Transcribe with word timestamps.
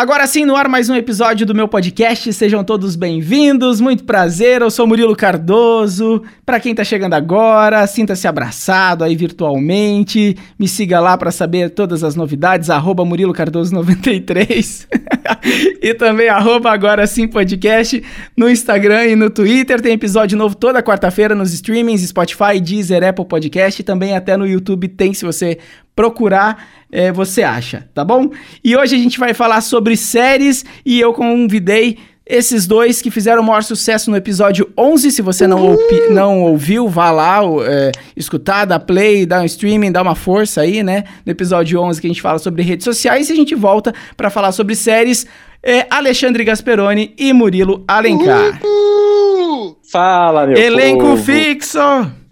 Agora 0.00 0.28
sim, 0.28 0.44
no 0.44 0.54
ar 0.54 0.68
mais 0.68 0.88
um 0.88 0.94
episódio 0.94 1.44
do 1.44 1.52
meu 1.52 1.66
podcast. 1.66 2.32
Sejam 2.32 2.62
todos 2.62 2.94
bem-vindos. 2.94 3.80
Muito 3.80 4.04
prazer. 4.04 4.62
Eu 4.62 4.70
sou 4.70 4.86
Murilo 4.86 5.16
Cardoso. 5.16 6.22
Para 6.46 6.60
quem 6.60 6.72
tá 6.72 6.84
chegando 6.84 7.14
agora, 7.14 7.84
sinta-se 7.84 8.28
abraçado 8.28 9.02
aí 9.02 9.16
virtualmente. 9.16 10.36
Me 10.56 10.68
siga 10.68 11.00
lá 11.00 11.18
para 11.18 11.32
saber 11.32 11.70
todas 11.70 12.04
as 12.04 12.14
novidades 12.14 12.70
Murilo 13.04 13.32
Cardoso 13.32 13.74
93. 13.74 14.86
e 15.82 15.92
também 15.94 16.28
agora 16.70 17.04
sim 17.04 17.26
podcast 17.26 18.00
no 18.36 18.48
Instagram 18.48 19.04
e 19.06 19.16
no 19.16 19.28
Twitter. 19.28 19.80
Tem 19.80 19.94
episódio 19.94 20.38
novo 20.38 20.54
toda 20.54 20.80
quarta-feira 20.80 21.34
nos 21.34 21.52
streamings, 21.52 22.02
Spotify, 22.02 22.60
Deezer, 22.62 23.02
Apple 23.02 23.26
Podcast 23.26 23.82
e 23.82 23.84
também 23.84 24.14
até 24.14 24.36
no 24.36 24.46
YouTube 24.46 24.86
tem 24.86 25.12
se 25.12 25.24
você 25.24 25.58
procurar, 25.98 26.64
é, 26.92 27.10
você 27.10 27.42
acha, 27.42 27.88
tá 27.92 28.04
bom? 28.04 28.30
E 28.62 28.76
hoje 28.76 28.94
a 28.94 28.98
gente 29.00 29.18
vai 29.18 29.34
falar 29.34 29.60
sobre 29.60 29.96
séries 29.96 30.64
e 30.86 31.00
eu 31.00 31.12
convidei 31.12 31.98
esses 32.24 32.68
dois 32.68 33.02
que 33.02 33.10
fizeram 33.10 33.42
o 33.42 33.44
maior 33.44 33.64
sucesso 33.64 34.08
no 34.08 34.16
episódio 34.16 34.70
11. 34.78 35.10
Se 35.10 35.20
você 35.20 35.44
não, 35.48 35.60
ouvi, 35.60 36.08
não 36.10 36.42
ouviu, 36.42 36.86
vá 36.86 37.10
lá 37.10 37.40
é, 37.66 37.90
escutar, 38.16 38.64
dá 38.64 38.78
play, 38.78 39.26
dá 39.26 39.40
um 39.40 39.44
streaming, 39.44 39.90
dá 39.90 40.00
uma 40.00 40.14
força 40.14 40.60
aí, 40.60 40.84
né? 40.84 41.02
No 41.26 41.32
episódio 41.32 41.80
11 41.80 42.00
que 42.00 42.06
a 42.06 42.10
gente 42.10 42.22
fala 42.22 42.38
sobre 42.38 42.62
redes 42.62 42.84
sociais 42.84 43.28
e 43.28 43.32
a 43.32 43.36
gente 43.36 43.56
volta 43.56 43.92
para 44.16 44.30
falar 44.30 44.52
sobre 44.52 44.76
séries. 44.76 45.26
É, 45.60 45.84
Alexandre 45.90 46.44
Gasperoni 46.44 47.12
e 47.18 47.32
Murilo 47.32 47.82
Alencar. 47.88 48.60
Uhul! 48.62 49.78
Fala, 49.90 50.46
meu 50.46 50.56
Elenco 50.56 51.00
povo. 51.00 51.24
fixo! 51.24 51.80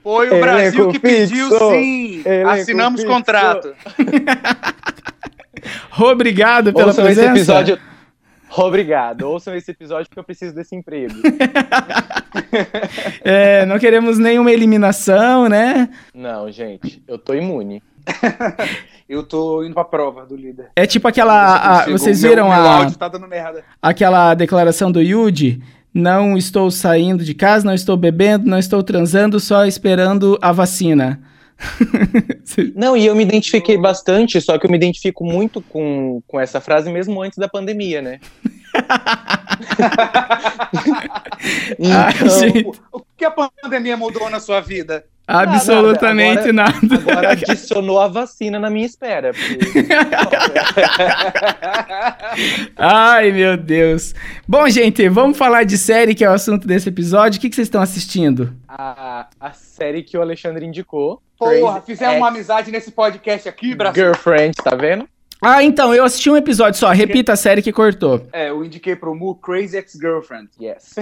Foi 0.06 0.30
o 0.30 0.40
Brasil 0.40 0.88
que 0.92 1.00
pediu 1.00 1.50
sim. 1.58 2.22
Elenco 2.24 2.50
Assinamos 2.50 3.00
fixo. 3.00 3.12
contrato. 3.12 3.74
Obrigado 5.98 6.72
pela 6.72 6.86
Ouçam 6.86 7.04
presença. 7.04 7.32
Esse 7.32 7.38
episódio... 7.38 7.78
Obrigado. 8.56 9.22
Ouçam 9.22 9.56
esse 9.56 9.72
episódio 9.72 10.06
porque 10.06 10.20
eu 10.20 10.22
preciso 10.22 10.54
desse 10.54 10.76
emprego. 10.76 11.12
é, 13.20 13.66
não 13.66 13.80
queremos 13.80 14.16
nenhuma 14.16 14.52
eliminação, 14.52 15.48
né? 15.48 15.88
Não, 16.14 16.52
gente. 16.52 17.02
Eu 17.08 17.18
tô 17.18 17.34
imune. 17.34 17.82
eu 19.08 19.24
tô 19.24 19.64
indo 19.64 19.74
pra 19.74 19.82
prova 19.82 20.24
do 20.24 20.36
líder. 20.36 20.68
É 20.76 20.86
tipo 20.86 21.08
aquela. 21.08 21.80
A, 21.80 21.90
vocês 21.90 22.22
viram 22.22 22.44
meu, 22.44 22.52
a. 22.52 22.84
Meu 22.84 22.92
tá 22.92 23.10
aquela 23.82 24.34
declaração 24.34 24.92
do 24.92 25.02
Yuji 25.02 25.60
não 25.96 26.36
estou 26.36 26.70
saindo 26.70 27.24
de 27.24 27.32
casa, 27.32 27.64
não 27.64 27.72
estou 27.72 27.96
bebendo, 27.96 28.46
não 28.46 28.58
estou 28.58 28.82
transando, 28.82 29.40
só 29.40 29.64
esperando 29.64 30.38
a 30.42 30.52
vacina. 30.52 31.18
não, 32.76 32.94
e 32.94 33.06
eu 33.06 33.16
me 33.16 33.22
identifiquei 33.22 33.78
bastante, 33.78 34.38
só 34.42 34.58
que 34.58 34.66
eu 34.66 34.70
me 34.70 34.76
identifico 34.76 35.24
muito 35.24 35.62
com, 35.62 36.20
com 36.26 36.38
essa 36.38 36.60
frase 36.60 36.92
mesmo 36.92 37.22
antes 37.22 37.38
da 37.38 37.48
pandemia, 37.48 38.02
né? 38.02 38.20
então, 41.78 42.74
o, 42.92 42.98
o 42.98 43.02
que 43.16 43.24
a 43.24 43.30
pandemia 43.30 43.96
mudou 43.96 44.28
na 44.28 44.38
sua 44.38 44.60
vida? 44.60 45.06
Absolutamente 45.26 46.52
nada. 46.52 46.76
Agora, 46.82 47.12
agora, 47.12 47.32
adicionou 47.32 48.00
a 48.00 48.06
vacina 48.06 48.60
na 48.60 48.70
minha 48.70 48.86
espera. 48.86 49.32
Porque... 49.32 49.58
Ai, 52.76 53.32
meu 53.32 53.56
Deus. 53.56 54.14
Bom, 54.46 54.68
gente, 54.68 55.08
vamos 55.08 55.36
falar 55.36 55.64
de 55.64 55.76
série, 55.76 56.14
que 56.14 56.24
é 56.24 56.30
o 56.30 56.32
assunto 56.32 56.66
desse 56.66 56.88
episódio. 56.88 57.38
O 57.38 57.40
que, 57.40 57.48
que 57.48 57.56
vocês 57.56 57.66
estão 57.66 57.82
assistindo? 57.82 58.54
A, 58.68 59.26
a 59.40 59.52
série 59.52 60.02
que 60.02 60.16
o 60.16 60.22
Alexandre 60.22 60.64
indicou. 60.64 61.20
Porra, 61.36 61.80
fizemos 61.80 62.16
uma 62.16 62.28
amizade 62.28 62.70
nesse 62.70 62.92
podcast 62.92 63.48
aqui, 63.48 63.74
Brasil. 63.74 64.04
Girlfriend, 64.04 64.54
tá 64.56 64.76
vendo? 64.76 65.08
Ah, 65.40 65.62
então, 65.62 65.94
eu 65.94 66.04
assisti 66.04 66.30
um 66.30 66.36
episódio 66.36 66.78
só. 66.78 66.90
Repita 66.90 67.32
a 67.32 67.36
série 67.36 67.62
que 67.62 67.72
cortou. 67.72 68.26
É, 68.32 68.50
eu 68.50 68.64
indiquei 68.64 68.96
pro 68.96 69.14
Mu 69.14 69.34
Crazy 69.34 69.76
Ex-Girlfriend. 69.76 70.48
Yes. 70.60 70.94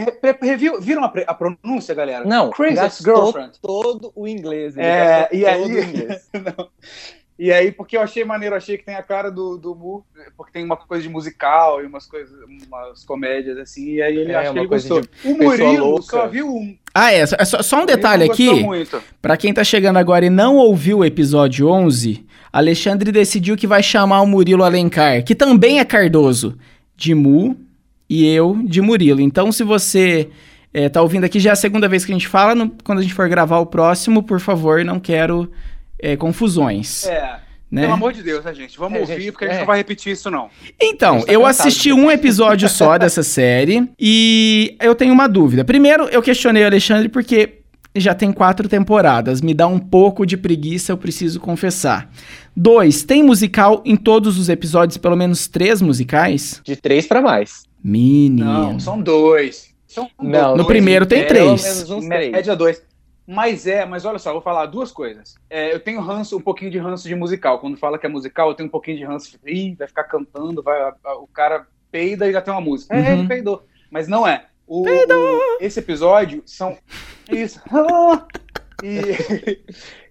Re 0.43 0.57
viram 0.81 1.05
a, 1.05 1.13
a, 1.27 1.35
pronúncia, 1.35 1.95
galera? 1.95 2.25
Não, 2.25 2.51
Crazy 2.51 2.81
Ex-Girlfriend. 2.81 3.53
todo 3.63 4.13
o 4.14 4.27
inglês. 4.27 4.77
é, 4.77 5.29
e 5.33 5.47
aí... 5.47 6.08
E 7.36 7.53
aí, 7.53 7.73
porque 7.73 7.97
eu 7.97 8.01
achei 8.01 8.25
maneiro, 8.25 8.55
achei 8.55 8.79
que 8.79 8.85
tem 8.85 8.95
a 8.95 9.03
cara 9.03 9.29
do, 9.29 9.58
do 9.58 9.75
Mu, 9.75 10.07
porque 10.37 10.53
tem 10.53 10.64
uma 10.64 10.77
coisa 10.77 11.03
de 11.03 11.08
musical 11.08 11.83
e 11.83 11.87
umas 11.87 12.07
coisas, 12.07 12.33
umas 12.69 13.05
comédias 13.05 13.58
assim, 13.58 13.95
e 13.95 14.03
aí 14.03 14.17
ele 14.17 14.31
é, 14.31 14.37
acha 14.37 14.53
que 14.53 14.58
ele 14.61 14.69
gostou. 14.69 15.03
O 15.25 15.35
Murilo 15.37 16.01
só 16.01 16.29
viu 16.29 16.47
um. 16.47 16.79
Ah, 16.95 17.13
é, 17.13 17.27
só, 17.27 17.61
só 17.61 17.83
um 17.83 17.87
detalhe 17.87 18.23
aqui, 18.23 18.64
para 19.20 19.37
quem 19.37 19.53
tá 19.53 19.64
chegando 19.64 19.97
agora 19.97 20.25
e 20.25 20.31
não 20.31 20.57
ouviu 20.57 20.98
o 20.98 21.05
episódio 21.05 21.67
11, 21.69 22.25
Alexandre 22.55 23.11
decidiu 23.11 23.57
que 23.57 23.67
vai 23.67 23.83
chamar 23.83 24.20
o 24.20 24.27
Murilo 24.29 24.63
Alencar, 24.63 25.25
que 25.25 25.35
também 25.35 25.81
é 25.81 25.85
Cardoso, 25.85 26.57
de 26.97 27.13
Mu 27.13 27.57
e 28.09 28.25
eu 28.25 28.57
de 28.65 28.81
Murilo. 28.81 29.20
Então, 29.20 29.51
se 29.51 29.65
você 29.65 30.29
é, 30.73 30.89
tá 30.89 31.03
ouvindo 31.03 31.25
aqui, 31.25 31.41
já 31.41 31.51
é 31.51 31.53
a 31.53 31.57
segunda 31.57 31.89
vez 31.89 32.05
que 32.05 32.13
a 32.13 32.14
gente 32.14 32.29
fala, 32.29 32.55
no, 32.55 32.70
quando 32.85 33.01
a 33.01 33.03
gente 33.03 33.13
for 33.13 33.29
gravar 33.29 33.59
o 33.59 33.67
próximo, 33.67 34.23
por 34.23 34.39
favor, 34.39 34.85
não 34.85 35.01
quero 35.01 35.51
é, 35.98 36.14
confusões. 36.14 37.05
É. 37.07 37.41
Né? 37.69 37.83
Pelo 37.83 37.95
amor 37.95 38.13
de 38.13 38.23
Deus, 38.23 38.45
né, 38.45 38.55
gente? 38.55 38.79
Vamos 38.79 38.98
é, 38.98 39.01
ouvir, 39.01 39.14
gente, 39.14 39.33
porque 39.33 39.47
a 39.47 39.48
gente 39.48 39.57
é. 39.57 39.61
não 39.61 39.67
vai 39.67 39.79
repetir 39.79 40.13
isso, 40.13 40.31
não. 40.31 40.48
Então, 40.81 41.23
tá 41.23 41.33
eu 41.33 41.45
assisti 41.45 41.93
um 41.93 42.09
episódio 42.09 42.69
só 42.69 42.97
dessa 42.97 43.25
série 43.25 43.91
e 43.98 44.77
eu 44.81 44.95
tenho 44.95 45.13
uma 45.13 45.27
dúvida. 45.27 45.64
Primeiro, 45.64 46.05
eu 46.05 46.23
questionei 46.23 46.63
o 46.63 46.67
Alexandre 46.67 47.09
porque 47.09 47.64
já 48.01 48.15
tem 48.15 48.33
quatro 48.33 48.69
temporadas. 48.69 49.41
Me 49.41 49.55
dá 49.55 49.67
um 49.67 49.79
pouco 49.79 50.27
de 50.27 50.37
preguiça, 50.37 50.93
eu 50.93 50.99
preciso 50.99 51.41
confessar. 51.41 52.11
Dois, 52.57 53.03
tem 53.03 53.23
musical 53.23 53.83
em 53.85 53.97
todos 53.97 54.39
os 54.39 54.49
episódios, 54.49 54.97
pelo 54.97 55.17
menos 55.17 55.47
três 55.47 55.81
musicais? 55.81 56.61
De 56.65 56.77
três 56.77 57.07
para 57.07 57.21
mais. 57.21 57.65
Menino. 57.83 58.45
Não, 58.45 58.81
são 58.81 59.01
dois. 59.01 59.75
São 59.87 60.11
não, 60.21 60.49
dois. 60.49 60.59
no 60.59 60.67
primeiro 60.67 61.07
tem 61.07 61.27
três. 61.27 61.63
Pelo 61.63 61.75
menos 61.75 61.91
uns 61.91 62.07
três. 62.07 62.33
Média 62.33 62.57
dois. 62.57 62.83
Mas 63.27 63.67
é, 63.67 63.87
mas 63.87 64.05
olha 64.05 64.19
só, 64.19 64.31
eu 64.31 64.35
vou 64.35 64.43
falar 64.43 64.67
duas 64.67 64.93
coisas. 64.93 65.37
É, 65.49 65.73
eu 65.73 65.81
tenho 65.81 66.01
ranço, 66.01 66.37
um 66.37 66.41
pouquinho 66.41 66.71
de 66.71 66.79
ranço 66.79 67.09
de 67.09 67.15
musical. 67.15 67.59
Quando 67.59 67.77
fala 67.77 67.99
que 67.99 68.05
é 68.05 68.09
musical, 68.09 68.49
eu 68.49 68.55
tenho 68.55 68.67
um 68.67 68.73
pouquinho 68.73 68.99
de 68.99 69.05
ranço. 69.05 69.39
Ih, 69.47 69.75
vai 69.79 69.89
ficar 69.89 70.05
cantando, 70.05 70.63
vai, 70.63 70.93
o 71.21 71.27
cara 71.27 71.67
peida 71.91 72.29
e 72.29 72.33
já 72.33 72.43
tem 72.43 72.53
uma 72.53 72.61
música. 72.61 72.95
Uhum. 72.95 73.03
É, 73.03 73.13
ele 73.13 73.29
peidou. 73.29 73.65
Mas 73.91 74.09
não 74.09 74.27
é. 74.27 74.47
O, 74.67 74.86
o, 74.89 75.58
esse 75.61 75.79
episódio 75.79 76.42
são. 76.47 76.77
Isso. 77.30 77.61
E, 78.83 79.63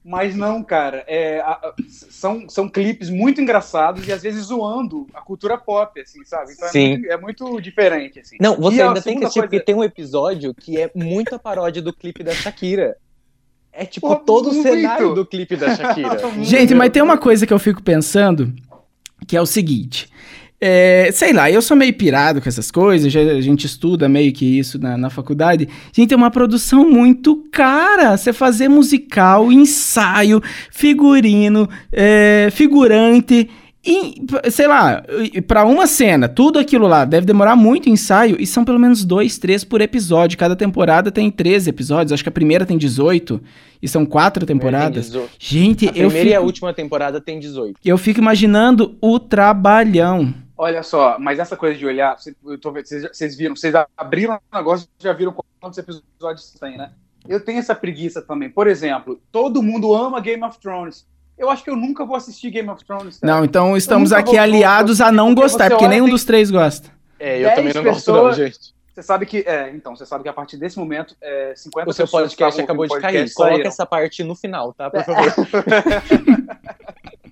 mas 0.04 0.36
não, 0.36 0.64
cara. 0.64 1.04
É, 1.08 1.40
a, 1.42 1.74
são, 1.88 2.50
são 2.50 2.68
clipes 2.68 3.10
muito 3.10 3.40
engraçados 3.40 4.08
e 4.08 4.12
às 4.12 4.24
vezes 4.24 4.46
zoando 4.46 5.06
a 5.14 5.22
cultura 5.22 5.58
pop, 5.58 6.00
assim, 6.02 6.24
sabe? 6.26 6.54
Então 6.54 6.68
Sim. 6.70 6.94
É, 6.94 6.98
muito, 6.98 7.12
é 7.12 7.18
muito 7.18 7.62
diferente, 7.62 8.20
assim. 8.20 8.38
Não, 8.40 8.56
você 8.60 8.78
e 8.78 8.82
ainda 8.82 9.02
tem 9.02 9.20
que 9.20 9.26
assistir, 9.26 9.42
coisa... 9.42 9.50
porque 9.50 9.64
tem 9.64 9.76
um 9.76 9.84
episódio 9.84 10.54
que 10.56 10.80
é 10.80 10.90
muita 10.96 11.38
paródia 11.38 11.82
do 11.82 11.94
clipe 11.94 12.24
da 12.24 12.34
Shakira. 12.34 12.98
É 13.72 13.86
tipo 13.86 14.08
Pô, 14.08 14.16
todo 14.16 14.50
o 14.50 14.62
cenário 14.62 15.14
do 15.14 15.26
clipe 15.26 15.56
da 15.56 15.74
Shakira. 15.76 16.18
Gente, 16.42 16.74
mas 16.74 16.92
tem 16.92 17.02
uma 17.02 17.18
coisa 17.18 17.46
que 17.46 17.54
eu 17.54 17.60
fico 17.60 17.82
pensando, 17.82 18.54
que 19.28 19.38
é 19.38 19.42
o 19.42 19.46
seguinte. 19.46 20.10
É, 20.66 21.10
sei 21.12 21.34
lá, 21.34 21.52
eu 21.52 21.62
sou 21.62 21.76
meio 21.76 21.94
pirado 21.94 22.42
com 22.42 22.48
essas 22.48 22.72
coisas, 22.72 23.12
já, 23.12 23.20
a 23.20 23.42
gente 23.42 23.66
estuda 23.66 24.08
meio 24.08 24.32
que 24.32 24.46
isso 24.46 24.80
na, 24.80 24.98
na 24.98 25.10
faculdade. 25.10 25.68
Gente, 25.92 26.14
é 26.14 26.16
uma 26.16 26.32
produção 26.32 26.90
muito 26.90 27.36
cara. 27.52 28.16
Você 28.16 28.32
fazer 28.32 28.70
musical, 28.70 29.52
ensaio, 29.52 30.42
figurino, 30.72 31.68
é, 31.92 32.48
figurante. 32.50 33.50
E, 33.86 34.16
sei 34.50 34.66
lá, 34.66 35.04
para 35.46 35.66
uma 35.66 35.86
cena, 35.86 36.30
tudo 36.30 36.58
aquilo 36.58 36.88
lá 36.88 37.04
deve 37.04 37.28
demorar 37.28 37.58
muito 37.58 37.90
ensaio 37.90 38.38
e 38.40 38.48
são 38.48 38.64
pelo 38.64 38.80
menos 38.80 39.04
dois, 39.04 39.38
três 39.38 39.66
por 39.66 39.82
episódio. 39.82 40.38
Cada 40.38 40.56
temporada 40.56 41.12
tem 41.12 41.30
13 41.30 41.72
episódios, 41.72 42.14
acho 42.14 42.24
que 42.24 42.30
a 42.30 42.32
primeira 42.32 42.66
tem 42.66 42.78
18 42.78 43.42
e 43.82 43.88
são 43.90 44.06
quatro 44.06 44.46
temporadas. 44.46 45.12
Gente, 45.38 45.88
a 45.88 45.90
eu 45.90 46.08
primeira 46.08 46.20
fico... 46.20 46.30
e 46.30 46.36
a 46.36 46.40
última 46.40 46.74
temporada 46.74 47.20
tem 47.20 47.38
18. 47.38 47.82
Eu 47.84 47.98
fico 47.98 48.22
imaginando 48.22 48.96
o 49.02 49.20
trabalhão. 49.20 50.34
Olha 50.58 50.84
só, 50.84 51.18
mas 51.20 51.40
essa 51.40 51.58
coisa 51.58 51.78
de 51.78 51.86
olhar, 51.86 52.18
vocês, 52.18 52.36
vocês 53.12 53.36
viram, 53.36 53.56
vocês 53.56 53.74
abriram 53.98 54.40
o 54.52 54.56
negócio 54.56 54.88
já 55.00 55.12
viram 55.12 55.36
quantos 55.60 55.80
episódios 55.80 56.54
tem, 56.60 56.78
né? 56.78 56.92
Eu 57.28 57.44
tenho 57.44 57.60
essa 57.60 57.74
preguiça 57.74 58.22
também. 58.22 58.50
Por 58.50 58.68
exemplo, 58.68 59.20
todo 59.32 59.64
mundo 59.64 59.96
ama 59.96 60.20
Game 60.20 60.44
of 60.44 60.60
Thrones. 60.60 61.08
Eu 61.38 61.50
acho 61.50 61.64
que 61.64 61.70
eu 61.70 61.76
nunca 61.76 62.06
vou 62.06 62.16
assistir 62.16 62.52
Game 62.52 62.70
of 62.70 62.84
Thrones. 62.86 63.20
Cara. 63.20 63.34
Não, 63.34 63.46
então 63.46 63.76
estamos 63.76 64.12
aqui 64.12 64.38
aliados 64.38 65.02
a 65.02 65.12
não 65.12 65.34
gostar, 65.34 65.70
porque 65.70 65.88
nenhum 65.88 66.10
dos 66.10 66.24
três 66.24 66.52
gosta. 66.52 66.90
É, 67.20 67.40
eu 67.40 67.56
também 67.56 67.74
não 67.74 67.84
gosto 67.84 68.12
não, 68.12 68.34
gente. 68.34 68.74
Você 68.94 69.02
sabe 69.02 69.26
que, 69.26 69.40
é, 69.48 69.72
então, 69.74 69.96
você 69.96 70.06
sabe 70.06 70.24
que 70.24 70.30
a 70.30 70.34
partir 70.34 70.56
desse 70.56 70.78
momento, 70.78 71.16
é, 71.20 71.54
50 71.56 71.90
O 71.90 71.94
seu 71.94 72.08
podcast 72.08 72.62
acabou 72.62 72.86
de 72.86 73.00
cair. 73.00 73.34
Coloca 73.34 73.68
essa 73.68 73.88
parte 73.88 74.24
no 74.24 74.36
final, 74.36 74.72
tá? 74.72 74.88
Por 74.92 75.02
favor. 75.04 75.34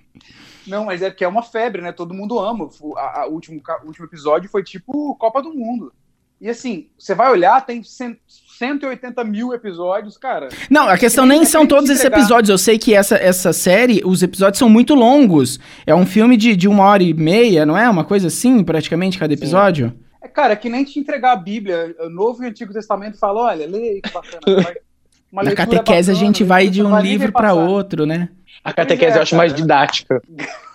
Não, 0.66 0.86
mas 0.86 1.02
é 1.02 1.10
porque 1.10 1.24
é 1.24 1.28
uma 1.28 1.42
febre, 1.42 1.82
né? 1.82 1.92
Todo 1.92 2.14
mundo 2.14 2.38
ama. 2.38 2.68
O, 2.80 2.96
a, 2.96 3.22
a 3.22 3.26
último, 3.26 3.60
último 3.84 4.06
episódio 4.06 4.50
foi 4.50 4.62
tipo 4.62 5.14
Copa 5.16 5.42
do 5.42 5.52
Mundo. 5.52 5.92
E 6.40 6.48
assim, 6.48 6.88
você 6.98 7.14
vai 7.14 7.30
olhar, 7.30 7.64
tem 7.64 7.82
180 7.84 9.22
mil 9.22 9.54
episódios, 9.54 10.18
cara. 10.18 10.48
Não, 10.68 10.88
a 10.88 10.98
questão 10.98 11.24
nem 11.24 11.44
são 11.44 11.64
todos 11.64 11.88
esses 11.88 12.04
episódios. 12.04 12.48
Eu 12.48 12.58
sei 12.58 12.78
que 12.78 12.92
essa, 12.92 13.14
essa 13.14 13.52
série, 13.52 14.02
os 14.04 14.24
episódios 14.24 14.58
são 14.58 14.68
muito 14.68 14.92
longos. 14.92 15.60
É 15.86 15.94
um 15.94 16.04
filme 16.04 16.36
de, 16.36 16.56
de 16.56 16.66
uma 16.66 16.82
hora 16.82 17.02
e 17.04 17.14
meia, 17.14 17.64
não 17.64 17.78
é? 17.78 17.88
Uma 17.88 18.02
coisa 18.02 18.26
assim, 18.26 18.64
praticamente, 18.64 19.20
cada 19.20 19.32
episódio? 19.32 19.90
Sim. 19.90 20.04
É, 20.20 20.26
cara, 20.26 20.54
é 20.54 20.56
que 20.56 20.68
nem 20.68 20.82
te 20.82 20.98
entregar 20.98 21.30
a 21.30 21.36
Bíblia. 21.36 21.94
O 22.00 22.08
Novo 22.08 22.42
e 22.42 22.46
o 22.46 22.48
Antigo 22.48 22.72
Testamento 22.72 23.18
fala, 23.18 23.42
olha, 23.42 23.64
lê 23.64 24.00
que 24.00 24.10
bacana. 24.12 24.74
Na 25.32 25.54
catequese 25.54 26.10
bacana, 26.10 26.10
a 26.10 26.14
gente 26.14 26.44
vai 26.44 26.68
de 26.68 26.82
um 26.82 26.98
livro 27.00 27.32
para 27.32 27.54
outro, 27.54 28.04
né? 28.04 28.28
A 28.64 28.72
catequese 28.72 29.14
é, 29.14 29.18
eu 29.18 29.22
acho 29.22 29.36
mais 29.36 29.52
didática. 29.54 30.22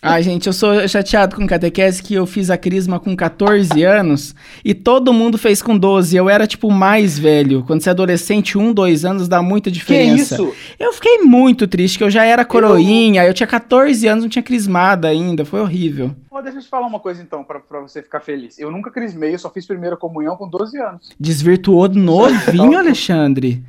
Ah, 0.00 0.20
gente, 0.20 0.46
eu 0.46 0.52
sou 0.52 0.86
chateado 0.86 1.34
com 1.34 1.44
catequese 1.44 2.00
que 2.00 2.14
eu 2.14 2.24
fiz 2.24 2.50
a 2.50 2.56
crisma 2.56 3.00
com 3.00 3.16
14 3.16 3.82
anos 3.82 4.32
e 4.64 4.72
todo 4.72 5.12
mundo 5.12 5.36
fez 5.36 5.60
com 5.60 5.76
12. 5.76 6.16
Eu 6.16 6.28
era, 6.28 6.46
tipo, 6.46 6.70
mais 6.70 7.18
velho. 7.18 7.64
Quando 7.66 7.80
você 7.80 7.88
é 7.88 7.92
adolescente, 7.92 8.56
um, 8.56 8.72
dois 8.72 9.04
anos 9.04 9.26
dá 9.26 9.42
muita 9.42 9.72
diferença. 9.72 10.36
Que 10.36 10.42
isso? 10.42 10.54
Eu 10.78 10.92
fiquei 10.92 11.18
muito 11.18 11.66
triste, 11.66 11.98
que 11.98 12.04
eu 12.04 12.10
já 12.10 12.24
era 12.24 12.44
coroinha, 12.44 13.24
eu, 13.24 13.28
eu 13.28 13.34
tinha 13.34 13.46
14 13.46 14.06
anos, 14.06 14.22
não 14.22 14.30
tinha 14.30 14.42
crismada 14.42 15.08
ainda. 15.08 15.44
Foi 15.44 15.60
horrível. 15.60 16.14
Pô, 16.38 16.42
deixa 16.42 16.58
eu 16.58 16.62
te 16.62 16.68
falar 16.68 16.86
uma 16.86 17.00
coisa 17.00 17.20
então, 17.20 17.42
pra, 17.42 17.58
pra 17.58 17.80
você 17.80 18.00
ficar 18.00 18.20
feliz. 18.20 18.60
Eu 18.60 18.70
nunca 18.70 18.92
crismei, 18.92 19.34
eu 19.34 19.38
só 19.40 19.50
fiz 19.50 19.66
primeira 19.66 19.96
comunhão 19.96 20.36
com 20.36 20.48
12 20.48 20.78
anos. 20.78 21.10
Desvirtuou 21.18 21.88
novinho, 21.90 22.78
Alexandre? 22.78 23.64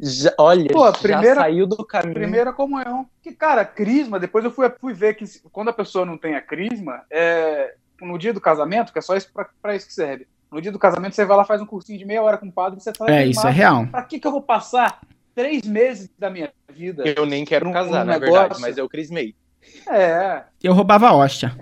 já, 0.00 0.34
olha, 0.36 0.72
Pô, 0.72 0.92
primeira, 0.94 1.36
já 1.36 1.42
saiu 1.42 1.64
do 1.64 1.86
caminho. 1.86 2.14
Primeira 2.14 2.52
comunhão. 2.52 3.06
Que, 3.22 3.30
cara, 3.30 3.64
crisma, 3.64 4.18
depois 4.18 4.44
eu 4.44 4.50
fui, 4.50 4.68
fui 4.80 4.92
ver 4.92 5.14
que 5.14 5.24
quando 5.52 5.68
a 5.68 5.72
pessoa 5.72 6.04
não 6.04 6.18
tem 6.18 6.34
a 6.34 6.40
crisma, 6.40 7.02
é, 7.08 7.74
no 8.02 8.18
dia 8.18 8.32
do 8.32 8.40
casamento, 8.40 8.92
que 8.92 8.98
é 8.98 9.02
só 9.02 9.16
isso 9.16 9.30
pra, 9.32 9.48
pra 9.62 9.76
isso 9.76 9.86
que 9.86 9.94
serve. 9.94 10.26
No 10.50 10.60
dia 10.60 10.72
do 10.72 10.78
casamento, 10.78 11.14
você 11.14 11.24
vai 11.24 11.36
lá, 11.36 11.44
faz 11.44 11.62
um 11.62 11.66
cursinho 11.66 12.00
de 12.00 12.04
meia 12.04 12.22
hora 12.22 12.36
com 12.36 12.46
o 12.46 12.52
padre 12.52 12.80
e 12.80 12.82
você 12.82 12.92
tá 12.92 13.08
É, 13.08 13.26
isso 13.26 13.46
é 13.46 13.50
real. 13.50 13.86
Pra 13.86 14.02
que, 14.02 14.18
que 14.18 14.26
eu 14.26 14.32
vou 14.32 14.42
passar 14.42 15.00
três 15.32 15.64
meses 15.64 16.10
da 16.18 16.28
minha 16.28 16.52
vida? 16.68 17.04
Eu 17.06 17.24
nem 17.24 17.44
quero 17.44 17.72
casar, 17.72 18.04
na 18.04 18.18
verdade, 18.18 18.60
mas 18.60 18.76
eu 18.76 18.88
crismei. 18.88 19.36
É. 19.88 20.42
Eu 20.62 20.72
roubava 20.72 21.12
hóstia. 21.12 21.56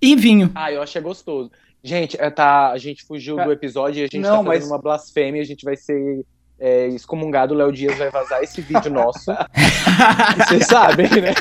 E 0.00 0.16
vinho. 0.16 0.50
Ah, 0.54 0.72
eu 0.72 0.82
achei 0.82 1.00
gostoso. 1.00 1.50
Gente, 1.82 2.16
é, 2.20 2.28
tá, 2.30 2.70
a 2.70 2.78
gente 2.78 3.04
fugiu 3.04 3.36
do 3.36 3.52
episódio 3.52 4.00
e 4.00 4.04
a 4.04 4.06
gente 4.06 4.18
não, 4.18 4.44
tá 4.44 4.50
fazendo 4.50 4.62
mas... 4.62 4.70
uma 4.70 4.78
blasfêmia, 4.78 5.40
a 5.40 5.46
gente 5.46 5.64
vai 5.64 5.76
ser 5.76 6.24
é, 6.58 6.88
excomungado, 6.88 7.54
o 7.54 7.56
Léo 7.56 7.72
Dias 7.72 7.96
vai 7.96 8.10
vazar 8.10 8.42
esse 8.42 8.60
vídeo 8.60 8.90
nosso. 8.92 9.24
Vocês 10.46 10.66
sabem, 10.66 11.08
né? 11.08 11.34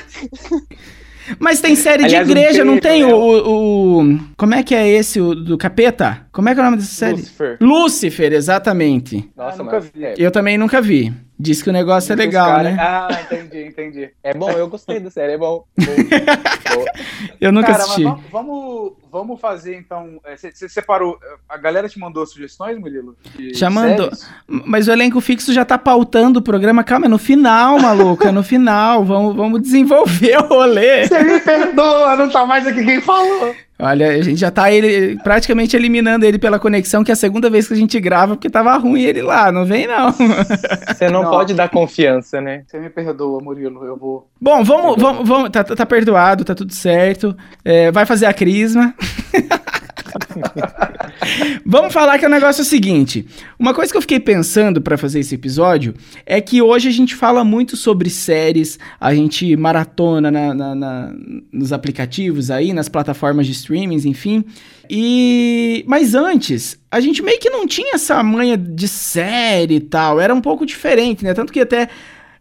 Mas 1.38 1.60
tem 1.62 1.76
série 1.76 2.06
Aliás, 2.06 2.26
de 2.26 2.32
igreja, 2.32 2.64
não 2.64 2.80
tem 2.80 3.04
o, 3.04 3.16
o, 3.16 4.02
o, 4.02 4.20
Como 4.36 4.56
é 4.56 4.64
que 4.64 4.74
é 4.74 4.88
esse, 4.88 5.20
o 5.20 5.36
do 5.36 5.58
capeta? 5.58 6.26
Como 6.32 6.50
é 6.50 6.54
que 6.54 6.60
é 6.60 6.64
o 6.64 6.66
nome 6.66 6.78
dessa 6.78 6.90
série? 6.90 7.18
Lúcifer. 7.18 7.58
Lúcifer, 7.62 8.34
exatamente. 8.34 9.30
Nossa, 9.36 9.62
ah, 9.62 9.64
nunca 9.64 9.80
vi. 9.80 9.92
Eu 10.18 10.32
também 10.32 10.58
nunca 10.58 10.82
vi. 10.82 11.14
Diz 11.42 11.62
que 11.62 11.70
o 11.70 11.74
negócio 11.74 12.12
é 12.12 12.18
legal, 12.18 12.50
cara... 12.50 12.64
né? 12.64 12.78
Ah, 12.78 13.22
entendi, 13.22 13.64
entendi. 13.64 14.10
É 14.22 14.34
bom, 14.34 14.52
eu 14.52 14.68
gostei 14.68 15.00
da 15.00 15.10
série, 15.10 15.34
é 15.34 15.38
bom. 15.38 15.64
eu 17.40 17.50
nunca 17.54 17.68
cara, 17.68 17.84
assisti. 17.84 18.04
Vamos, 18.30 18.92
vamos 19.10 19.40
fazer 19.40 19.78
então. 19.78 20.20
Você 20.36 20.50
é, 20.50 20.68
separou. 20.68 21.18
A 21.48 21.56
galera 21.56 21.88
te 21.88 21.98
mandou 21.98 22.26
sugestões, 22.26 22.78
Murilo? 22.78 23.16
Já 23.54 23.70
mandou. 23.70 24.10
Mas 24.48 24.90
o 24.90 24.92
elenco 24.92 25.22
fixo 25.22 25.54
já 25.54 25.64
tá 25.64 25.78
pautando 25.78 26.40
o 26.40 26.44
programa. 26.44 26.84
Calma, 26.84 27.06
é 27.06 27.10
no 27.10 27.18
final, 27.18 27.80
maluco. 27.80 28.28
É 28.28 28.34
no 28.34 28.44
final. 28.44 29.06
Vamos, 29.06 29.34
vamos 29.34 29.62
desenvolver 29.62 30.40
o 30.40 30.48
rolê. 30.48 31.08
Você 31.08 31.24
me 31.24 31.40
perdoa, 31.40 32.18
não 32.18 32.30
tá 32.30 32.46
mais 32.46 32.68
aqui 32.68 32.84
quem 32.84 33.00
falou. 33.00 33.56
Olha, 33.82 34.10
a 34.10 34.22
gente 34.22 34.42
já 34.42 34.52
tá 34.52 34.70
ele, 34.70 35.18
praticamente 35.24 35.74
eliminando 35.74 36.26
ele 36.26 36.38
pela 36.38 36.60
conexão, 36.60 37.02
que 37.02 37.12
é 37.12 37.14
a 37.14 37.16
segunda 37.18 37.50
vez 37.50 37.66
que 37.66 37.74
a 37.74 37.78
gente 37.78 37.98
grava, 37.98 38.36
porque 38.36 38.50
tava 38.50 38.76
ruim 38.76 39.04
ele 39.04 39.22
lá, 39.22 39.54
não 39.54 39.66
vem 39.66 39.88
não. 39.88 40.12
Você 40.86 41.10
não, 41.10 41.24
não, 41.24 41.30
pode 41.30 41.54
dar 41.54 41.70
confiança, 41.70 42.42
né? 42.42 42.64
Você 42.68 42.78
me 42.78 42.90
perdoa, 42.90 43.42
Murilo, 43.42 43.86
eu 43.86 43.96
vou... 43.96 44.30
Bom, 44.42 44.66
vamos, 44.66 45.02
vamos, 45.02 45.28
vamos 45.28 45.50
tá, 45.50 45.64
tá 45.64 45.86
perdoado, 45.86 46.44
tá 46.44 46.54
tudo 46.54 46.74
certo, 46.74 47.34
é, 47.64 47.90
vai 47.90 48.06
fazer 48.06 48.26
a 48.26 48.34
crisma. 48.34 48.94
Vamos 51.66 51.94
falar 51.94 52.18
que 52.18 52.26
o 52.26 52.30
negócio 52.30 52.62
é 52.62 52.64
o 52.64 52.66
seguinte. 52.66 53.26
Uma 53.58 53.74
coisa 53.74 53.92
que 53.92 53.98
eu 53.98 54.02
fiquei 54.02 54.20
pensando 54.20 54.82
para 54.82 54.98
fazer 54.98 55.20
esse 55.20 55.36
episódio 55.36 55.94
é 56.26 56.40
que 56.42 56.62
hoje 56.62 56.88
a 56.88 56.92
gente 56.92 57.16
fala 57.16 57.44
muito 57.44 57.76
sobre 57.78 58.10
séries, 58.10 58.80
a 59.00 59.14
gente 59.14 59.56
maratona 59.56 60.32
na, 60.32 60.54
na, 60.54 60.76
na, 60.76 61.14
nos 61.52 61.74
aplicativos 61.74 62.50
aí, 62.52 62.74
nas 62.74 62.90
plataformas 62.90 63.46
de 63.46 63.52
streamings, 63.54 64.06
enfim. 64.06 64.44
E 64.90 65.84
mas 65.88 66.16
antes 66.16 66.80
a 66.92 67.00
gente 67.00 67.22
meio 67.22 67.40
que 67.40 67.50
não 67.50 67.68
tinha 67.68 67.94
essa 67.94 68.24
manha 68.24 68.58
de 68.58 68.88
série 68.88 69.76
e 69.76 69.80
tal, 69.80 70.20
era 70.20 70.34
um 70.34 70.42
pouco 70.42 70.66
diferente, 70.66 71.24
né? 71.24 71.34
Tanto 71.34 71.54
que 71.54 71.60
até 71.60 71.90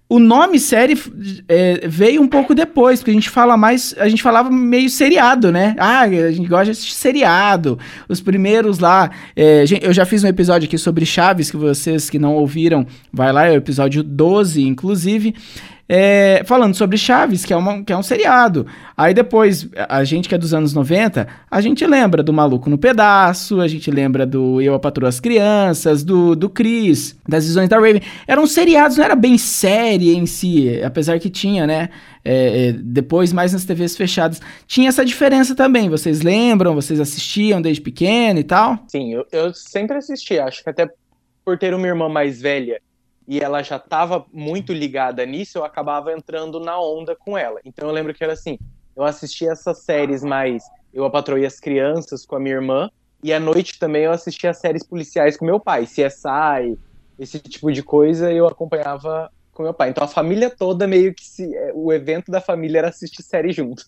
o 0.08 0.18
nome 0.18 0.58
série 0.58 0.98
é, 1.46 1.86
veio 1.86 2.22
um 2.22 2.26
pouco 2.26 2.54
depois, 2.54 3.00
porque 3.00 3.10
a 3.10 3.14
gente 3.14 3.28
fala 3.28 3.56
mais. 3.58 3.94
A 3.98 4.08
gente 4.08 4.22
falava 4.22 4.50
meio 4.50 4.88
seriado, 4.88 5.52
né? 5.52 5.76
Ah, 5.78 6.00
a 6.00 6.32
gente 6.32 6.48
gosta 6.48 6.66
de 6.66 6.70
assistir 6.70 6.94
seriado. 6.94 7.78
Os 8.08 8.18
primeiros 8.20 8.78
lá. 8.78 9.10
É, 9.36 9.64
eu 9.82 9.92
já 9.92 10.06
fiz 10.06 10.24
um 10.24 10.28
episódio 10.28 10.66
aqui 10.66 10.78
sobre 10.78 11.04
Chaves, 11.04 11.50
que 11.50 11.58
vocês 11.58 12.08
que 12.08 12.18
não 12.18 12.34
ouviram, 12.34 12.86
vai 13.12 13.30
lá, 13.32 13.46
é 13.46 13.50
o 13.50 13.56
episódio 13.56 14.02
12, 14.02 14.66
inclusive 14.66 15.34
é, 15.88 16.42
falando 16.44 16.74
sobre 16.74 16.98
Chaves, 16.98 17.44
que 17.44 17.52
é, 17.52 17.56
uma, 17.56 17.82
que 17.82 17.92
é 17.92 17.96
um 17.96 18.02
seriado. 18.02 18.66
Aí 18.94 19.14
depois, 19.14 19.66
a 19.88 20.04
gente 20.04 20.28
que 20.28 20.34
é 20.34 20.38
dos 20.38 20.52
anos 20.52 20.74
90, 20.74 21.26
a 21.50 21.60
gente 21.62 21.86
lembra 21.86 22.22
do 22.22 22.32
Maluco 22.32 22.68
no 22.68 22.76
Pedaço, 22.76 23.60
a 23.60 23.66
gente 23.66 23.90
lembra 23.90 24.26
do 24.26 24.60
Eu, 24.60 24.74
a 24.74 24.78
Patroa 24.78 25.08
as 25.08 25.18
Crianças, 25.18 26.04
do, 26.04 26.36
do 26.36 26.50
Chris, 26.50 27.16
das 27.26 27.46
Visões 27.46 27.70
da 27.70 27.76
Raven. 27.76 28.02
Eram 28.26 28.46
seriados, 28.46 28.98
não 28.98 29.04
era 29.04 29.14
bem 29.14 29.38
série 29.38 30.14
em 30.14 30.26
si, 30.26 30.80
apesar 30.82 31.18
que 31.18 31.30
tinha, 31.30 31.66
né? 31.66 31.88
É, 32.22 32.68
é, 32.68 32.72
depois, 32.72 33.32
mais 33.32 33.54
nas 33.54 33.64
TVs 33.64 33.96
fechadas. 33.96 34.42
Tinha 34.66 34.90
essa 34.90 35.02
diferença 35.02 35.54
também. 35.54 35.88
Vocês 35.88 36.20
lembram? 36.20 36.74
Vocês 36.74 37.00
assistiam 37.00 37.62
desde 37.62 37.80
pequeno 37.80 38.38
e 38.38 38.44
tal? 38.44 38.78
Sim, 38.88 39.14
eu, 39.14 39.26
eu 39.32 39.54
sempre 39.54 39.96
assisti. 39.96 40.38
Acho 40.38 40.62
que 40.62 40.68
até 40.68 40.90
por 41.42 41.56
ter 41.56 41.72
uma 41.72 41.86
irmã 41.86 42.10
mais 42.10 42.42
velha 42.42 42.78
e 43.28 43.40
ela 43.40 43.62
já 43.62 43.76
estava 43.76 44.24
muito 44.32 44.72
ligada 44.72 45.24
nisso, 45.26 45.58
eu 45.58 45.64
acabava 45.64 46.10
entrando 46.14 46.58
na 46.58 46.80
onda 46.80 47.14
com 47.14 47.36
ela. 47.36 47.60
Então 47.62 47.86
eu 47.86 47.94
lembro 47.94 48.14
que 48.14 48.24
era 48.24 48.32
assim, 48.32 48.58
eu 48.96 49.04
assistia 49.04 49.52
essas 49.52 49.84
séries 49.84 50.24
mais 50.24 50.64
eu 50.94 51.04
a 51.04 51.10
patroei 51.10 51.44
as 51.44 51.60
crianças 51.60 52.24
com 52.24 52.36
a 52.36 52.40
minha 52.40 52.54
irmã 52.54 52.90
e 53.22 53.30
à 53.30 53.38
noite 53.38 53.78
também 53.78 54.04
eu 54.04 54.12
assistia 54.12 54.54
séries 54.54 54.82
policiais 54.82 55.36
com 55.36 55.44
meu 55.44 55.60
pai, 55.60 55.84
CSI, 55.84 56.78
esse 57.18 57.38
tipo 57.38 57.70
de 57.70 57.82
coisa 57.82 58.32
eu 58.32 58.46
acompanhava 58.46 59.30
com 59.52 59.62
meu 59.62 59.74
pai. 59.74 59.90
Então 59.90 60.04
a 60.04 60.08
família 60.08 60.48
toda 60.48 60.86
meio 60.86 61.12
que 61.14 61.24
se, 61.24 61.54
é, 61.54 61.70
o 61.74 61.92
evento 61.92 62.32
da 62.32 62.40
família 62.40 62.78
era 62.78 62.88
assistir 62.88 63.22
série 63.22 63.52
junto. 63.52 63.84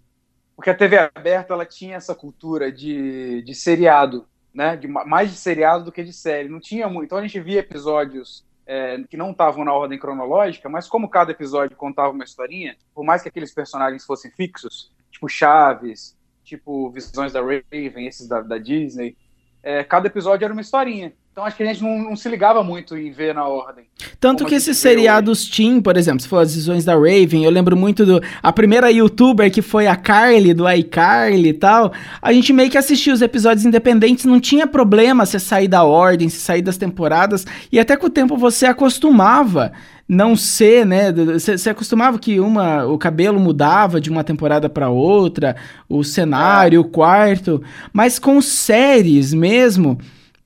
Porque 0.54 0.68
a 0.68 0.74
TV 0.74 0.98
aberta 0.98 1.54
ela 1.54 1.64
tinha 1.64 1.96
essa 1.96 2.14
cultura 2.14 2.70
de, 2.70 3.40
de 3.40 3.54
seriado, 3.54 4.26
né? 4.52 4.76
De, 4.76 4.86
mais 4.86 5.30
de 5.30 5.38
seriado 5.38 5.86
do 5.86 5.92
que 5.92 6.04
de 6.04 6.12
série. 6.12 6.50
Não 6.50 6.60
tinha 6.60 6.86
muito. 6.86 7.06
Então 7.06 7.16
a 7.16 7.22
gente 7.22 7.40
via 7.40 7.60
episódios 7.60 8.44
é, 8.72 9.02
que 9.10 9.16
não 9.16 9.32
estavam 9.32 9.64
na 9.64 9.72
ordem 9.72 9.98
cronológica, 9.98 10.68
mas 10.68 10.86
como 10.86 11.08
cada 11.08 11.32
episódio 11.32 11.76
contava 11.76 12.12
uma 12.12 12.22
historinha, 12.22 12.76
por 12.94 13.04
mais 13.04 13.20
que 13.20 13.28
aqueles 13.28 13.52
personagens 13.52 14.06
fossem 14.06 14.30
fixos, 14.30 14.92
tipo 15.10 15.28
Chaves, 15.28 16.16
tipo 16.44 16.88
Visões 16.90 17.32
da 17.32 17.40
Raven, 17.40 18.06
esses 18.06 18.28
da, 18.28 18.40
da 18.40 18.58
Disney, 18.58 19.16
é, 19.60 19.82
cada 19.82 20.06
episódio 20.06 20.44
era 20.44 20.52
uma 20.52 20.60
historinha. 20.60 21.12
Então 21.40 21.46
acho 21.46 21.56
que 21.56 21.62
a 21.62 21.66
gente 21.66 21.82
não, 21.82 21.98
não, 21.98 22.16
se 22.16 22.28
ligava 22.28 22.62
muito 22.62 22.94
em 22.98 23.10
ver 23.10 23.34
na 23.34 23.46
ordem. 23.46 23.86
Tanto 24.20 24.44
que 24.44 24.54
esses 24.54 24.76
seriados 24.76 25.48
Team, 25.48 25.80
por 25.80 25.96
exemplo, 25.96 26.20
se 26.20 26.28
for 26.28 26.40
as 26.40 26.54
visões 26.54 26.84
da 26.84 26.92
Raven, 26.92 27.44
eu 27.44 27.50
lembro 27.50 27.74
muito 27.74 28.04
do. 28.04 28.20
A 28.42 28.52
primeira 28.52 28.90
youtuber 28.92 29.50
que 29.50 29.62
foi 29.62 29.86
a 29.86 29.96
Carly, 29.96 30.52
do 30.52 30.70
iCarly 30.70 31.48
e 31.48 31.54
tal. 31.54 31.94
A 32.20 32.30
gente 32.30 32.52
meio 32.52 32.68
que 32.68 32.76
assistia 32.76 33.14
os 33.14 33.22
episódios 33.22 33.64
independentes, 33.64 34.26
não 34.26 34.38
tinha 34.38 34.66
problema 34.66 35.24
você 35.24 35.38
sair 35.38 35.66
da 35.66 35.82
ordem, 35.82 36.28
se 36.28 36.40
sair 36.40 36.60
das 36.60 36.76
temporadas. 36.76 37.46
E 37.72 37.80
até 37.80 37.96
com 37.96 38.08
o 38.08 38.10
tempo 38.10 38.36
você 38.36 38.66
acostumava 38.66 39.72
não 40.06 40.36
ser, 40.36 40.84
né? 40.84 41.10
Você 41.10 41.70
acostumava 41.70 42.18
que 42.18 42.38
uma, 42.38 42.84
o 42.84 42.98
cabelo 42.98 43.40
mudava 43.40 43.98
de 43.98 44.10
uma 44.10 44.22
temporada 44.22 44.68
para 44.68 44.90
outra, 44.90 45.56
o 45.88 46.04
cenário, 46.04 46.76
é. 46.76 46.80
o 46.80 46.84
quarto. 46.84 47.62
Mas 47.94 48.18
com 48.18 48.42
séries 48.42 49.32
mesmo 49.32 49.98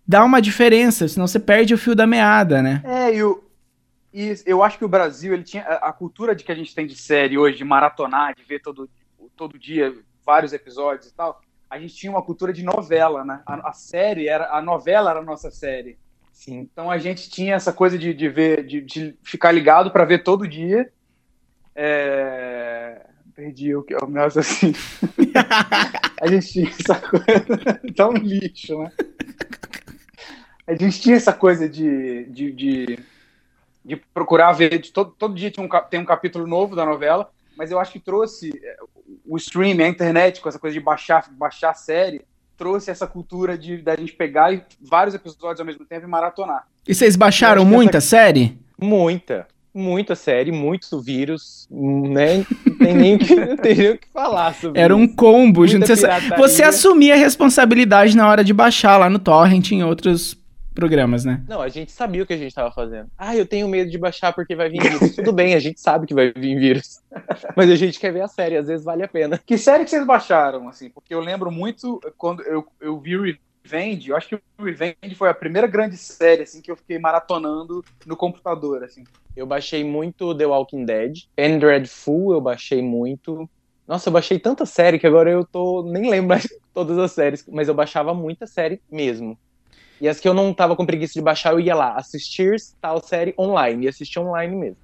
dá 0.07 0.25
uma 0.25 0.41
diferença, 0.41 1.09
senão 1.09 1.27
você 1.27 1.39
perde 1.39 1.75
o 1.75 1.79
fio 1.79 1.95
da 1.95 2.07
meada, 2.07 2.63
né? 2.63 2.83
É, 2.85 3.15
e, 3.15 3.23
o, 3.23 3.43
e 4.13 4.35
eu 4.47 4.63
acho 4.63 4.79
que 4.79 4.85
o 4.85 4.89
Brasil, 4.89 5.33
ele 5.33 5.43
tinha 5.43 5.65
a, 5.65 5.89
a, 5.89 5.93
cultura 5.93 6.35
de 6.35 6.45
que 6.45 6.53
a 6.53 6.55
gente 6.55 6.75
tem 6.75 6.87
de 6.87 6.97
série 6.97 7.39
hoje, 7.39 7.57
de 7.57 7.65
maratonar, 7.65 8.35
de 8.35 8.43
ver 8.45 8.61
todo, 8.61 8.89
todo 9.37 9.59
dia 9.59 9.95
vários 10.25 10.53
episódios 10.53 11.09
e 11.09 11.15
tal, 11.15 11.41
a 11.69 11.79
gente 11.79 11.95
tinha 11.95 12.11
uma 12.11 12.23
cultura 12.23 12.53
de 12.53 12.63
novela, 12.63 13.25
né? 13.25 13.43
A, 13.47 13.71
a 13.71 13.73
série 13.73 14.29
era 14.29 14.51
a 14.51 14.63
novela 14.63 15.11
era 15.11 15.21
a 15.21 15.25
nossa 15.25 15.51
série. 15.51 15.99
Sim. 16.33 16.69
Então 16.71 16.91
a 16.91 16.99
gente 16.99 17.31
tinha 17.31 17.55
essa 17.55 17.73
coisa 17.73 17.99
de, 17.99 18.13
de 18.13 18.29
ver, 18.29 18.65
de, 18.67 18.81
de 18.81 19.17
ficar 19.23 19.53
ligado 19.53 19.91
para 19.91 20.05
ver 20.05 20.23
todo 20.23 20.49
dia. 20.49 20.91
É... 21.75 23.07
Perdi 23.35 23.75
o 23.75 23.83
que 23.83 23.97
o 23.97 24.07
meu 24.07 24.25
assassino. 24.25 24.75
a 26.21 26.27
gente 26.29 26.47
tinha 26.47 26.69
essa 26.69 27.01
coisa. 27.01 27.81
tá 27.97 28.09
um 28.09 28.15
lixo, 28.15 28.79
né? 28.79 28.93
A 30.67 30.75
gente 30.75 31.01
tinha 31.01 31.17
essa 31.17 31.33
coisa 31.33 31.69
de, 31.69 32.25
de, 32.25 32.53
de, 32.53 32.99
de 33.85 33.97
procurar 34.15 34.53
ver, 34.53 34.79
de 34.79 34.93
todo, 34.93 35.15
todo 35.19 35.35
dia 35.35 35.51
tinha 35.51 35.65
um, 35.65 35.69
tem 35.91 36.01
um 36.01 36.05
capítulo 36.05 36.47
novo 36.47 36.75
da 36.75 36.87
novela, 36.87 37.31
mas 37.57 37.71
eu 37.71 37.79
acho 37.79 37.93
que 37.93 38.01
trouxe 38.01 38.51
é, 38.63 38.77
o 39.27 39.37
streaming, 39.37 39.83
a 39.83 39.89
internet, 39.89 40.41
com 40.41 40.49
essa 40.49 40.59
coisa 40.59 40.75
de 40.75 40.81
baixar, 40.81 41.29
baixar 41.33 41.71
a 41.71 41.75
série, 41.75 42.23
trouxe 42.57 42.91
essa 42.91 43.07
cultura 43.07 43.59
de 43.59 43.79
da 43.79 43.95
gente 43.97 44.13
pegar 44.13 44.67
vários 44.81 45.15
episódios 45.15 45.61
ao 45.61 45.67
mesmo 45.67 45.85
tempo 45.85 46.07
e 46.07 46.09
maratonar. 46.09 46.67
E 46.87 46.95
vocês 46.95 47.17
baixaram 47.17 47.65
muita 47.65 47.99
essa... 47.99 48.09
série? 48.09 48.59
Muita 48.81 49.47
muita 49.75 50.15
série, 50.15 50.53
muito 50.53 51.01
vírus, 51.01 51.67
né? 51.69 52.47
Não 52.65 52.79
tem 52.79 52.95
nem, 52.95 53.19
que, 53.19 53.35
não 53.35 53.57
tem 53.57 53.75
nem 53.75 53.91
o 53.91 53.99
que 53.99 54.07
falar 54.09 54.55
sobre 54.55 54.81
Era 54.81 54.95
um 54.95 55.07
combo. 55.07 55.67
Gente. 55.67 55.89
Você, 55.89 56.07
você 56.39 56.63
assumia 56.63 57.15
a 57.15 57.19
responsabilidade 57.19 58.17
na 58.17 58.29
hora 58.29 58.45
de 58.45 58.53
baixar 58.53 58.97
lá 58.97 59.11
no 59.11 59.19
Torrent 59.19 59.73
em 59.73 59.83
outros 59.83 60.37
programas, 60.75 61.25
né? 61.25 61.43
Não, 61.49 61.63
a 61.63 61.69
gente 61.69 61.93
sabia 61.93 62.23
o 62.23 62.27
que 62.27 62.33
a 62.33 62.37
gente 62.37 62.49
estava 62.49 62.71
fazendo. 62.73 63.09
Ah, 63.17 63.37
eu 63.37 63.47
tenho 63.47 63.69
medo 63.69 63.91
de 63.91 63.99
baixar 63.99 64.33
porque 64.33 64.57
vai 64.57 64.69
vir 64.69 64.83
vírus. 64.83 65.15
Tudo 65.15 65.33
bem, 65.33 65.55
a 65.55 65.61
gente 65.61 65.81
sabe 65.81 66.07
que 66.07 66.15
vai 66.15 66.33
vir 66.33 66.59
vírus. 66.59 67.01
Mas 67.57 67.71
a 67.71 67.77
gente 67.77 67.99
quer 67.99 68.13
ver 68.13 68.23
a 68.23 68.29
série, 68.29 68.57
às 68.57 68.67
vezes 68.67 68.85
vale 68.85 69.03
a 69.03 69.09
pena. 69.09 69.39
Que 69.39 69.57
série 69.57 69.85
que 69.85 69.91
vocês 69.91 70.05
baixaram, 70.05 70.69
assim? 70.69 70.91
Porque 70.91 71.15
eu 71.15 71.21
lembro 71.21 71.51
muito 71.51 72.01
quando 72.19 72.43
eu, 72.43 72.67
eu 72.81 72.99
vi 72.99 73.39
Revenge, 73.65 74.11
eu 74.11 74.17
acho 74.17 74.29
que 74.29 74.35
o 74.35 74.41
Revenge 74.63 75.15
foi 75.17 75.31
a 75.31 75.35
primeira 75.35 75.67
grande 75.67 75.97
série 75.97 76.43
assim 76.43 76.61
que 76.61 76.71
eu 76.71 76.77
fiquei 76.77 76.99
maratonando 76.99 77.83
no 78.05 78.17
computador, 78.17 78.85
assim. 78.85 79.05
Eu 79.35 79.47
baixei 79.47 79.83
muito 79.83 80.35
The 80.35 80.47
Walking 80.47 80.85
Dead, 80.85 81.23
and 81.39 81.59
Dreadful 81.59 82.35
eu 82.35 82.41
baixei 82.41 82.83
muito. 82.83 83.49
Nossa, 83.87 84.09
eu 84.09 84.13
baixei 84.13 84.39
tanta 84.39 84.67
série 84.67 84.99
que 84.99 85.07
agora 85.07 85.31
eu 85.31 85.45
tô 85.45 85.83
nem 85.83 86.11
lembro 86.11 86.37
todas 86.75 86.99
as 86.99 87.13
séries, 87.13 87.45
mas 87.51 87.69
eu 87.69 87.75
baixava 87.75 88.13
muita 88.13 88.47
série 88.47 88.81
mesmo. 88.91 89.39
E 90.01 90.09
as 90.09 90.21
que 90.21 90.29
eu 90.29 90.35
não 90.35 90.53
tava 90.53 90.75
com 90.75 90.85
preguiça 90.85 91.15
de 91.15 91.23
baixar, 91.23 91.53
eu 91.53 91.61
ia 91.61 91.75
lá 91.75 91.95
assistir 91.97 92.57
tal 92.81 93.03
série 93.03 93.35
online 93.39 93.85
e 93.85 93.89
assistir 93.89 94.19
online 94.19 94.55
mesmo. 94.55 94.77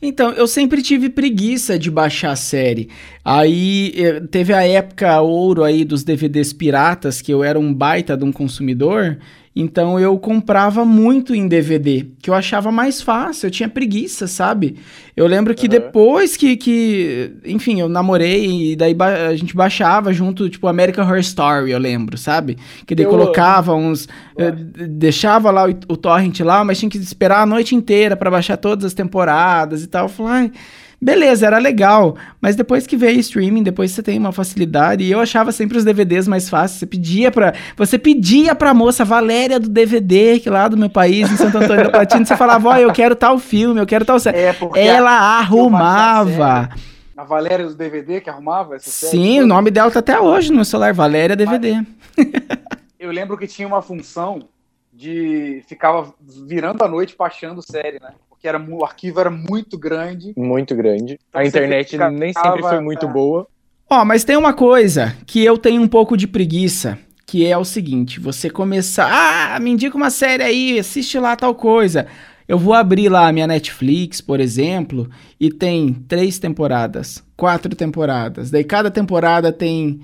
Então, 0.00 0.32
eu 0.32 0.46
sempre 0.46 0.82
tive 0.82 1.08
preguiça 1.08 1.78
de 1.78 1.90
baixar 1.90 2.32
a 2.32 2.36
série. 2.36 2.88
Aí 3.24 3.92
eh, 3.96 4.20
teve 4.20 4.52
a 4.52 4.66
época 4.66 5.20
ouro 5.20 5.64
aí 5.64 5.84
dos 5.84 6.04
DVDs 6.04 6.52
piratas, 6.52 7.20
que 7.20 7.32
eu 7.32 7.42
era 7.44 7.58
um 7.58 7.72
baita 7.72 8.16
de 8.16 8.24
um 8.24 8.32
consumidor. 8.32 9.18
Então 9.60 9.98
eu 9.98 10.16
comprava 10.20 10.84
muito 10.84 11.34
em 11.34 11.48
DVD, 11.48 12.06
que 12.22 12.30
eu 12.30 12.34
achava 12.34 12.70
mais 12.70 13.02
fácil, 13.02 13.48
eu 13.48 13.50
tinha 13.50 13.68
preguiça, 13.68 14.28
sabe? 14.28 14.76
Eu 15.16 15.26
lembro 15.26 15.52
que 15.52 15.66
uhum. 15.66 15.70
depois 15.70 16.36
que, 16.36 16.56
que, 16.56 17.32
enfim, 17.44 17.80
eu 17.80 17.88
namorei 17.88 18.70
e 18.70 18.76
daí 18.76 18.96
a 19.00 19.34
gente 19.34 19.56
baixava 19.56 20.12
junto, 20.12 20.48
tipo, 20.48 20.68
American 20.68 21.04
Horror 21.04 21.18
Story, 21.18 21.72
eu 21.72 21.78
lembro, 21.80 22.16
sabe? 22.16 22.56
Que 22.86 22.94
daí 22.94 23.04
eu 23.04 23.10
colocava 23.10 23.74
uns. 23.74 24.06
Eh, 24.36 24.52
deixava 24.52 25.50
lá 25.50 25.68
o, 25.68 25.70
o 25.88 25.96
torrent 25.96 26.38
lá, 26.38 26.64
mas 26.64 26.78
tinha 26.78 26.88
que 26.88 26.98
esperar 26.98 27.42
a 27.42 27.46
noite 27.46 27.74
inteira 27.74 28.16
para 28.16 28.30
baixar 28.30 28.58
todas 28.58 28.84
as 28.84 28.94
temporadas 28.94 29.82
e 29.82 29.88
tal. 29.88 30.04
Eu 30.04 30.08
falei, 30.08 30.32
ai 30.32 30.52
Beleza, 31.00 31.46
era 31.46 31.58
legal, 31.58 32.16
mas 32.40 32.56
depois 32.56 32.84
que 32.84 32.96
veio 32.96 33.20
streaming, 33.20 33.62
depois 33.62 33.92
você 33.92 34.02
tem 34.02 34.18
uma 34.18 34.32
facilidade, 34.32 35.04
e 35.04 35.10
eu 35.12 35.20
achava 35.20 35.52
sempre 35.52 35.78
os 35.78 35.84
DVDs 35.84 36.26
mais 36.26 36.48
fáceis, 36.50 36.80
você 36.80 36.86
pedia 36.86 37.30
para 37.30 37.54
você 37.76 37.96
pedia 37.96 38.52
pra 38.52 38.74
moça 38.74 39.04
Valéria 39.04 39.60
do 39.60 39.68
DVD, 39.68 40.40
que 40.40 40.50
lá 40.50 40.66
do 40.66 40.76
meu 40.76 40.90
país, 40.90 41.30
em 41.30 41.36
Santo 41.36 41.56
Antônio 41.56 41.84
da 41.84 41.90
Platina, 41.90 42.24
você 42.24 42.36
falava, 42.36 42.68
ó, 42.68 42.72
oh, 42.72 42.76
eu 42.76 42.92
quero 42.92 43.14
tal 43.14 43.38
filme, 43.38 43.80
eu 43.80 43.86
quero 43.86 44.04
tal 44.04 44.18
série. 44.18 44.38
É, 44.38 44.56
Ela 44.74 45.12
arrumava. 45.38 46.68
A 47.16 47.24
Valéria 47.24 47.66
do 47.66 47.74
DVD 47.76 48.20
que 48.20 48.30
arrumava 48.30 48.74
essa 48.74 48.90
série? 48.90 49.10
Sim, 49.12 49.40
o 49.40 49.46
nome 49.46 49.70
dela 49.70 49.90
tá 49.92 50.00
até 50.00 50.20
hoje 50.20 50.52
no 50.52 50.64
celular, 50.64 50.92
Valéria 50.92 51.36
DVD. 51.36 51.80
eu 52.98 53.12
lembro 53.12 53.38
que 53.38 53.46
tinha 53.46 53.68
uma 53.68 53.82
função 53.82 54.48
de 54.92 55.62
ficava 55.68 56.12
virando 56.20 56.82
a 56.82 56.88
noite 56.88 57.14
baixando 57.16 57.62
série, 57.62 58.00
né? 58.00 58.10
Porque 58.38 58.46
era, 58.46 58.58
o 58.58 58.84
arquivo 58.84 59.18
era 59.18 59.30
muito 59.30 59.76
grande. 59.76 60.32
Muito 60.36 60.74
grande. 60.76 61.18
Então 61.28 61.40
a 61.40 61.44
internet 61.44 61.90
ficava, 61.90 62.12
nem 62.12 62.32
sempre 62.32 62.62
foi 62.62 62.80
muito 62.80 63.06
é. 63.06 63.08
boa. 63.08 63.48
Ó, 63.90 64.00
oh, 64.00 64.04
mas 64.04 64.22
tem 64.22 64.36
uma 64.36 64.52
coisa 64.52 65.16
que 65.26 65.44
eu 65.44 65.58
tenho 65.58 65.82
um 65.82 65.88
pouco 65.88 66.16
de 66.16 66.28
preguiça, 66.28 66.96
que 67.26 67.44
é 67.44 67.58
o 67.58 67.64
seguinte: 67.64 68.20
você 68.20 68.48
começar, 68.48 69.10
ah, 69.10 69.58
me 69.58 69.70
indica 69.70 69.96
uma 69.96 70.10
série 70.10 70.44
aí, 70.44 70.78
assiste 70.78 71.18
lá 71.18 71.34
tal 71.34 71.54
coisa. 71.54 72.06
Eu 72.46 72.58
vou 72.58 72.72
abrir 72.72 73.08
lá 73.08 73.28
a 73.28 73.32
minha 73.32 73.46
Netflix, 73.46 74.20
por 74.20 74.40
exemplo, 74.40 75.10
e 75.38 75.50
tem 75.50 75.92
três 75.92 76.38
temporadas, 76.38 77.22
quatro 77.36 77.74
temporadas. 77.74 78.50
Daí 78.50 78.64
cada 78.64 78.90
temporada 78.90 79.52
tem 79.52 80.00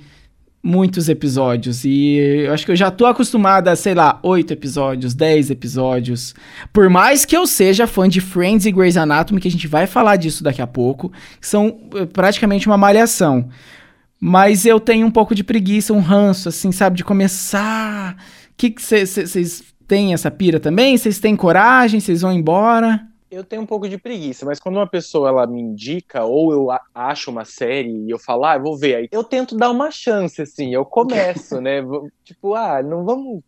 muitos 0.64 1.10
episódios. 1.10 1.84
E 1.84 2.16
eu 2.46 2.54
acho 2.54 2.64
que 2.64 2.72
eu 2.72 2.76
já 2.76 2.90
tô 2.90 3.04
acostumada 3.04 3.70
a, 3.70 3.76
sei 3.76 3.94
lá, 3.94 4.18
oito 4.22 4.52
episódios, 4.52 5.14
dez 5.14 5.50
episódios. 5.50 6.34
Por 6.72 6.88
mais 6.88 7.26
que 7.26 7.36
eu 7.36 7.46
seja 7.46 7.86
fã 7.86 8.08
de 8.08 8.22
Friends 8.22 8.64
e 8.64 8.72
Grey's 8.72 8.96
Anatomy, 8.96 9.40
que 9.40 9.48
a 9.48 9.50
gente 9.50 9.68
vai 9.68 9.86
falar 9.86 10.16
disso 10.16 10.42
daqui 10.42 10.62
a 10.62 10.66
pouco, 10.66 11.12
que 11.38 11.46
são 11.46 11.80
eh, 11.94 12.06
praticamente 12.06 12.66
uma 12.66 12.78
malhação. 12.78 13.48
Mas 14.18 14.64
eu 14.64 14.80
tenho 14.80 15.06
um 15.06 15.10
pouco 15.10 15.34
de 15.34 15.44
preguiça, 15.44 15.92
um 15.92 16.00
ranço, 16.00 16.48
assim, 16.48 16.72
sabe, 16.72 16.96
de 16.96 17.04
começar. 17.04 18.16
Que 18.56 18.74
vocês 18.78 19.62
têm 19.86 20.14
essa 20.14 20.30
pira 20.30 20.58
também? 20.58 20.96
Vocês 20.96 21.18
têm 21.18 21.36
coragem? 21.36 22.00
Vocês 22.00 22.22
vão 22.22 22.32
embora? 22.32 23.06
Eu 23.34 23.44
tenho 23.44 23.62
um 23.62 23.66
pouco 23.66 23.88
de 23.88 23.98
preguiça, 23.98 24.46
mas 24.46 24.58
quando 24.58 24.76
uma 24.76 24.86
pessoa 24.86 25.28
ela 25.28 25.46
me 25.46 25.60
indica 25.60 26.24
ou 26.24 26.52
eu 26.52 26.68
acho 26.94 27.30
uma 27.30 27.44
série 27.44 27.90
e 27.90 28.10
eu 28.10 28.18
falo, 28.18 28.44
ah, 28.44 28.56
eu 28.56 28.62
vou 28.62 28.76
ver, 28.76 28.94
aí 28.94 29.08
eu 29.10 29.24
tento 29.24 29.56
dar 29.56 29.70
uma 29.70 29.90
chance, 29.90 30.40
assim, 30.40 30.74
eu 30.74 30.84
começo, 30.84 31.60
né? 31.60 31.82
tipo, 32.24 32.54
ah, 32.54 32.82
não 32.82 33.04
vamos. 33.04 33.42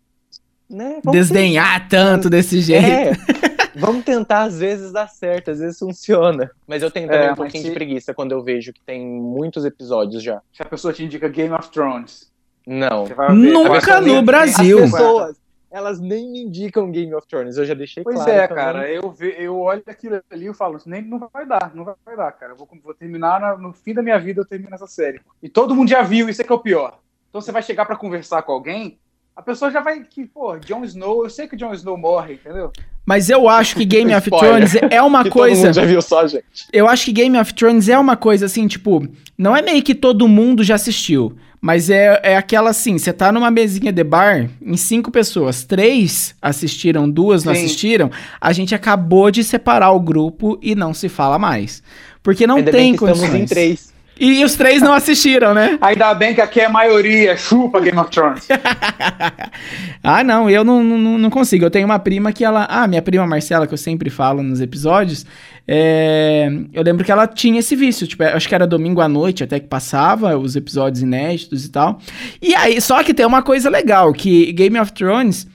Né? 0.68 1.00
vamos 1.04 1.16
Desdenhar 1.16 1.88
ter... 1.88 1.96
tanto 1.96 2.28
desse 2.28 2.60
jeito. 2.60 2.84
É, 2.84 3.12
vamos 3.76 4.04
tentar, 4.04 4.42
às 4.42 4.58
vezes 4.58 4.90
dá 4.92 5.06
certo, 5.06 5.52
às 5.52 5.60
vezes 5.60 5.78
funciona. 5.78 6.50
Mas 6.66 6.82
eu 6.82 6.90
tenho 6.90 7.08
também 7.08 7.28
é, 7.28 7.32
um 7.32 7.36
pouquinho 7.36 7.62
se... 7.62 7.68
de 7.68 7.74
preguiça 7.74 8.12
quando 8.12 8.32
eu 8.32 8.42
vejo 8.42 8.72
que 8.72 8.80
tem 8.80 9.06
muitos 9.06 9.64
episódios 9.64 10.22
já. 10.22 10.42
Se 10.52 10.62
a 10.62 10.66
pessoa 10.66 10.92
te 10.92 11.04
indica 11.04 11.28
Game 11.28 11.54
of 11.54 11.70
Thrones. 11.70 12.30
Não. 12.66 13.04
Nunca 13.32 14.00
no 14.00 14.20
Brasil. 14.22 14.82
As 14.82 14.90
pessoas, 14.90 15.36
elas 15.76 16.00
nem 16.00 16.26
me 16.30 16.40
indicam 16.40 16.90
Game 16.90 17.14
of 17.14 17.28
Thrones. 17.28 17.58
Eu 17.58 17.66
já 17.66 17.74
deixei 17.74 18.02
pois 18.02 18.16
claro. 18.16 18.30
Pois 18.30 18.42
é, 18.42 18.48
cara. 18.48 18.90
Eu, 18.90 19.10
ve, 19.10 19.34
eu 19.38 19.58
olho 19.60 19.82
aquilo 19.86 20.22
ali 20.30 20.48
e 20.48 20.54
falo, 20.54 20.80
nem 20.86 21.02
não 21.02 21.28
vai 21.30 21.44
dar, 21.44 21.70
não 21.74 21.84
vai 21.84 22.16
dar, 22.16 22.32
cara. 22.32 22.52
Eu 22.52 22.56
vou, 22.56 22.66
vou 22.82 22.94
terminar 22.94 23.38
na, 23.38 23.58
no 23.58 23.74
fim 23.74 23.92
da 23.92 24.02
minha 24.02 24.18
vida, 24.18 24.40
eu 24.40 24.46
termino 24.46 24.74
essa 24.74 24.86
série. 24.86 25.20
E 25.42 25.50
todo 25.50 25.74
mundo 25.74 25.90
já 25.90 26.00
viu, 26.00 26.30
isso 26.30 26.40
é 26.40 26.44
que 26.46 26.50
é 26.50 26.54
o 26.54 26.60
pior. 26.60 26.98
Então 27.28 27.42
você 27.42 27.52
vai 27.52 27.62
chegar 27.62 27.84
para 27.84 27.94
conversar 27.94 28.40
com 28.40 28.52
alguém, 28.52 28.98
a 29.36 29.42
pessoa 29.42 29.70
já 29.70 29.82
vai 29.82 30.02
que, 30.02 30.24
pô, 30.24 30.58
Jon 30.58 30.82
Snow, 30.82 31.24
eu 31.24 31.28
sei 31.28 31.46
que 31.46 31.54
o 31.54 31.58
Jon 31.58 31.74
Snow 31.74 31.98
morre, 31.98 32.34
entendeu? 32.34 32.72
Mas 33.04 33.28
eu 33.28 33.46
acho 33.46 33.76
que 33.76 33.84
Game 33.84 34.12
of 34.16 34.30
Thrones 34.30 34.76
é 34.90 35.02
uma 35.02 35.22
que 35.24 35.28
coisa. 35.28 35.56
Todo 35.56 35.66
mundo 35.66 35.74
já 35.74 35.84
viu 35.84 36.00
só, 36.00 36.26
gente. 36.26 36.44
Eu 36.72 36.88
acho 36.88 37.04
que 37.04 37.12
Game 37.12 37.38
of 37.38 37.52
Thrones 37.52 37.90
é 37.90 37.98
uma 37.98 38.16
coisa 38.16 38.46
assim, 38.46 38.66
tipo, 38.66 39.06
não 39.36 39.54
é 39.54 39.60
meio 39.60 39.82
que 39.82 39.94
todo 39.94 40.26
mundo 40.26 40.64
já 40.64 40.76
assistiu. 40.76 41.36
Mas 41.66 41.90
é, 41.90 42.20
é 42.22 42.36
aquela 42.36 42.70
assim, 42.70 42.96
você 42.96 43.12
tá 43.12 43.32
numa 43.32 43.50
mesinha 43.50 43.90
de 43.90 44.04
bar, 44.04 44.48
em 44.62 44.76
cinco 44.76 45.10
pessoas, 45.10 45.64
três 45.64 46.32
assistiram, 46.40 47.10
duas 47.10 47.42
não 47.42 47.52
Sim. 47.52 47.64
assistiram, 47.64 48.08
a 48.40 48.52
gente 48.52 48.72
acabou 48.72 49.32
de 49.32 49.42
separar 49.42 49.90
o 49.90 49.98
grupo 49.98 50.56
e 50.62 50.76
não 50.76 50.94
se 50.94 51.08
fala 51.08 51.40
mais. 51.40 51.82
Porque 52.22 52.46
não 52.46 52.58
Ainda 52.58 52.70
tem 52.70 52.92
bem 52.92 52.96
condições. 52.96 53.24
Estamos 53.24 53.42
em 53.42 53.46
três. 53.46 53.92
E 54.18 54.44
os 54.44 54.54
três 54.54 54.80
não 54.80 54.94
assistiram, 54.94 55.52
né? 55.52 55.76
Ainda 55.82 56.14
bem 56.14 56.36
que 56.36 56.40
aqui 56.40 56.60
é 56.60 56.66
a 56.66 56.70
maioria, 56.70 57.36
chupa 57.36 57.80
Game 57.80 57.98
of 57.98 58.12
Thrones. 58.12 58.46
ah, 60.04 60.22
não, 60.22 60.48
eu 60.48 60.62
não, 60.62 60.84
não, 60.84 61.18
não, 61.18 61.30
consigo. 61.30 61.64
Eu 61.64 61.70
tenho 61.70 61.84
uma 61.84 61.98
prima 61.98 62.32
que 62.32 62.44
ela. 62.44 62.64
Ah, 62.70 62.86
minha 62.86 63.02
prima 63.02 63.26
Marcela, 63.26 63.66
que 63.66 63.74
eu 63.74 63.78
sempre 63.78 64.08
falo 64.08 64.40
nos 64.40 64.60
episódios. 64.60 65.26
É... 65.68 66.48
Eu 66.72 66.82
lembro 66.82 67.04
que 67.04 67.10
ela 67.10 67.26
tinha 67.26 67.58
esse 67.58 67.74
vício. 67.74 68.06
Tipo, 68.06 68.22
acho 68.22 68.48
que 68.48 68.54
era 68.54 68.66
domingo 68.66 69.00
à 69.00 69.08
noite 69.08 69.42
até 69.42 69.58
que 69.58 69.66
passava 69.66 70.36
os 70.36 70.54
episódios 70.54 71.02
inéditos 71.02 71.64
e 71.64 71.70
tal. 71.70 71.98
E 72.40 72.54
aí, 72.54 72.80
só 72.80 73.02
que 73.02 73.14
tem 73.14 73.26
uma 73.26 73.42
coisa 73.42 73.68
legal: 73.68 74.12
que 74.12 74.52
Game 74.52 74.78
of 74.78 74.92
Thrones. 74.92 75.46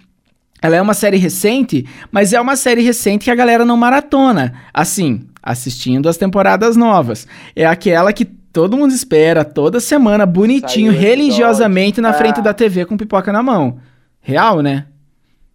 Ela 0.64 0.76
é 0.76 0.82
uma 0.82 0.94
série 0.94 1.18
recente, 1.18 1.88
mas 2.12 2.34
é 2.34 2.40
uma 2.40 2.56
série 2.56 2.84
recente 2.84 3.26
que 3.26 3.32
a 3.32 3.36
galera 3.36 3.66
não 3.66 3.76
maratona. 3.76 4.54
Assim, 4.72 5.28
assistindo 5.42 6.08
as 6.08 6.18
temporadas 6.18 6.76
novas. 6.76 7.28
É 7.56 7.66
aquela 7.66 8.14
que 8.14 8.26
todo 8.26 8.78
mundo 8.78 8.94
espera 8.94 9.44
toda 9.44 9.80
semana, 9.80 10.24
bonitinho, 10.26 10.92
religiosamente 10.92 12.00
na 12.00 12.14
frente 12.14 12.40
ah. 12.40 12.44
da 12.44 12.54
TV 12.54 12.86
com 12.86 12.96
pipoca 12.96 13.32
na 13.32 13.42
mão. 13.42 13.80
Real, 14.20 14.62
né? 14.62 14.86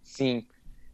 Sim. 0.03 0.43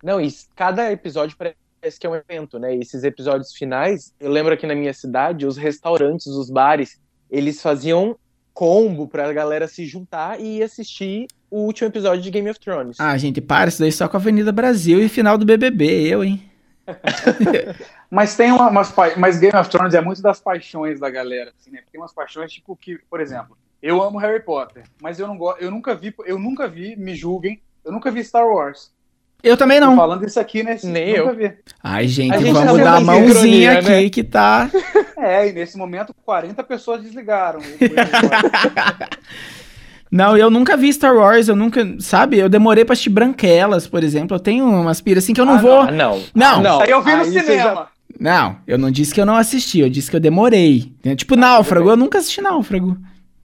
Não, 0.04 0.22
e 0.22 0.32
cada 0.56 0.92
episódio 0.92 1.36
parece 1.84 2.00
que 2.00 2.08
é 2.08 2.10
um 2.10 2.16
evento, 2.16 2.58
né? 2.58 2.74
E 2.74 2.80
esses 2.80 3.04
episódios 3.04 3.54
finais, 3.54 4.14
eu 4.18 4.32
lembro 4.32 4.54
aqui 4.54 4.66
na 4.66 4.74
minha 4.74 4.94
cidade, 4.94 5.46
os 5.46 5.58
restaurantes, 5.58 6.28
os 6.28 6.50
bares, 6.50 6.98
eles 7.30 7.62
faziam 7.62 8.18
combo 8.54 9.06
pra 9.06 9.34
galera 9.34 9.68
se 9.68 9.86
juntar 9.86 10.40
e 10.40 10.64
assistir 10.64 11.28
o 11.52 11.66
último 11.66 11.90
episódio 11.90 12.22
de 12.22 12.32
Game 12.32 12.50
of 12.50 12.58
Thrones. 12.58 12.98
Ah, 13.00 13.18
gente, 13.18 13.42
para, 13.42 13.68
isso 13.68 13.82
daí 13.82 13.92
só 13.92 14.08
com 14.08 14.16
a 14.16 14.20
Avenida 14.20 14.52
Brasil 14.52 15.04
e 15.04 15.10
final 15.10 15.38
do 15.38 15.46
BBB, 15.46 16.08
eu, 16.08 16.24
hein? 16.24 16.50
Mas 18.10 18.38
tem 18.38 18.52
uma, 18.52 18.70
umas 18.70 18.94
mas 19.18 19.40
Game 19.40 19.58
of 19.58 19.70
Thrones 19.72 19.96
é 19.96 20.02
muito 20.02 20.22
das 20.22 20.40
paixões 20.40 21.00
da 21.00 21.10
galera, 21.10 21.52
assim, 21.60 21.72
né? 21.72 21.80
Tem 21.92 22.00
umas 22.00 22.14
paixões 22.14 22.52
tipo 22.52 22.76
que, 22.76 23.00
por 23.10 23.20
exemplo, 23.20 23.58
eu 23.82 24.04
amo 24.04 24.20
Harry 24.20 24.44
Potter, 24.44 24.84
mas 25.02 25.20
eu 25.20 25.28
não 25.28 25.36
gosto, 25.36 25.60
eu 25.60 25.72
nunca 25.72 25.96
vi, 25.96 26.14
eu 26.24 26.38
nunca 26.38 26.68
vi, 26.68 26.96
me 26.96 27.16
julguem, 27.16 27.60
eu 27.84 27.92
nunca 27.92 28.12
vi 28.12 28.24
Star 28.24 28.46
Wars. 28.46 28.93
Eu 29.44 29.58
também 29.58 29.80
Tô 29.80 29.88
não. 29.88 29.96
falando 29.98 30.26
isso 30.26 30.40
aqui, 30.40 30.64
né? 30.64 30.78
Nem 30.84 31.18
nunca 31.18 31.32
eu. 31.32 31.36
vi. 31.36 31.52
Ai, 31.84 32.08
gente, 32.08 32.34
A 32.34 32.38
gente 32.40 32.54
vamos 32.54 32.78
dar 32.80 32.96
a 32.96 33.00
mãozinha 33.02 33.80
aqui 33.80 33.90
né? 33.90 34.10
que 34.10 34.24
tá. 34.24 34.70
É, 35.18 35.48
e 35.48 35.54
nesse 35.54 35.78
momento 35.78 36.14
40 36.26 36.62
pessoas 36.64 37.02
desligaram. 37.02 37.60
Não, 40.12 40.38
eu 40.38 40.50
nunca 40.52 40.78
vi 40.78 40.92
Star 40.94 41.16
Wars, 41.16 41.48
eu 41.48 41.56
nunca. 41.56 41.96
Sabe? 42.00 42.38
Eu 42.38 42.48
demorei 42.50 42.86
pra 42.86 42.94
assistir 42.94 43.10
Branquelas, 43.10 43.88
por 43.88 44.04
exemplo. 44.04 44.36
Eu 44.36 44.40
tenho 44.40 44.66
umas 44.66 45.02
piras 45.02 45.24
assim 45.24 45.34
que 45.34 45.42
eu 45.42 45.46
não 45.46 45.56
Ah, 45.56 45.62
vou. 45.62 45.80
Ah, 45.82 45.92
não. 45.92 46.22
Não. 46.36 46.62
não. 46.62 46.82
Aí 46.82 46.90
eu 46.92 47.02
vi 47.02 47.16
no 47.16 47.26
cinema. 47.26 47.64
já- 47.64 47.88
Não, 48.20 48.58
eu 48.68 48.78
não 48.78 48.92
disse 48.92 49.12
que 49.14 49.20
eu 49.20 49.26
não 49.26 49.36
assisti, 49.36 49.80
eu 49.80 49.90
disse 49.90 50.10
que 50.12 50.16
eu 50.16 50.20
demorei. 50.20 50.94
Tipo, 51.16 51.36
Náufrago, 51.36 51.90
eu 51.90 51.98
nunca 51.98 52.20
assisti 52.20 52.42
Náufrago. 52.42 52.96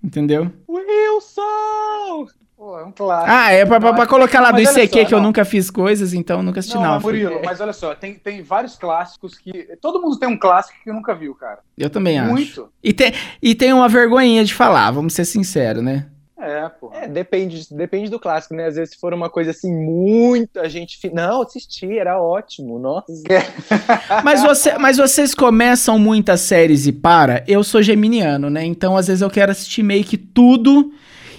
Entendeu? 0.03 0.51
Wilson! 0.67 2.27
Pô, 2.59 2.77
é 2.77 2.83
um 2.83 2.91
clássico. 2.91 3.31
Ah, 3.31 3.53
é 3.53 3.65
pra, 3.65 3.79
pra, 3.79 3.93
pra 3.93 4.05
colocar 4.05 4.41
lá 4.41 4.51
do 4.51 4.59
ICQ 4.59 4.99
só, 4.99 5.05
que 5.05 5.13
eu 5.13 5.19
não. 5.19 5.27
nunca 5.27 5.45
fiz 5.45 5.71
coisas, 5.71 6.13
então 6.13 6.39
eu 6.39 6.43
nunca 6.43 6.59
assisti 6.59 6.77
Não. 6.77 6.99
Murilo, 6.99 7.39
mas 7.41 7.61
olha 7.61 7.71
só, 7.71 7.95
tem, 7.95 8.15
tem 8.15 8.43
vários 8.43 8.75
clássicos 8.75 9.37
que. 9.37 9.77
Todo 9.81 10.01
mundo 10.01 10.19
tem 10.19 10.27
um 10.27 10.37
clássico 10.37 10.77
que 10.83 10.91
nunca 10.91 11.15
viu, 11.15 11.33
cara. 11.33 11.59
Eu 11.77 11.89
também 11.89 12.19
acho. 12.19 12.29
Muito. 12.29 12.69
E 12.83 12.91
tem, 12.91 13.13
e 13.41 13.55
tem 13.55 13.71
uma 13.71 13.87
vergonhinha 13.87 14.43
de 14.43 14.53
falar, 14.53 14.91
vamos 14.91 15.13
ser 15.13 15.23
sinceros, 15.23 15.81
né? 15.81 16.07
É, 16.37 16.67
pô. 16.67 16.91
É, 16.93 17.07
depende, 17.07 17.65
depende 17.71 18.09
do 18.09 18.19
clássico, 18.19 18.53
né? 18.53 18.65
Às 18.65 18.75
vezes, 18.75 18.93
se 18.93 18.99
for 18.99 19.13
uma 19.13 19.29
coisa 19.29 19.51
assim, 19.51 19.73
muita 19.73 20.67
gente. 20.67 20.99
Não, 21.13 21.41
assisti, 21.41 21.97
era 21.97 22.21
ótimo, 22.21 22.77
nossa. 22.77 23.05
Mas, 24.21 24.43
você, 24.43 24.77
mas 24.77 24.97
vocês 24.97 25.33
começam 25.33 25.97
muitas 25.97 26.41
séries 26.41 26.87
e 26.87 26.91
para. 26.91 27.41
Eu 27.47 27.63
sou 27.63 27.81
geminiano, 27.81 28.49
né? 28.49 28.65
Então, 28.65 28.97
às 28.97 29.07
vezes, 29.07 29.21
eu 29.21 29.29
quero 29.29 29.53
assistir 29.53 29.81
meio 29.81 30.03
que 30.03 30.17
tudo. 30.17 30.91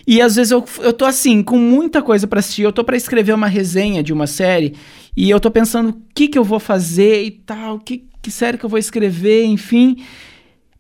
E 0.07 0.21
às 0.21 0.37
vezes 0.37 0.50
eu, 0.50 0.64
eu 0.80 0.92
tô 0.92 1.04
assim, 1.04 1.42
com 1.42 1.57
muita 1.59 2.02
coisa 2.02 2.26
pra 2.26 2.40
assistir. 2.40 2.62
Eu 2.62 2.73
tô 2.73 2.83
pra 2.85 2.97
escrever 2.97 3.33
uma 3.33 3.47
resenha 3.47 4.02
de 4.02 4.12
uma 4.12 4.26
série. 4.26 4.75
E 5.16 5.28
eu 5.28 5.40
tô 5.40 5.50
pensando 5.50 5.90
o 5.90 6.02
que, 6.14 6.28
que 6.28 6.38
eu 6.38 6.45
vou 6.45 6.61
fazer 6.61 7.23
e 7.25 7.30
tal. 7.30 7.78
Que, 7.78 8.07
que 8.23 8.30
série 8.30 8.59
que 8.59 8.64
eu 8.64 8.71
vou 8.71 8.78
escrever, 8.78 9.45
enfim. 9.45 9.97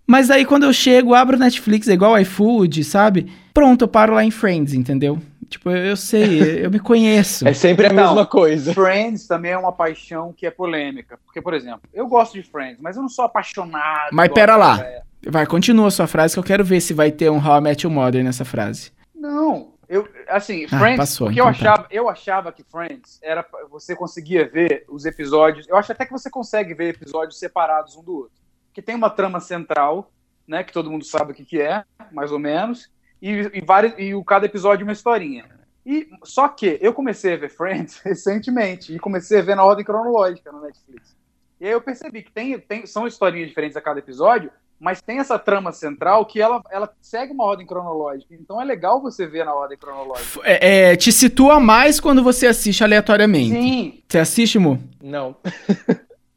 Mas 0.06 0.30
aí 0.30 0.44
quando 0.44 0.64
eu 0.64 0.72
chego, 0.72 1.14
abro 1.14 1.36
o 1.36 1.40
Netflix, 1.40 1.86
é 1.88 1.92
igual 1.92 2.18
iFood, 2.18 2.82
sabe? 2.82 3.30
Pronto, 3.54 3.82
eu 3.82 3.88
paro 3.88 4.14
lá 4.14 4.24
em 4.24 4.30
Friends, 4.30 4.74
entendeu? 4.74 5.18
Tipo, 5.48 5.70
eu, 5.70 5.76
eu 5.86 5.96
sei, 5.96 6.64
eu 6.64 6.70
me 6.70 6.78
conheço. 6.78 7.46
É 7.48 7.52
sempre 7.52 7.86
a 7.86 7.92
Não. 7.92 8.06
mesma 8.06 8.26
coisa. 8.26 8.72
Friends 8.72 9.26
também 9.26 9.52
é 9.52 9.58
uma 9.58 9.72
paixão 9.72 10.32
que 10.36 10.46
é 10.46 10.50
polêmica. 10.50 11.18
Porque, 11.24 11.40
por 11.42 11.54
exemplo, 11.54 11.82
eu 11.92 12.06
gosto 12.06 12.34
de 12.34 12.42
Friends, 12.42 12.78
mas 12.80 12.96
eu 12.96 13.02
não 13.02 13.08
sou 13.08 13.24
apaixonado. 13.24 14.10
Mas 14.12 14.32
pera 14.32 14.56
lá. 14.56 14.84
Vai, 15.26 15.46
continua 15.46 15.88
a 15.88 15.90
sua 15.90 16.06
frase 16.06 16.34
que 16.34 16.38
eu 16.38 16.44
quero 16.44 16.64
ver 16.64 16.80
se 16.80 16.94
vai 16.94 17.10
ter 17.10 17.30
um 17.30 17.36
How 17.44 17.58
I 17.58 17.60
Met 17.60 17.84
Your 17.86 17.92
Mother 17.94 18.24
nessa 18.24 18.44
frase. 18.44 18.90
Não, 19.20 19.74
eu, 19.86 20.08
assim, 20.28 20.64
Ah, 20.64 20.78
Friends, 20.78 20.96
passou, 20.96 21.26
porque 21.26 21.40
eu 21.40 21.44
então 21.46 21.60
tá. 21.60 21.72
achava, 21.72 21.88
eu 21.90 22.08
achava 22.08 22.52
que 22.52 22.64
Friends 22.64 23.18
era 23.22 23.46
você 23.68 23.94
conseguia 23.94 24.48
ver 24.48 24.86
os 24.88 25.04
episódios. 25.04 25.68
Eu 25.68 25.76
acho 25.76 25.92
até 25.92 26.06
que 26.06 26.12
você 26.12 26.30
consegue 26.30 26.72
ver 26.72 26.94
episódios 26.94 27.38
separados 27.38 27.96
um 27.96 28.02
do 28.02 28.14
outro, 28.14 28.38
que 28.72 28.80
tem 28.80 28.94
uma 28.94 29.10
trama 29.10 29.38
central, 29.38 30.10
né, 30.48 30.64
que 30.64 30.72
todo 30.72 30.90
mundo 30.90 31.04
sabe 31.04 31.32
o 31.32 31.34
que, 31.34 31.44
que 31.44 31.60
é, 31.60 31.84
mais 32.10 32.32
ou 32.32 32.38
menos, 32.38 32.90
e, 33.20 33.50
e 33.52 33.60
vários 33.60 33.92
e 33.98 34.14
o 34.14 34.24
cada 34.24 34.46
episódio 34.46 34.84
é 34.84 34.86
uma 34.86 34.92
historinha. 34.92 35.44
E 35.84 36.08
só 36.24 36.48
que 36.48 36.78
eu 36.80 36.94
comecei 36.94 37.34
a 37.34 37.36
ver 37.36 37.50
Friends 37.50 37.98
recentemente 38.02 38.94
e 38.94 38.98
comecei 38.98 39.40
a 39.40 39.42
ver 39.42 39.54
na 39.54 39.64
ordem 39.64 39.84
cronológica 39.84 40.50
no 40.50 40.62
Netflix. 40.62 41.14
E 41.60 41.66
aí 41.66 41.72
eu 41.72 41.80
percebi 41.82 42.22
que 42.22 42.32
tem, 42.32 42.58
tem 42.58 42.86
são 42.86 43.06
historinhas 43.06 43.48
diferentes 43.48 43.76
a 43.76 43.82
cada 43.82 43.98
episódio, 43.98 44.50
mas 44.80 45.02
tem 45.02 45.18
essa 45.18 45.38
trama 45.38 45.70
central 45.72 46.24
que 46.24 46.40
ela, 46.40 46.62
ela 46.70 46.90
segue 47.02 47.32
uma 47.34 47.44
ordem 47.44 47.66
cronológica. 47.66 48.34
Então 48.34 48.60
é 48.60 48.64
legal 48.64 49.00
você 49.02 49.26
ver 49.26 49.44
na 49.44 49.54
ordem 49.54 49.76
cronológica. 49.76 50.40
É, 50.42 50.92
é, 50.92 50.96
te 50.96 51.12
situa 51.12 51.60
mais 51.60 52.00
quando 52.00 52.22
você 52.24 52.46
assiste 52.46 52.82
aleatoriamente. 52.82 53.50
Sim. 53.50 54.02
Você 54.08 54.18
assiste, 54.18 54.58
Mu? 54.58 54.80
Não. 55.02 55.36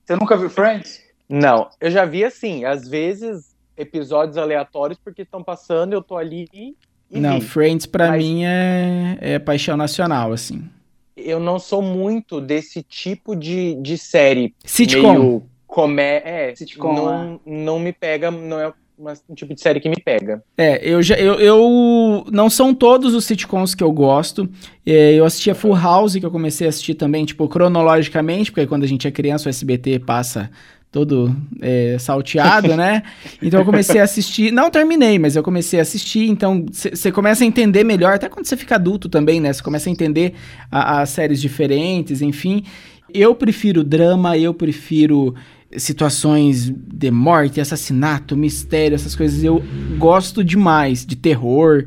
Você 0.06 0.18
nunca 0.18 0.36
viu 0.36 0.50
Friends? 0.50 1.00
Não. 1.30 1.70
Eu 1.80 1.90
já 1.90 2.04
vi 2.04 2.26
assim, 2.26 2.66
às 2.66 2.86
vezes, 2.86 3.56
episódios 3.78 4.38
aleatórios 4.38 5.00
porque 5.02 5.22
estão 5.22 5.42
passando, 5.42 5.94
eu 5.94 6.02
tô 6.02 6.18
ali 6.18 6.50
e. 6.54 6.76
Não, 7.10 7.40
vi. 7.40 7.46
Friends 7.48 7.86
pra 7.86 8.10
Mas- 8.10 8.22
mim 8.22 8.44
é, 8.44 9.18
é 9.22 9.40
paixão 9.40 9.78
nacional, 9.78 10.34
assim. 10.34 10.70
Eu 11.16 11.40
não 11.40 11.58
sou 11.58 11.82
muito 11.82 12.42
desse 12.42 12.84
tipo 12.84 13.34
de, 13.34 13.76
de 13.76 13.98
série. 13.98 14.54
Sitcom. 14.66 15.14
Meio 15.14 15.44
comé... 15.74 16.22
É, 16.24 16.56
Sitcom, 16.56 16.94
não, 16.94 17.40
não 17.46 17.80
me 17.80 17.92
pega, 17.92 18.30
não 18.30 18.60
é 18.60 18.72
uma- 18.96 19.14
um 19.28 19.34
tipo 19.34 19.56
de 19.56 19.60
série 19.60 19.80
que 19.80 19.90
me 19.90 19.96
pega. 20.00 20.44
É, 20.56 20.80
eu 20.88 21.02
já. 21.02 21.16
Eu, 21.16 21.34
eu- 21.40 22.26
Não 22.32 22.48
são 22.48 22.74
todos 22.76 23.16
os 23.16 23.26
sitcoms 23.26 23.74
que 23.74 23.84
eu 23.84 23.92
gosto. 23.92 24.48
É, 24.86 25.14
eu 25.16 25.26
assistia 25.26 25.56
Full 25.56 25.76
House, 25.76 26.16
que 26.16 26.24
eu 26.26 26.30
comecei 26.32 26.68
a 26.68 26.70
assistir 26.70 26.94
também, 26.94 27.26
tipo, 27.26 27.48
cronologicamente, 27.48 28.52
porque 28.52 28.68
quando 28.68 28.84
a 28.84 28.88
gente 28.88 29.08
é 29.08 29.12
criança, 29.12 29.48
o 29.48 29.50
SBT 29.50 29.98
passa 30.00 30.52
todo 30.92 31.36
é, 31.60 31.98
salteado, 31.98 32.76
né? 32.78 33.02
Então 33.42 33.60
eu 33.62 33.66
comecei 33.66 34.00
a 34.00 34.04
assistir. 34.04 34.52
Não 34.52 34.70
terminei, 34.70 35.18
mas 35.18 35.36
eu 35.36 35.42
comecei 35.42 35.80
a 35.80 35.82
assistir. 35.82 36.30
Então 36.30 36.64
você 36.72 37.12
começa 37.12 37.44
a 37.44 37.48
entender 37.48 37.84
melhor, 37.84 38.14
até 38.14 38.30
quando 38.30 38.46
você 38.46 38.56
fica 38.56 38.76
adulto 38.76 39.10
também, 39.10 39.42
né? 39.42 39.52
Você 39.52 39.64
começa 39.64 39.90
a 39.90 39.92
entender 39.92 40.36
a- 40.72 41.02
as 41.02 41.10
séries 41.10 41.42
diferentes, 41.42 42.22
enfim. 42.22 42.64
Eu 43.12 43.34
prefiro 43.36 43.84
drama, 43.84 44.38
eu 44.38 44.54
prefiro 44.54 45.34
situações 45.78 46.70
de 46.70 47.12
morte, 47.12 47.60
assassinato, 47.62 48.36
mistério, 48.36 48.96
essas 48.96 49.16
coisas. 49.16 49.44
Eu 49.44 49.62
gosto 49.98 50.44
demais 50.44 51.06
de 51.06 51.16
terror. 51.16 51.86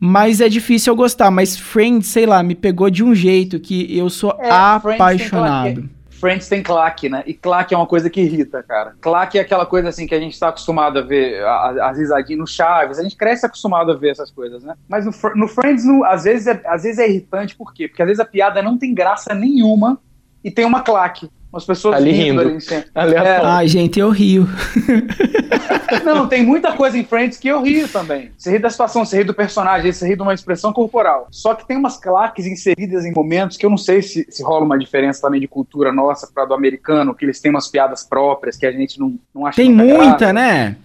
Mas 0.00 0.40
é 0.40 0.48
difícil 0.48 0.92
eu 0.92 0.96
gostar. 0.96 1.30
Mas 1.30 1.58
Friends, 1.58 2.06
sei 2.08 2.24
lá, 2.26 2.42
me 2.42 2.54
pegou 2.54 2.88
de 2.88 3.02
um 3.02 3.14
jeito 3.14 3.58
que 3.58 3.96
eu 3.96 4.08
sou 4.08 4.30
É, 4.38 4.48
apaixonado. 4.50 5.88
Friends 6.10 6.48
tem 6.48 6.62
claque, 6.64 7.08
né? 7.08 7.22
E 7.26 7.32
claque 7.32 7.72
é 7.74 7.76
uma 7.76 7.86
coisa 7.86 8.10
que 8.10 8.20
irrita, 8.20 8.60
cara. 8.62 8.94
Claque 9.00 9.38
é 9.38 9.40
aquela 9.40 9.64
coisa 9.64 9.88
assim 9.88 10.04
que 10.04 10.14
a 10.14 10.18
gente 10.20 10.38
tá 10.38 10.48
acostumado 10.48 10.98
a 10.98 11.02
ver, 11.02 11.44
as 11.46 11.96
risadinhas 11.96 12.40
no 12.40 12.46
Chaves, 12.46 12.98
a 12.98 13.04
gente 13.04 13.16
cresce 13.16 13.46
acostumado 13.46 13.92
a 13.92 13.94
ver 13.94 14.10
essas 14.10 14.28
coisas, 14.30 14.64
né? 14.64 14.74
Mas 14.88 15.06
no, 15.06 15.12
no 15.36 15.46
Friends, 15.46 15.84
no- 15.84 16.04
às, 16.04 16.24
vezes 16.24 16.48
é, 16.48 16.60
às 16.66 16.82
vezes 16.82 16.98
é 16.98 17.08
irritante, 17.08 17.54
por 17.54 17.72
quê? 17.72 17.86
Porque 17.86 18.02
às 18.02 18.06
vezes 18.08 18.18
a 18.18 18.24
piada 18.24 18.60
não 18.60 18.76
tem 18.76 18.92
graça 18.92 19.32
nenhuma 19.32 20.00
e 20.42 20.50
tem 20.50 20.64
uma 20.64 20.80
claque. 20.80 21.30
Umas 21.52 21.64
pessoas 21.64 21.96
Ali 21.96 22.12
rindo. 22.12 22.40
ali 22.42 22.54
em 22.56 22.60
cima. 22.60 22.84
Aleatório. 22.94 23.46
Ai, 23.46 23.68
gente, 23.68 23.98
eu 23.98 24.10
rio. 24.10 24.46
Não, 26.04 26.26
tem 26.26 26.44
muita 26.44 26.72
coisa 26.72 26.98
em 26.98 27.04
Friends 27.04 27.38
que 27.38 27.48
eu 27.48 27.62
rio 27.62 27.88
também. 27.88 28.30
Você 28.36 28.50
ri 28.50 28.58
da 28.58 28.68
situação, 28.68 29.04
você 29.04 29.18
ri 29.18 29.24
do 29.24 29.32
personagem, 29.32 29.90
você 29.90 30.06
ri 30.06 30.14
de 30.16 30.22
uma 30.22 30.34
expressão 30.34 30.72
corporal. 30.72 31.26
Só 31.30 31.54
que 31.54 31.66
tem 31.66 31.76
umas 31.76 31.96
claques 31.96 32.46
inseridas 32.46 33.04
em 33.04 33.12
momentos 33.12 33.56
que 33.56 33.64
eu 33.64 33.70
não 33.70 33.78
sei 33.78 34.02
se, 34.02 34.26
se 34.28 34.42
rola 34.42 34.64
uma 34.64 34.78
diferença 34.78 35.22
também 35.22 35.40
de 35.40 35.48
cultura 35.48 35.92
nossa 35.92 36.26
para 36.32 36.44
do 36.44 36.54
americano, 36.54 37.14
que 37.14 37.24
eles 37.24 37.40
têm 37.40 37.50
umas 37.50 37.68
piadas 37.68 38.04
próprias 38.04 38.56
que 38.56 38.66
a 38.66 38.72
gente 38.72 39.00
não, 39.00 39.18
não 39.34 39.46
acha 39.46 39.56
Tem 39.56 39.72
muita 39.72 40.18
graça. 40.18 40.32
né? 40.34 40.76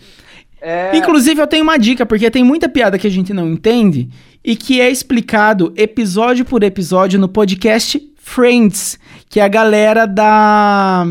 É, 0.62 0.96
Inclusive, 0.96 1.42
eu 1.42 1.48
tenho 1.48 1.64
uma 1.64 1.78
dica, 1.78 2.06
porque 2.06 2.32
tem 2.32 2.42
muita 2.44 2.70
piada 2.70 2.98
que 2.98 3.06
a 3.06 3.12
gente 3.12 3.34
não 3.34 3.50
entende 3.50 4.08
e 4.42 4.56
que 4.56 4.80
é 4.80 4.90
explicado 4.90 5.74
episódio 5.76 6.46
por 6.46 6.64
episódio 6.64 7.20
no 7.20 7.28
podcast 7.28 8.00
Friends, 8.24 8.98
que 9.30 9.40
é 9.40 9.44
a 9.44 9.48
galera 9.48 10.08
da 10.08 11.06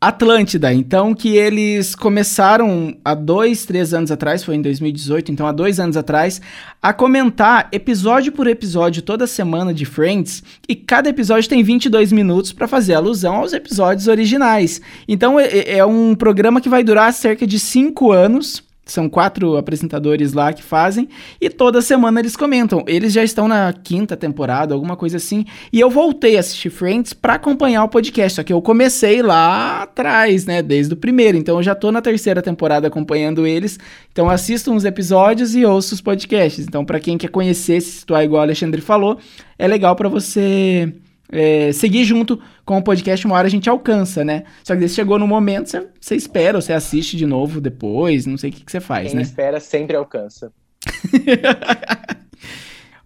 Atlântida. 0.00 0.72
Então, 0.72 1.12
que 1.14 1.36
eles 1.36 1.96
começaram 1.96 2.96
há 3.04 3.12
dois, 3.12 3.64
três 3.64 3.92
anos 3.92 4.12
atrás, 4.12 4.44
foi 4.44 4.54
em 4.54 4.62
2018, 4.62 5.32
então 5.32 5.46
há 5.48 5.52
dois 5.52 5.80
anos 5.80 5.96
atrás, 5.96 6.40
a 6.80 6.92
comentar 6.92 7.68
episódio 7.72 8.30
por 8.30 8.46
episódio 8.46 9.02
toda 9.02 9.26
semana 9.26 9.74
de 9.74 9.84
Friends, 9.84 10.44
e 10.68 10.76
cada 10.76 11.08
episódio 11.08 11.48
tem 11.48 11.62
22 11.62 12.12
minutos 12.12 12.52
para 12.52 12.68
fazer 12.68 12.94
alusão 12.94 13.36
aos 13.36 13.52
episódios 13.52 14.06
originais. 14.06 14.80
Então, 15.08 15.40
é, 15.40 15.78
é 15.78 15.84
um 15.84 16.14
programa 16.14 16.60
que 16.60 16.68
vai 16.68 16.84
durar 16.84 17.12
cerca 17.12 17.46
de 17.46 17.58
cinco 17.58 18.12
anos. 18.12 18.62
São 18.90 19.08
quatro 19.08 19.56
apresentadores 19.56 20.32
lá 20.32 20.52
que 20.52 20.62
fazem, 20.62 21.08
e 21.40 21.48
toda 21.48 21.80
semana 21.80 22.20
eles 22.20 22.36
comentam. 22.36 22.84
Eles 22.86 23.12
já 23.12 23.22
estão 23.22 23.46
na 23.46 23.72
quinta 23.72 24.16
temporada, 24.16 24.74
alguma 24.74 24.96
coisa 24.96 25.16
assim. 25.16 25.44
E 25.72 25.78
eu 25.78 25.88
voltei 25.88 26.36
a 26.36 26.40
assistir 26.40 26.70
Friends 26.70 27.12
pra 27.12 27.34
acompanhar 27.34 27.84
o 27.84 27.88
podcast. 27.88 28.36
Só 28.36 28.42
que 28.42 28.52
eu 28.52 28.60
comecei 28.60 29.22
lá 29.22 29.82
atrás, 29.82 30.44
né? 30.44 30.62
Desde 30.62 30.94
o 30.94 30.96
primeiro. 30.96 31.36
Então 31.36 31.56
eu 31.56 31.62
já 31.62 31.74
tô 31.74 31.92
na 31.92 32.02
terceira 32.02 32.42
temporada 32.42 32.88
acompanhando 32.88 33.46
eles. 33.46 33.78
Então 34.10 34.28
assisto 34.28 34.72
uns 34.72 34.84
episódios 34.84 35.54
e 35.54 35.64
ouço 35.64 35.94
os 35.94 36.00
podcasts. 36.00 36.66
Então, 36.66 36.84
pra 36.84 37.00
quem 37.00 37.16
quer 37.16 37.28
conhecer, 37.28 37.80
se 37.80 38.00
situar 38.00 38.24
igual 38.24 38.40
o 38.40 38.42
Alexandre 38.42 38.80
falou, 38.80 39.18
é 39.58 39.68
legal 39.68 39.94
pra 39.94 40.08
você 40.08 40.92
é, 41.32 41.72
seguir 41.72 42.04
junto 42.04 42.40
com 42.64 42.78
o 42.78 42.82
podcast, 42.82 43.26
uma 43.26 43.36
hora 43.36 43.46
a 43.46 43.50
gente 43.50 43.68
alcança, 43.68 44.24
né? 44.24 44.44
Só 44.64 44.74
que 44.74 44.80
daí 44.80 44.88
chegou 44.88 45.18
no 45.18 45.26
momento, 45.26 45.68
você, 45.68 45.88
você 46.00 46.16
espera, 46.16 46.58
ou 46.58 46.62
você 46.62 46.72
assiste 46.72 47.16
de 47.16 47.26
novo 47.26 47.60
depois, 47.60 48.26
não 48.26 48.36
sei 48.36 48.50
o 48.50 48.52
que, 48.52 48.64
que 48.64 48.70
você 48.70 48.80
faz, 48.80 49.08
Quem 49.08 49.16
né? 49.16 49.22
espera 49.22 49.60
sempre 49.60 49.96
alcança. 49.96 50.52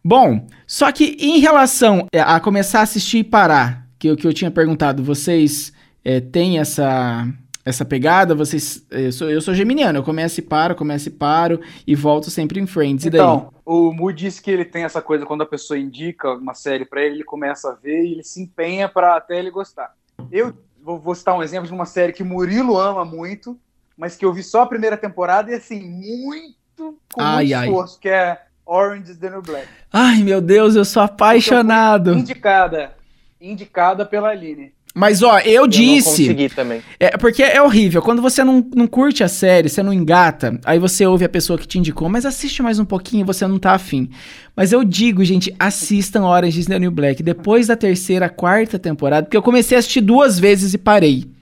Bom, 0.05 0.47
só 0.67 0.93
que 0.93 1.17
em 1.19 1.39
relação 1.39 2.07
é, 2.13 2.21
a 2.21 2.39
começar 2.39 2.81
a 2.81 2.83
assistir 2.83 3.19
e 3.19 3.25
parar, 3.25 3.87
que 3.99 4.11
o 4.11 4.17
que 4.17 4.27
eu 4.27 4.35
tinha 4.35 4.51
perguntado, 4.51 5.03
vocês 5.03 5.73
é, 6.05 6.21
têm 6.21 6.59
essa 6.59 7.27
essa 7.65 7.85
pegada? 7.85 8.35
Vocês, 8.35 8.87
eu 8.91 9.13
sou, 9.13 9.31
eu 9.31 9.41
sou 9.41 9.55
geminiano, 9.55 9.99
eu 9.99 10.03
começo 10.03 10.39
e 10.39 10.43
paro, 10.43 10.75
começo 10.75 11.09
e 11.09 11.13
paro 11.13 11.61
e 11.87 11.95
volto 11.95 12.31
sempre 12.31 12.61
em 12.61 12.67
Friends. 12.67 13.07
E 13.07 13.11
daí? 13.11 13.21
Então, 13.21 13.53
o 13.65 13.93
Mu 13.93 14.13
disse 14.13 14.43
que 14.43 14.51
ele 14.51 14.65
tem 14.65 14.85
essa 14.85 15.01
coisa 15.01 15.25
quando 15.25 15.43
a 15.43 15.47
pessoa 15.47 15.79
indica 15.79 16.35
uma 16.35 16.55
série 16.55 16.85
pra 16.85 17.03
ele, 17.03 17.17
ele 17.17 17.25
começa 17.25 17.71
a 17.71 17.75
ver 17.75 18.05
e 18.05 18.13
ele 18.13 18.25
se 18.25 18.43
empenha 18.43 18.89
pra 18.89 19.17
até 19.17 19.39
ele 19.39 19.51
gostar. 19.51 19.95
Eu 20.31 20.55
vou, 20.83 20.99
vou 20.99 21.15
citar 21.15 21.35
um 21.35 21.43
exemplo 21.43 21.67
de 21.67 21.73
uma 21.73 21.87
série 21.87 22.13
que 22.13 22.23
Murilo 22.23 22.79
ama 22.79 23.05
muito, 23.05 23.59
mas 23.97 24.17
que 24.17 24.25
eu 24.25 24.33
vi 24.33 24.43
só 24.43 24.63
a 24.63 24.67
primeira 24.67 24.97
temporada 24.97 25.51
e 25.51 25.55
assim, 25.55 25.81
muito 25.89 26.99
com 27.15 27.23
Ai, 27.23 27.45
muito 27.45 27.57
ai. 27.57 27.67
esforço, 27.67 27.99
que 27.99 28.09
é 28.09 28.43
Orange 28.67 29.13
is 29.13 29.19
the 29.19 29.31
New 29.31 29.43
Black. 29.43 29.69
Ai, 29.91 30.23
meu 30.23 30.41
Deus, 30.41 30.75
eu 30.75 30.85
sou 30.85 31.03
apaixonado. 31.03 32.13
Indicada. 32.13 32.93
Indicada 33.41 34.05
pela 34.05 34.29
Aline. 34.29 34.74
Mas 34.95 35.25
ó, 35.25 35.41
eu 35.41 35.53
Eu 35.55 35.61
não 35.63 35.69
disse. 35.69 36.09
consegui 36.09 36.49
também. 36.49 36.81
É, 37.01 37.17
porque 37.17 37.43
é 37.43 37.61
horrível. 37.61 38.01
Quando 38.01 38.23
você 38.23 38.45
não, 38.45 38.65
não 38.77 38.87
curte 38.87 39.25
a 39.25 39.29
série, 39.29 39.69
você 39.69 39.83
não 39.83 39.93
engata, 39.93 40.59
aí 40.65 40.79
você 40.79 41.05
ouve 41.05 41.25
a 41.25 41.29
pessoa 41.29 41.59
que 41.59 41.67
te 41.67 41.81
indicou, 41.81 42.09
mas 42.09 42.25
assiste 42.25 42.63
mais 42.63 42.79
um 42.79 42.85
pouquinho 42.85 43.23
e 43.23 43.27
você 43.27 43.45
não 43.47 43.59
tá 43.59 43.73
afim. 43.73 44.09
Mas 44.57 44.71
eu 44.71 44.85
digo, 44.85 45.25
gente, 45.25 45.53
assistam 45.59 46.23
Orange 46.25 46.61
is 46.61 46.67
the 46.67 46.79
New 46.79 46.93
Black. 46.93 47.25
Depois 47.25 47.67
da 47.67 47.77
terceira, 47.77 48.29
quarta 48.29 48.79
temporada, 48.79 49.25
porque 49.27 49.37
eu 49.37 49.43
comecei 49.43 49.77
a 49.77 49.81
assistir 49.81 50.01
duas 50.01 50.39
vezes 50.39 50.75
e 50.75 50.79
parei. 50.79 51.34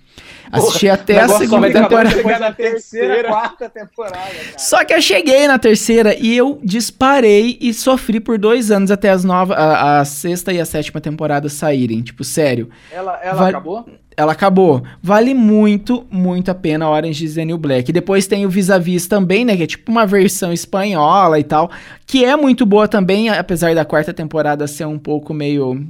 Assisti 0.51 0.89
até 0.89 1.21
a 1.21 1.29
segunda 1.29 1.69
acabar 1.69 2.07
temporada. 2.09 2.23
Da 2.23 2.39
na 2.49 2.53
terceira, 2.53 3.07
terceira. 3.09 3.29
quarta 3.29 3.69
temporada, 3.69 4.17
cara. 4.17 4.59
Só 4.59 4.85
que 4.85 4.93
eu 4.95 5.01
cheguei 5.03 5.47
na 5.47 5.59
terceira 5.59 6.15
e 6.19 6.37
eu 6.37 6.59
disparei 6.63 7.57
e 7.61 7.73
sofri 7.73 8.21
por 8.21 8.39
dois 8.39 8.71
anos 8.71 8.91
até 8.91 9.11
as 9.11 9.25
novas, 9.25 9.57
a, 9.57 10.01
a 10.01 10.05
sexta 10.05 10.53
e 10.53 10.61
a 10.61 10.65
sétima 10.65 11.01
temporada 11.01 11.49
saírem. 11.49 12.03
Tipo, 12.03 12.25
sério. 12.25 12.69
Ela, 12.93 13.19
ela 13.23 13.35
Vai- 13.35 13.51
acabou? 13.51 13.87
Ela 14.15 14.33
acabou. 14.33 14.83
Vale 15.03 15.33
muito, 15.33 16.07
muito 16.11 16.51
a 16.51 16.55
pena 16.55 16.89
Orange 16.91 17.25
is 17.25 17.35
the 17.35 17.47
New 17.47 17.57
Black. 17.57 17.91
Depois 17.91 18.27
tem 18.27 18.45
o 18.45 18.51
Vis-a-Vis 18.51 19.07
também, 19.07 19.43
né? 19.43 19.57
Que 19.57 19.63
é 19.63 19.67
tipo 19.67 19.91
uma 19.91 20.05
versão 20.05 20.53
espanhola 20.53 21.39
e 21.39 21.45
tal. 21.45 21.71
Que 22.07 22.23
é 22.25 22.37
muito 22.37 22.67
boa 22.67 22.87
também, 22.87 23.31
apesar 23.31 23.75
da 23.75 23.87
quarta 23.87 24.13
temporada 24.13 24.67
ser 24.67 24.87
um 24.87 24.99
pouco 24.99 25.33
meio 25.33 25.83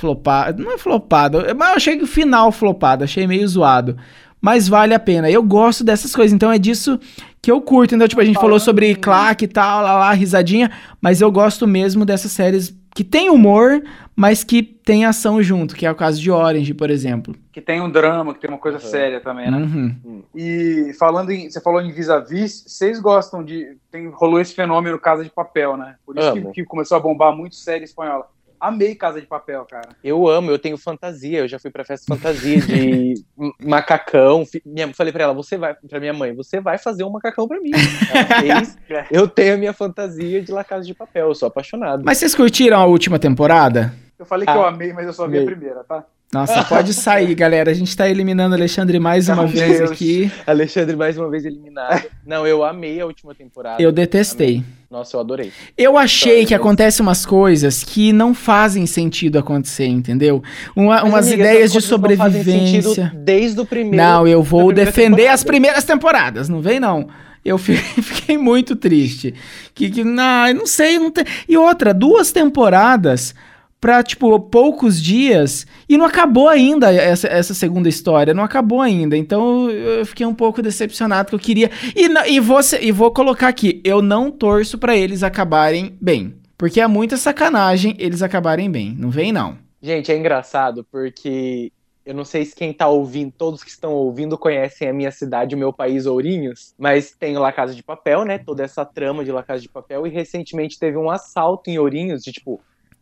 flopada. 0.00 0.62
Não 0.62 0.72
é 0.72 0.78
flopada, 0.78 1.54
mas 1.54 1.68
eu 1.70 1.76
achei 1.76 1.96
que 1.98 2.04
o 2.04 2.08
final 2.08 2.50
flopado. 2.50 3.04
Achei 3.04 3.26
meio 3.26 3.46
zoado. 3.46 3.96
Mas 4.40 4.66
vale 4.66 4.94
a 4.94 4.98
pena. 4.98 5.30
Eu 5.30 5.42
gosto 5.42 5.84
dessas 5.84 6.16
coisas. 6.16 6.32
Então 6.32 6.50
é 6.50 6.58
disso 6.58 6.98
que 7.42 7.50
eu 7.50 7.60
curto. 7.60 7.94
Então, 7.94 8.08
tipo, 8.08 8.20
a 8.20 8.24
gente 8.24 8.38
falou 8.40 8.58
sobre 8.58 8.94
claque 8.94 9.44
e 9.44 9.48
tal, 9.48 9.82
lá, 9.82 9.98
lá, 9.98 10.12
risadinha. 10.12 10.70
Mas 11.00 11.20
eu 11.20 11.30
gosto 11.30 11.66
mesmo 11.66 12.06
dessas 12.06 12.32
séries 12.32 12.74
que 12.94 13.04
tem 13.04 13.28
humor, 13.28 13.82
mas 14.16 14.42
que 14.42 14.62
tem 14.62 15.04
ação 15.04 15.42
junto. 15.42 15.76
Que 15.76 15.84
é 15.84 15.90
o 15.90 15.94
caso 15.94 16.18
de 16.18 16.30
Orange, 16.30 16.72
por 16.72 16.88
exemplo. 16.88 17.36
Que 17.52 17.60
tem 17.60 17.82
um 17.82 17.90
drama, 17.90 18.32
que 18.32 18.40
tem 18.40 18.48
uma 18.48 18.58
coisa 18.58 18.78
Uhum. 18.78 18.84
séria 18.90 19.20
também, 19.20 19.50
né? 19.50 19.58
Uhum. 19.58 20.22
E 20.34 20.92
falando 20.98 21.30
em. 21.30 21.50
Você 21.50 21.60
falou 21.60 21.82
em 21.82 21.92
vis-a-vis, 21.92 22.64
vocês 22.66 22.98
gostam 22.98 23.44
de. 23.44 23.76
Tem, 23.92 24.08
rolou 24.08 24.40
esse 24.40 24.54
fenômeno 24.54 24.98
Casa 24.98 25.22
de 25.22 25.30
Papel, 25.30 25.76
né? 25.76 25.96
Por 26.06 26.16
isso 26.18 26.32
que, 26.32 26.42
que 26.52 26.64
começou 26.64 26.96
a 26.96 27.00
bombar 27.00 27.36
muito 27.36 27.56
série 27.56 27.84
espanhola. 27.84 28.26
Amei 28.60 28.94
Casa 28.94 29.20
de 29.20 29.26
Papel, 29.26 29.64
cara. 29.64 29.88
Eu 30.04 30.28
amo, 30.28 30.50
eu 30.50 30.58
tenho 30.58 30.76
fantasia, 30.76 31.38
eu 31.38 31.48
já 31.48 31.58
fui 31.58 31.70
pra 31.70 31.82
festa 31.84 32.04
fantasia 32.14 32.60
de 32.60 33.14
macacão. 33.64 34.44
Minha, 34.66 34.92
falei 34.92 35.12
pra 35.12 35.24
ela, 35.24 35.32
você 35.32 35.56
vai, 35.56 35.74
pra 35.74 35.98
minha 35.98 36.12
mãe, 36.12 36.34
você 36.34 36.60
vai 36.60 36.76
fazer 36.76 37.02
um 37.04 37.10
macacão 37.10 37.48
pra 37.48 37.58
mim. 37.60 37.70
Ela 38.12 38.40
fez, 38.40 38.78
eu 39.10 39.26
tenho 39.26 39.54
a 39.54 39.56
minha 39.56 39.72
fantasia 39.72 40.42
de 40.42 40.52
La 40.52 40.62
Casa 40.62 40.84
de 40.84 40.92
Papel, 40.94 41.28
eu 41.28 41.34
sou 41.34 41.48
apaixonado. 41.48 42.02
Mas 42.04 42.18
vocês 42.18 42.34
curtiram 42.34 42.78
a 42.78 42.84
última 42.84 43.18
temporada? 43.18 43.94
Eu 44.18 44.26
falei 44.26 44.44
que 44.44 44.52
Ah, 44.52 44.56
eu 44.56 44.66
amei, 44.66 44.92
mas 44.92 45.06
eu 45.06 45.12
só 45.14 45.26
vi 45.26 45.38
a 45.38 45.40
amei. 45.40 45.54
primeira, 45.54 45.82
tá? 45.84 46.04
Nossa, 46.32 46.62
pode 46.62 46.94
sair, 46.94 47.34
galera. 47.34 47.72
A 47.72 47.74
gente 47.74 47.96
tá 47.96 48.08
eliminando 48.08 48.54
o 48.54 48.56
Alexandre 48.58 49.00
mais 49.00 49.28
uma 49.28 49.38
Meu 49.42 49.48
vez 49.48 49.78
Deus. 49.78 49.90
aqui. 49.90 50.30
Alexandre 50.46 50.94
mais 50.94 51.18
uma 51.18 51.28
vez 51.28 51.44
eliminado. 51.44 52.04
Não, 52.24 52.46
eu 52.46 52.62
amei 52.64 53.00
a 53.00 53.06
última 53.06 53.34
temporada. 53.34 53.82
Eu 53.82 53.90
detestei. 53.90 54.62
Nossa, 54.88 55.16
eu 55.16 55.20
adorei. 55.20 55.50
Eu 55.76 55.98
achei 55.98 56.32
Sorry, 56.34 56.46
que 56.46 56.54
mas- 56.54 56.60
acontecem 56.60 57.02
umas 57.04 57.26
coisas 57.26 57.82
que 57.82 58.12
não 58.12 58.32
fazem 58.32 58.86
sentido 58.86 59.40
acontecer, 59.40 59.86
entendeu? 59.86 60.40
Uma- 60.76 61.00
Mas, 61.00 61.04
umas 61.10 61.26
amiga, 61.26 61.42
ideias 61.42 61.72
de 61.72 61.80
sobrevivência. 61.80 62.92
sentido 62.92 63.10
Desde 63.24 63.60
o 63.60 63.66
primeiro. 63.66 63.96
Não, 63.96 64.26
eu 64.28 64.40
vou 64.42 64.72
defender 64.72 65.16
temporada. 65.16 65.34
as 65.34 65.42
primeiras 65.44 65.84
temporadas, 65.84 66.48
não 66.48 66.60
vem 66.60 66.78
não. 66.78 67.08
Eu 67.44 67.58
fi- 67.58 67.74
fiquei 68.02 68.38
muito 68.38 68.76
triste. 68.76 69.34
Que, 69.74 69.90
que 69.90 70.04
não, 70.04 70.54
não 70.54 70.66
sei, 70.66 70.96
não 70.98 71.10
tem. 71.10 71.24
E 71.48 71.56
outra, 71.56 71.92
duas 71.92 72.30
temporadas 72.30 73.34
pra, 73.80 74.02
tipo, 74.02 74.38
poucos 74.38 75.02
dias 75.02 75.66
e 75.88 75.96
não 75.96 76.04
acabou 76.04 76.48
ainda 76.48 76.92
essa, 76.92 77.26
essa 77.26 77.54
segunda 77.54 77.88
história, 77.88 78.34
não 78.34 78.44
acabou 78.44 78.80
ainda. 78.80 79.16
Então 79.16 79.70
eu 79.70 80.04
fiquei 80.04 80.26
um 80.26 80.34
pouco 80.34 80.60
decepcionado 80.60 81.30
que 81.30 81.34
eu 81.34 81.38
queria. 81.38 81.70
E, 81.96 82.06
e, 82.32 82.40
vou, 82.40 82.60
e 82.80 82.92
vou 82.92 83.10
colocar 83.10 83.48
aqui, 83.48 83.80
eu 83.82 84.02
não 84.02 84.30
torço 84.30 84.76
pra 84.76 84.96
eles 84.96 85.22
acabarem 85.22 85.96
bem. 86.00 86.34
Porque 86.58 86.80
é 86.80 86.86
muita 86.86 87.16
sacanagem 87.16 87.96
eles 87.98 88.20
acabarem 88.20 88.70
bem. 88.70 88.94
Não 88.96 89.08
vem, 89.08 89.32
não. 89.32 89.56
Gente, 89.82 90.12
é 90.12 90.18
engraçado 90.18 90.86
porque 90.92 91.72
eu 92.04 92.14
não 92.14 92.24
sei 92.24 92.44
se 92.44 92.54
quem 92.54 92.72
tá 92.72 92.86
ouvindo, 92.86 93.32
todos 93.32 93.64
que 93.64 93.70
estão 93.70 93.92
ouvindo 93.92 94.36
conhecem 94.36 94.88
a 94.88 94.92
minha 94.92 95.10
cidade, 95.10 95.54
o 95.54 95.58
meu 95.58 95.72
país, 95.72 96.04
Ourinhos, 96.04 96.74
mas 96.78 97.12
tem 97.12 97.38
La 97.38 97.52
Casa 97.52 97.74
de 97.74 97.82
Papel, 97.82 98.24
né? 98.24 98.36
Toda 98.36 98.62
essa 98.62 98.84
trama 98.84 99.24
de 99.24 99.32
La 99.32 99.42
Casa 99.42 99.62
de 99.62 99.68
Papel 99.68 100.06
e 100.06 100.10
recentemente 100.10 100.78
teve 100.78 100.98
um 100.98 101.08
assalto 101.08 101.70
em 101.70 101.78
Ourinhos 101.78 102.22
de 102.22 102.32
tipo, 102.32 102.60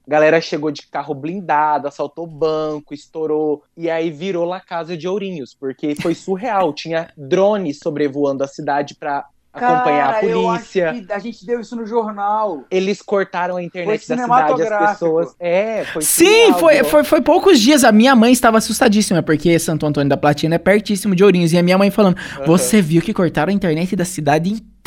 galera 0.08 0.40
chegou 0.40 0.70
de 0.70 0.86
carro 0.86 1.14
blindado, 1.14 1.86
assaltou 1.86 2.26
banco, 2.26 2.94
estourou 2.94 3.62
e 3.76 3.90
aí 3.90 4.10
virou 4.10 4.44
La 4.46 4.60
Casa 4.60 4.96
de 4.96 5.06
Ourinhos, 5.06 5.54
porque 5.54 5.94
foi 6.00 6.14
surreal, 6.14 6.72
tinha 6.72 7.12
drones 7.16 7.78
sobrevoando 7.82 8.42
a 8.42 8.48
cidade 8.48 8.94
pra 8.94 9.26
acompanhar 9.52 10.10
a 10.10 10.12
Cara, 10.14 10.26
polícia. 10.26 10.90
acho 10.90 11.06
que 11.06 11.12
a 11.12 11.18
gente 11.18 11.46
deu 11.46 11.60
isso 11.60 11.74
no 11.74 11.86
jornal. 11.86 12.64
Eles 12.70 13.02
cortaram 13.02 13.56
a 13.56 13.62
internet 13.62 14.06
Foi 14.06 14.16
da 14.16 14.22
cidade, 14.22 14.30
as 14.30 14.56
cinematográfico. 14.56 14.92
pessoas. 14.92 15.34
É, 15.40 15.84
foi 15.84 16.02
Sim, 16.02 16.24
surreal, 16.24 16.58
foi, 16.58 16.84
foi, 16.84 17.04
foi 17.04 17.22
poucos 17.22 17.58
dias. 17.58 17.82
A 17.82 17.90
minha 17.90 18.14
mãe 18.14 18.32
estava 18.32 18.58
assustadíssima, 18.58 19.22
porque 19.22 19.58
Santo 19.58 19.84
Antônio 19.86 20.08
da 20.08 20.16
Platina 20.16 20.54
é 20.54 20.58
pertíssimo 20.58 21.14
de 21.14 21.24
Ourinhos. 21.24 21.52
E 21.52 21.58
a 21.58 21.62
minha 21.62 21.76
mãe 21.78 21.90
falando: 21.90 22.16
Aham. 22.36 22.44
Você 22.46 22.80
viu 22.80 23.02
que 23.02 23.12
cortaram 23.12 23.50
a 23.50 23.54
internet 23.54 23.96
da 23.96 24.04
cidade 24.04 24.50
inteira? 24.50 24.77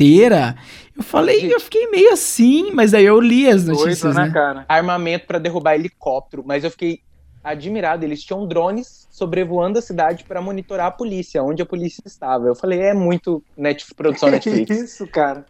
Eu 0.96 1.04
falei, 1.04 1.54
eu 1.54 1.60
fiquei 1.60 1.88
meio 1.88 2.12
assim, 2.12 2.72
mas 2.72 2.92
daí 2.92 3.06
eu 3.06 3.20
li 3.20 3.48
as 3.48 3.66
notícias, 3.66 4.02
Doido, 4.02 4.18
né? 4.18 4.28
né, 4.28 4.34
cara? 4.34 4.66
armamento 4.68 5.26
pra 5.26 5.40
derrubar 5.40 5.76
helicóptero, 5.76 6.44
mas 6.46 6.64
eu 6.64 6.72
fiquei 6.72 7.02
admirado. 7.44 8.06
Eles 8.06 8.24
tinham 8.24 8.48
drones 8.48 9.08
sobrevoando 9.10 9.80
a 9.80 9.82
cidade 9.82 10.24
pra 10.24 10.42
monitorar 10.42 10.88
a 10.88 10.92
polícia, 10.92 11.44
onde 11.44 11.62
a 11.62 11.66
polícia 11.66 12.04
estava. 12.06 12.48
Eu 12.48 12.56
falei, 12.56 12.80
é 12.80 12.94
muito 12.94 13.44
Netflix, 13.58 13.94
produção 13.94 14.30
Que 14.40 14.50
Netflix. 14.50 14.70
isso, 14.78 15.08
cara. 15.08 15.46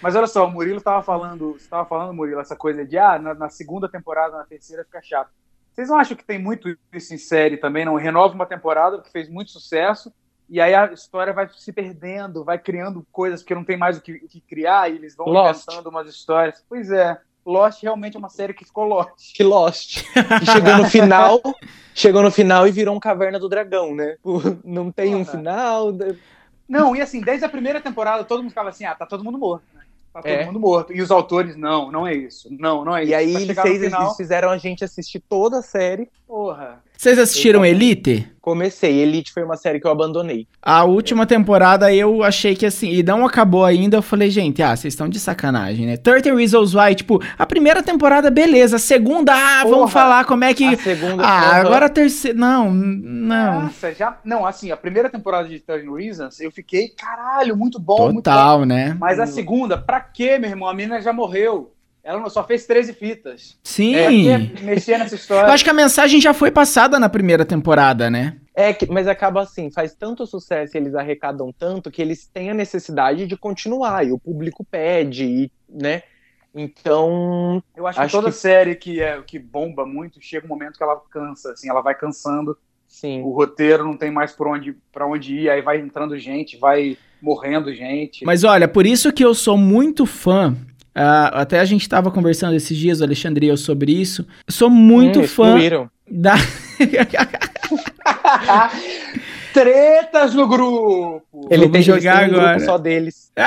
Mas 0.00 0.14
olha 0.14 0.26
só, 0.26 0.46
o 0.46 0.50
Murilo 0.50 0.80
tava 0.80 1.02
falando, 1.02 1.54
você 1.58 1.68
tava 1.68 1.84
falando, 1.84 2.14
Murilo, 2.14 2.40
essa 2.40 2.54
coisa 2.54 2.84
de 2.84 2.96
ah, 2.96 3.18
na, 3.18 3.34
na 3.34 3.48
segunda 3.48 3.88
temporada, 3.88 4.36
na 4.36 4.44
terceira 4.44 4.84
fica 4.84 5.02
chato. 5.02 5.30
Vocês 5.72 5.88
não 5.88 5.98
acham 5.98 6.16
que 6.16 6.24
tem 6.24 6.38
muito 6.38 6.76
isso 6.92 7.14
em 7.14 7.18
série 7.18 7.56
também? 7.56 7.84
Não 7.84 7.94
renova 7.96 8.34
uma 8.34 8.46
temporada 8.46 9.00
que 9.00 9.10
fez 9.10 9.28
muito 9.28 9.50
sucesso 9.50 10.12
e 10.48 10.60
aí 10.60 10.74
a 10.74 10.86
história 10.92 11.32
vai 11.32 11.48
se 11.56 11.72
perdendo, 11.72 12.44
vai 12.44 12.58
criando 12.58 13.06
coisas 13.12 13.42
porque 13.42 13.54
não 13.54 13.64
tem 13.64 13.76
mais 13.76 13.98
o 13.98 14.00
que, 14.00 14.12
o 14.12 14.28
que 14.28 14.40
criar 14.40 14.90
e 14.90 14.96
eles 14.96 15.14
vão 15.16 15.26
Lost. 15.28 15.62
inventando 15.66 15.88
umas 15.88 16.08
histórias. 16.08 16.64
Pois 16.68 16.90
é, 16.90 17.18
Lost 17.44 17.82
realmente 17.82 18.16
é 18.16 18.18
uma 18.18 18.28
série 18.28 18.54
que 18.54 18.64
ficou 18.64 18.84
Lost. 18.84 19.34
Que 19.34 19.42
Lost. 19.42 19.98
E 20.42 20.46
chegou 20.46 20.76
no 20.76 20.84
final, 20.88 21.40
chegou 21.94 22.22
no 22.22 22.30
final 22.30 22.66
e 22.66 22.70
virou 22.70 22.94
um 22.94 23.00
Caverna 23.00 23.38
do 23.38 23.48
Dragão, 23.48 23.94
né? 23.94 24.16
Não 24.64 24.90
tem 24.90 25.14
um 25.14 25.24
final. 25.24 25.92
né? 25.92 26.16
Não, 26.68 26.94
e 26.94 27.00
assim, 27.00 27.20
desde 27.20 27.44
a 27.44 27.48
primeira 27.48 27.80
temporada 27.80 28.24
todo 28.24 28.40
mundo 28.40 28.50
ficava 28.50 28.68
assim, 28.68 28.84
ah, 28.84 28.94
tá 28.94 29.06
todo 29.06 29.24
mundo 29.24 29.38
morto, 29.38 29.64
né? 29.74 29.82
Tá 30.12 30.20
todo 30.22 30.30
É. 30.30 30.44
mundo 30.44 30.60
morto. 30.60 30.92
E 30.92 31.00
os 31.00 31.10
autores, 31.10 31.56
não, 31.56 31.90
não 31.90 32.06
é 32.06 32.14
isso. 32.14 32.48
Não, 32.58 32.84
não 32.84 32.96
é 32.96 33.02
isso. 33.02 33.10
E 33.12 33.14
aí 33.14 33.34
eles, 33.34 33.58
final, 33.58 34.02
eles 34.02 34.16
fizeram 34.16 34.50
a 34.50 34.58
gente 34.58 34.84
assistir 34.84 35.20
toda 35.20 35.58
a 35.58 35.62
série. 35.62 36.10
Porra. 36.28 36.82
Vocês 36.94 37.18
assistiram 37.18 37.64
Elite? 37.64 38.30
Comecei. 38.40 38.98
Elite 38.98 39.32
foi 39.32 39.42
uma 39.42 39.56
série 39.56 39.80
que 39.80 39.86
eu 39.86 39.90
abandonei. 39.90 40.46
A 40.60 40.84
última 40.84 41.24
temporada 41.24 41.92
eu 41.94 42.22
achei 42.22 42.54
que 42.54 42.66
assim, 42.66 42.90
e 42.90 43.02
não 43.02 43.24
acabou 43.24 43.64
ainda, 43.64 43.96
eu 43.96 44.02
falei, 44.02 44.30
gente, 44.30 44.62
ah, 44.62 44.76
vocês 44.76 44.92
estão 44.92 45.08
de 45.08 45.18
sacanagem, 45.18 45.86
né? 45.86 45.96
30 45.96 46.34
Reasons 46.34 46.74
Why, 46.74 46.94
tipo, 46.94 47.22
a 47.38 47.46
primeira 47.46 47.82
temporada, 47.82 48.30
beleza, 48.30 48.76
a 48.76 48.78
segunda, 48.78 49.32
ah, 49.32 49.62
Porra. 49.62 49.76
vamos 49.76 49.92
falar 49.92 50.24
como 50.24 50.44
é 50.44 50.52
que... 50.52 50.64
A 50.64 50.76
segunda. 50.76 51.24
Ah, 51.24 51.56
agora 51.56 51.86
a 51.86 51.90
terceira, 51.90 52.36
não, 52.36 52.70
não. 52.70 53.62
Nossa, 53.62 53.94
já. 53.94 54.18
Não, 54.24 54.44
assim, 54.44 54.70
a 54.70 54.76
primeira 54.76 55.08
temporada 55.08 55.48
de 55.48 55.60
30 55.60 55.96
Reasons, 55.96 56.40
eu 56.40 56.50
fiquei, 56.50 56.88
caralho, 56.88 57.56
muito 57.56 57.78
bom, 57.78 58.12
muito 58.12 58.16
bom. 58.16 58.22
Total, 58.22 58.64
né? 58.64 58.96
Mas 59.00 59.18
a 59.18 59.26
segunda, 59.26 59.78
pra 59.78 60.00
quê, 60.00 60.38
meu 60.38 60.50
irmão? 60.50 60.68
A 60.68 60.74
menina 60.74 61.00
já 61.00 61.12
morreu. 61.12 61.72
Ela 62.08 62.20
não- 62.20 62.30
só 62.30 62.42
fez 62.42 62.64
13 62.66 62.94
fitas. 62.94 63.58
Sim. 63.62 63.92
Pra 63.92 64.08
que 64.56 64.64
mexer 64.64 64.96
nessa 64.98 65.14
Eu 65.14 65.18
história? 65.18 65.52
acho 65.52 65.62
que 65.62 65.68
a 65.68 65.74
mensagem 65.74 66.18
já 66.20 66.32
foi 66.32 66.50
passada 66.50 66.98
na 66.98 67.08
primeira 67.08 67.44
temporada, 67.44 68.08
né? 68.08 68.38
É, 68.54 68.72
que- 68.72 68.86
mas 68.86 69.06
acaba 69.06 69.42
assim, 69.42 69.70
faz 69.70 69.94
tanto 69.94 70.26
sucesso 70.26 70.74
e 70.74 70.80
eles 70.80 70.94
arrecadam 70.94 71.52
tanto 71.52 71.90
que 71.90 72.00
eles 72.00 72.26
têm 72.26 72.48
a 72.48 72.54
necessidade 72.54 73.26
de 73.26 73.36
continuar, 73.36 74.06
e 74.06 74.10
o 74.12 74.18
público 74.18 74.64
pede, 74.64 75.24
e, 75.24 75.52
né? 75.68 76.02
Então, 76.54 77.62
Eu 77.76 77.86
acho 77.86 77.98
que 77.98 78.04
Acho 78.06 78.16
toda 78.16 78.30
que- 78.30 78.36
série 78.36 78.74
que, 78.74 79.00
é, 79.00 79.20
que 79.22 79.38
bomba 79.38 79.86
muito, 79.86 80.18
chega 80.20 80.44
um 80.46 80.48
momento 80.48 80.76
que 80.76 80.82
ela 80.82 81.00
cansa, 81.10 81.52
assim, 81.52 81.68
ela 81.68 81.80
vai 81.82 81.94
cansando. 81.94 82.56
Sim. 82.86 83.22
O 83.22 83.30
roteiro 83.32 83.84
não 83.84 83.96
tem 83.96 84.10
mais 84.10 84.32
por 84.32 84.48
onde, 84.48 84.74
pra 84.90 85.06
onde 85.06 85.34
ir, 85.34 85.50
aí 85.50 85.60
vai 85.60 85.78
entrando 85.78 86.18
gente, 86.18 86.56
vai 86.56 86.96
morrendo 87.20 87.72
gente. 87.74 88.24
Mas 88.24 88.44
olha, 88.44 88.66
por 88.66 88.86
isso 88.86 89.12
que 89.12 89.24
eu 89.24 89.34
sou 89.34 89.58
muito 89.58 90.06
fã. 90.06 90.56
Ah, 91.00 91.28
até 91.42 91.60
a 91.60 91.64
gente 91.64 91.88
tava 91.88 92.10
conversando 92.10 92.56
esses 92.56 92.76
dias, 92.76 93.00
o 93.00 93.04
Alexandre 93.04 93.46
e 93.46 93.48
eu, 93.48 93.56
sobre 93.56 93.92
isso. 93.92 94.26
Sou 94.48 94.68
muito 94.68 95.20
Hum, 95.20 95.28
fã 95.28 95.46
excluíram. 95.54 95.88
da. 96.10 96.34
Tretas 99.52 100.34
no 100.34 100.46
grupo! 100.46 101.22
Ele 101.50 101.62
Vamos 101.62 101.72
tem 101.72 101.82
jogar 101.82 102.24
um 102.24 102.28
grupo 102.28 102.44
agora. 102.44 102.60
só 102.64 102.78
deles. 102.78 103.32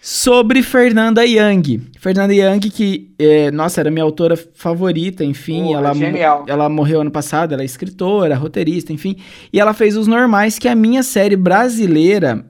sobre 0.00 0.62
Fernanda 0.62 1.24
Young. 1.24 1.80
Fernanda 1.98 2.34
Young, 2.34 2.60
que, 2.70 3.10
é, 3.18 3.50
nossa, 3.50 3.80
era 3.80 3.90
minha 3.90 4.04
autora 4.04 4.36
favorita, 4.54 5.24
enfim. 5.24 5.64
Pô, 5.64 5.76
ela, 5.76 5.94
genial. 5.94 6.44
ela 6.48 6.68
morreu 6.68 7.00
ano 7.00 7.10
passado, 7.10 7.52
ela 7.54 7.62
é 7.62 7.64
escritora, 7.64 8.34
roteirista, 8.36 8.92
enfim. 8.92 9.16
E 9.52 9.58
ela 9.60 9.72
fez 9.72 9.96
Os 9.96 10.06
Normais, 10.06 10.58
que 10.58 10.68
é 10.68 10.72
a 10.72 10.76
minha 10.76 11.02
série 11.02 11.36
brasileira. 11.36 12.44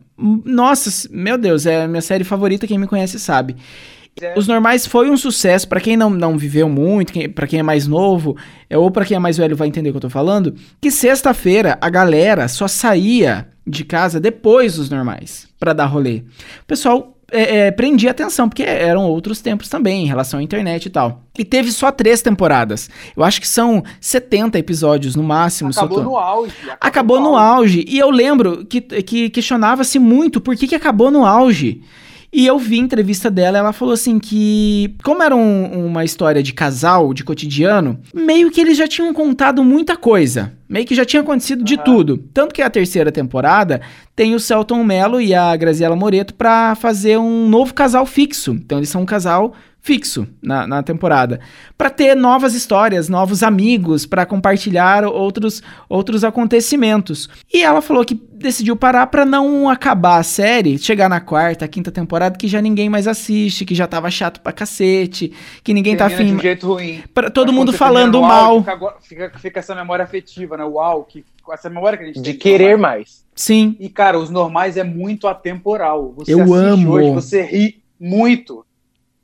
Nossa, 0.45 1.09
meu 1.11 1.37
Deus, 1.37 1.67
é 1.67 1.85
a 1.85 1.89
minha 1.89 2.03
série 2.03 2.25
favorita, 2.25 2.67
quem 2.67 2.79
me 2.79 2.87
conhece 2.87 3.19
sabe. 3.19 3.57
É. 4.21 4.39
Os 4.39 4.47
Normais 4.47 4.87
foi 4.87 5.11
um 5.11 5.17
sucesso, 5.17 5.67
pra 5.67 5.81
quem 5.81 5.97
não, 5.97 6.11
não 6.11 6.37
viveu 6.37 6.69
muito, 6.69 7.13
quem, 7.13 7.29
para 7.29 7.47
quem 7.47 7.61
é 7.61 7.63
mais 7.63 7.87
novo, 7.87 8.37
é, 8.69 8.77
ou 8.77 8.91
pra 8.91 9.05
quem 9.05 9.17
é 9.17 9.19
mais 9.19 9.39
velho 9.39 9.57
vai 9.57 9.69
entender 9.69 9.89
o 9.89 9.93
que 9.93 9.97
eu 9.97 10.03
tô 10.03 10.11
falando, 10.11 10.55
que 10.81 10.91
sexta-feira 10.91 11.79
a 11.81 11.89
galera 11.89 12.47
só 12.47 12.69
saía 12.69 13.49
de 13.67 13.85
casa 13.85 14.21
depois 14.21 14.77
dos 14.77 14.91
Normais, 14.91 15.49
pra 15.59 15.73
dar 15.73 15.87
rolê. 15.87 16.25
O 16.63 16.67
pessoal 16.67 17.12
é, 17.33 17.67
é, 17.67 17.71
prendia 17.71 18.11
atenção, 18.11 18.49
porque 18.49 18.63
eram 18.63 19.05
outros 19.07 19.41
tempos 19.41 19.69
também, 19.69 20.05
em 20.05 20.07
relação 20.07 20.39
à 20.39 20.43
internet 20.43 20.87
e 20.87 20.91
tal. 20.91 21.23
E 21.39 21.45
teve 21.45 21.73
só 21.73 21.91
três 21.91 22.21
temporadas. 22.21 22.91
Eu 23.17 23.25
acho 23.25 23.41
que 23.41 23.49
são 23.49 23.83
70 24.01 24.59
episódios 24.59 25.17
no 25.17 25.23
máximo. 25.23 25.71
Acabou 25.71 25.99
tô- 25.99 26.05
no 26.05 26.17
auge. 26.19 26.53
Acabou 26.81 27.21
no 27.21 27.37
auge. 27.37 27.85
E 27.89 27.99
eu 27.99 28.11
lembro 28.11 28.67
que, 28.67 28.81
que 28.81 29.31
questionava-se 29.31 29.99
muito 29.99 30.41
por 30.41 30.55
que, 30.57 30.69
que 30.69 30.75
acabou 30.75 31.11
no 31.11 31.25
auge. 31.25 31.81
E 32.35 32.47
eu 32.47 32.59
vi 32.59 32.77
a 32.77 32.83
entrevista 32.83 33.31
dela, 33.31 33.59
ela 33.59 33.73
falou 33.75 33.93
assim 33.93 34.19
que, 34.19 34.95
como 35.05 35.23
era 35.23 35.37
um- 35.37 35.87
uma 35.87 36.03
história 36.03 36.43
de 36.43 36.55
casal, 36.55 37.13
de 37.13 37.23
cotidiano, 37.25 37.99
meio 38.15 38.51
que 38.51 38.59
eles 38.59 38.79
já 38.79 38.89
tinham 38.89 39.13
contado 39.13 39.63
muita 39.63 39.97
coisa. 39.99 40.51
Meio 40.67 40.87
que 40.87 40.95
já 40.95 41.05
tinha 41.05 41.21
acontecido 41.21 41.63
de 41.63 41.75
Aham. 41.75 41.85
tudo. 41.85 42.17
Tanto 42.33 42.55
que 42.55 42.63
a 42.63 42.71
terceira 42.71 43.13
temporada 43.13 43.83
tem 44.17 44.35
o 44.35 44.41
Celton 44.41 44.83
Mello 44.83 45.21
e 45.21 45.35
a 45.35 45.55
Graziela 45.55 45.95
Moreto 45.95 46.33
pra 46.33 46.75
fazer 46.75 47.19
um 47.19 47.47
novo 47.49 47.75
casal 47.75 48.07
fixo. 48.07 48.53
Então 48.53 48.79
eles 48.79 48.89
são 48.89 49.03
um 49.03 49.07
casal 49.07 49.53
fixo 49.83 50.29
na, 50.41 50.65
na 50.67 50.83
temporada. 50.83 51.41
Pra 51.77 51.91
ter 51.91 52.15
novas 52.15 52.55
histórias, 52.55 53.09
novos 53.09 53.43
amigos, 53.43 54.07
pra 54.07 54.25
compartilhar 54.25 55.05
outros, 55.05 55.61
outros 55.89 56.23
acontecimentos. 56.23 57.29
E 57.53 57.63
ela 57.63 57.83
falou 57.83 58.05
que 58.05 58.15
decidiu 58.15 58.77
parar 58.77 59.09
pra 59.09 59.25
não 59.25 59.69
acabar 59.69 60.19
a 60.19 60.23
série, 60.23 60.79
chegar 60.79 61.09
na 61.09 61.21
quarta, 61.21 61.67
quinta 61.67 61.91
temporada, 61.91 62.39
que 62.39 62.47
já 62.47 62.63
ninguém 62.63 62.89
mais 62.89 63.09
assiste, 63.09 63.65
que 63.65 63.75
já 63.75 63.87
tava 63.89 64.09
chato 64.11 64.41
pra 64.41 64.53
cacete, 64.53 65.33
que 65.65 65.75
ninguém 65.75 65.97
tá 65.97 66.09
Termina 66.09 66.25
de 66.25 66.31
afim. 66.31 66.39
um 66.39 66.43
jeito 66.43 66.67
ruim. 66.67 67.03
Pra 67.13 67.29
todo 67.29 67.49
Mas 67.49 67.57
mundo 67.57 67.73
falando 67.73 68.21
mal. 68.23 68.65
Fica, 69.03 69.33
fica, 69.39 69.59
essa 69.61 69.75
memória 69.75 70.05
afetiva, 70.05 70.57
né? 70.57 70.65
Uau, 70.65 71.03
que, 71.05 71.25
essa 71.53 71.69
memória 71.69 71.99
que 71.99 72.05
a 72.05 72.07
gente 72.07 72.21
De 72.23 72.31
tem 72.31 72.39
querer 72.39 72.71
normais. 72.73 72.97
mais. 72.99 73.25
Sim. 73.35 73.77
E, 73.81 73.89
cara, 73.89 74.17
os 74.19 74.31
normais 74.31 74.77
é 74.77 74.85
muito 74.85 75.27
atemporal. 75.27 76.13
Você 76.17 76.33
Eu 76.35 76.55
amo. 76.55 76.93
hoje, 76.93 77.11
você 77.11 77.43
ri 77.43 77.83
muito. 77.99 78.65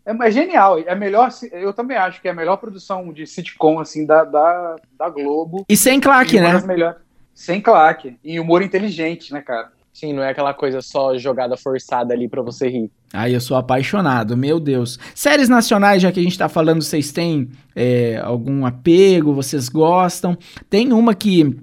É, 0.08 0.26
é 0.26 0.30
genial. 0.30 0.78
É 0.78 0.94
melhor, 0.94 1.28
eu 1.52 1.72
também 1.72 1.96
acho 1.96 2.22
que 2.22 2.28
é 2.28 2.30
a 2.30 2.34
melhor 2.34 2.56
produção 2.56 3.12
de 3.12 3.26
sitcom, 3.26 3.78
assim, 3.78 4.06
da, 4.06 4.24
da, 4.24 4.76
da 4.98 5.08
Globo. 5.10 5.66
E 5.68 5.76
sem 5.76 6.00
claque, 6.00 6.36
E 6.36 6.40
né? 6.40 6.52
das 6.52 6.66
melhores. 6.66 6.96
Sem 7.34 7.60
claque. 7.60 8.16
E 8.24 8.40
humor 8.40 8.62
inteligente, 8.62 9.32
né, 9.32 9.42
cara? 9.42 9.70
Sim, 9.92 10.12
não 10.12 10.22
é 10.22 10.30
aquela 10.30 10.54
coisa 10.54 10.80
só 10.80 11.16
jogada 11.18 11.56
forçada 11.56 12.14
ali 12.14 12.28
pra 12.28 12.40
você 12.40 12.68
rir. 12.68 12.90
Ai, 13.12 13.34
eu 13.34 13.40
sou 13.40 13.56
apaixonado, 13.56 14.36
meu 14.36 14.60
Deus. 14.60 14.98
Séries 15.14 15.48
nacionais, 15.48 16.00
já 16.00 16.12
que 16.12 16.20
a 16.20 16.22
gente 16.22 16.38
tá 16.38 16.48
falando, 16.48 16.82
vocês 16.82 17.10
têm 17.10 17.50
é, 17.74 18.20
algum 18.22 18.64
apego, 18.64 19.34
vocês 19.34 19.68
gostam? 19.68 20.38
Tem 20.70 20.92
uma 20.92 21.14
que 21.14 21.56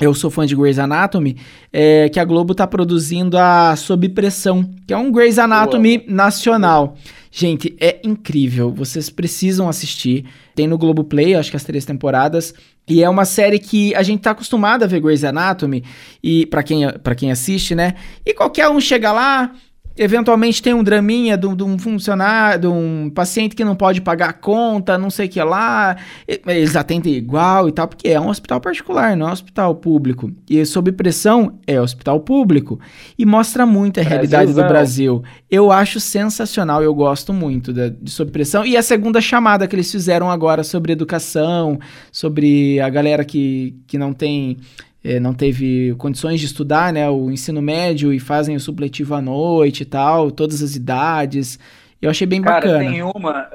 eu 0.00 0.14
sou 0.14 0.30
fã 0.30 0.44
de 0.46 0.56
Grey's 0.56 0.78
Anatomy, 0.78 1.36
é, 1.72 2.08
que 2.08 2.18
a 2.18 2.24
Globo 2.24 2.54
tá 2.54 2.66
produzindo 2.66 3.38
a 3.38 3.76
Sob 3.76 4.08
Pressão, 4.08 4.68
que 4.86 4.92
é 4.92 4.96
um 4.96 5.12
Grey's 5.12 5.38
Anatomy 5.38 6.04
nacional. 6.08 6.96
Gente, 7.36 7.74
é 7.80 8.00
incrível, 8.04 8.70
vocês 8.70 9.10
precisam 9.10 9.68
assistir. 9.68 10.24
Tem 10.54 10.68
no 10.68 10.78
Globoplay, 10.78 11.34
acho 11.34 11.50
que 11.50 11.56
as 11.56 11.64
três 11.64 11.84
temporadas. 11.84 12.54
E 12.86 13.02
é 13.02 13.10
uma 13.10 13.24
série 13.24 13.58
que 13.58 13.92
a 13.96 14.04
gente 14.04 14.20
tá 14.20 14.30
acostumado 14.30 14.84
a 14.84 14.86
ver 14.86 15.00
Grey's 15.00 15.24
Anatomy, 15.24 15.82
e 16.22 16.46
para 16.46 16.62
quem, 16.62 16.88
pra 17.02 17.16
quem 17.16 17.32
assiste, 17.32 17.74
né? 17.74 17.94
E 18.24 18.32
qualquer 18.32 18.68
um 18.68 18.80
chega 18.80 19.10
lá, 19.10 19.52
eventualmente 19.96 20.62
tem 20.62 20.74
um 20.74 20.82
draminha 20.82 21.36
de 21.36 21.46
um, 21.46 21.54
de 21.54 21.82
funcionário, 21.82 22.60
de 22.60 22.66
um 22.66 23.10
paciente 23.10 23.54
que 23.54 23.64
não 23.64 23.76
pode 23.76 24.00
pagar 24.00 24.30
a 24.30 24.32
conta, 24.32 24.98
não 24.98 25.10
sei 25.10 25.26
o 25.26 25.28
que 25.28 25.42
lá. 25.42 25.96
Eles 26.26 26.74
atendem 26.74 27.14
igual 27.14 27.68
e 27.68 27.72
tal, 27.72 27.86
porque 27.86 28.08
é 28.08 28.20
um 28.20 28.28
hospital 28.28 28.60
particular, 28.60 29.16
não 29.16 29.26
é 29.26 29.30
um 29.30 29.32
hospital 29.32 29.74
público. 29.76 30.32
E 30.48 30.64
sob 30.64 30.90
pressão 30.92 31.58
é 31.66 31.80
hospital 31.80 32.20
público. 32.20 32.80
E 33.18 33.24
mostra 33.24 33.64
muito 33.64 34.00
a 34.00 34.02
realidade 34.02 34.52
do 34.52 34.54
Brasilzão. 34.54 34.74
Brasil. 34.74 35.24
Eu 35.50 35.70
acho 35.70 36.00
sensacional, 36.00 36.82
eu 36.82 36.94
gosto 36.94 37.32
muito 37.32 37.72
da, 37.72 37.88
de 37.88 38.10
sob 38.10 38.30
pressão. 38.30 38.64
E 38.64 38.76
a 38.76 38.82
segunda 38.82 39.20
chamada 39.20 39.66
que 39.68 39.76
eles 39.76 39.90
fizeram 39.90 40.30
agora 40.30 40.64
sobre 40.64 40.92
educação, 40.92 41.78
sobre 42.10 42.80
a 42.80 42.88
galera 42.88 43.24
que, 43.24 43.76
que 43.86 43.96
não 43.96 44.12
tem 44.12 44.58
eh, 45.04 45.20
não 45.20 45.34
teve 45.34 45.94
condições 45.98 46.40
de 46.40 46.46
estudar, 46.46 46.92
né, 46.92 47.08
o 47.10 47.30
ensino 47.30 47.60
médio 47.62 48.12
e 48.12 48.18
fazem 48.18 48.56
o 48.56 48.60
supletivo 48.60 49.14
à 49.14 49.20
noite 49.20 49.82
e 49.82 49.86
tal, 49.86 50.30
todas 50.30 50.62
as 50.62 50.74
idades. 50.74 51.58
Eu 52.02 52.10
achei 52.10 52.26
bem 52.26 52.42
Cara, 52.42 52.56
bacana. 52.66 52.90
tem 52.90 53.02
uma. 53.02 53.48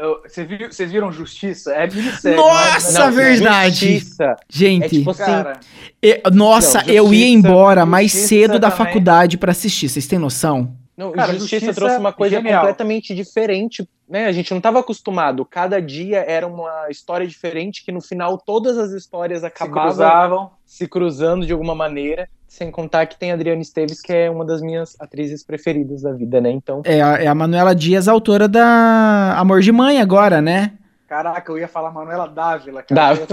Vocês 0.70 0.92
viram, 0.92 1.12
Justiça? 1.12 1.72
É 1.72 1.86
minissérie. 1.88 2.36
Nossa, 2.38 3.00
não 3.00 3.08
é- 3.10 3.12
verdade. 3.12 3.94
Justiça. 4.00 4.36
Gente, 4.50 4.86
É 4.86 4.90
tipo 4.90 5.12
assim, 5.12 5.24
Cara, 5.24 5.60
e- 6.02 6.22
nossa, 6.34 6.80
Não, 6.82 6.88
eu 6.90 7.04
ia 7.14 7.28
Justiça- 7.28 7.28
embora 7.48 7.86
mais 7.86 8.12
Justiça 8.12 8.28
cedo 8.28 8.60
da 8.60 8.72
também. 8.72 8.86
faculdade 8.88 9.38
pra 9.38 9.52
assistir, 9.52 9.88
vocês 9.90 10.08
têm 10.08 10.18
noção? 10.18 10.74
Não, 10.98 11.12
Cara, 11.12 11.34
Justiça, 11.34 11.58
Justiça 11.68 11.74
trouxe 11.74 11.98
uma 11.98 12.12
coisa 12.12 12.38
genial. 12.38 12.62
completamente 12.62 13.14
diferente, 13.14 13.88
né? 14.10 14.26
A 14.26 14.32
gente 14.32 14.50
não 14.52 14.58
estava 14.58 14.80
acostumado. 14.80 15.46
Cada 15.46 15.80
dia 15.82 16.26
era 16.28 16.48
uma 16.48 16.88
história 16.90 17.28
diferente, 17.28 17.86
que 17.86 17.92
no 17.92 18.02
final 18.02 18.38
todas 18.38 18.78
as 18.78 18.92
histórias 18.92 19.42
se 19.42 19.46
acabavam 19.46 19.84
cruzavam. 19.84 20.52
se 20.66 20.88
cruzando 20.88 21.46
de 21.46 21.54
alguma 21.54 21.76
maneira. 21.76 22.28
Sem 22.48 22.72
contar 22.72 23.06
que 23.06 23.16
tem 23.18 23.30
a 23.32 23.36
Adriana 23.36 23.62
Esteves, 23.62 24.02
que 24.02 24.12
é 24.12 24.28
uma 24.30 24.44
das 24.44 24.60
minhas 24.60 24.96
atrizes 25.00 25.44
preferidas 25.46 26.02
da 26.02 26.12
vida, 26.12 26.42
né? 26.42 26.50
Então, 26.50 26.82
É 26.84 27.00
a, 27.00 27.24
é 27.24 27.28
a 27.28 27.36
Manuela 27.36 27.76
Dias, 27.76 28.08
autora 28.08 28.48
da 28.48 29.36
Amor 29.38 29.62
de 29.62 29.72
Mãe 29.72 30.02
agora, 30.02 30.42
né? 30.42 30.74
Caraca, 31.08 31.52
eu 31.52 31.58
ia 31.60 31.68
falar 31.68 31.92
Manuela 31.92 32.28
Dávila, 32.28 32.82
cara. 32.84 33.16
Dávila. 33.16 33.28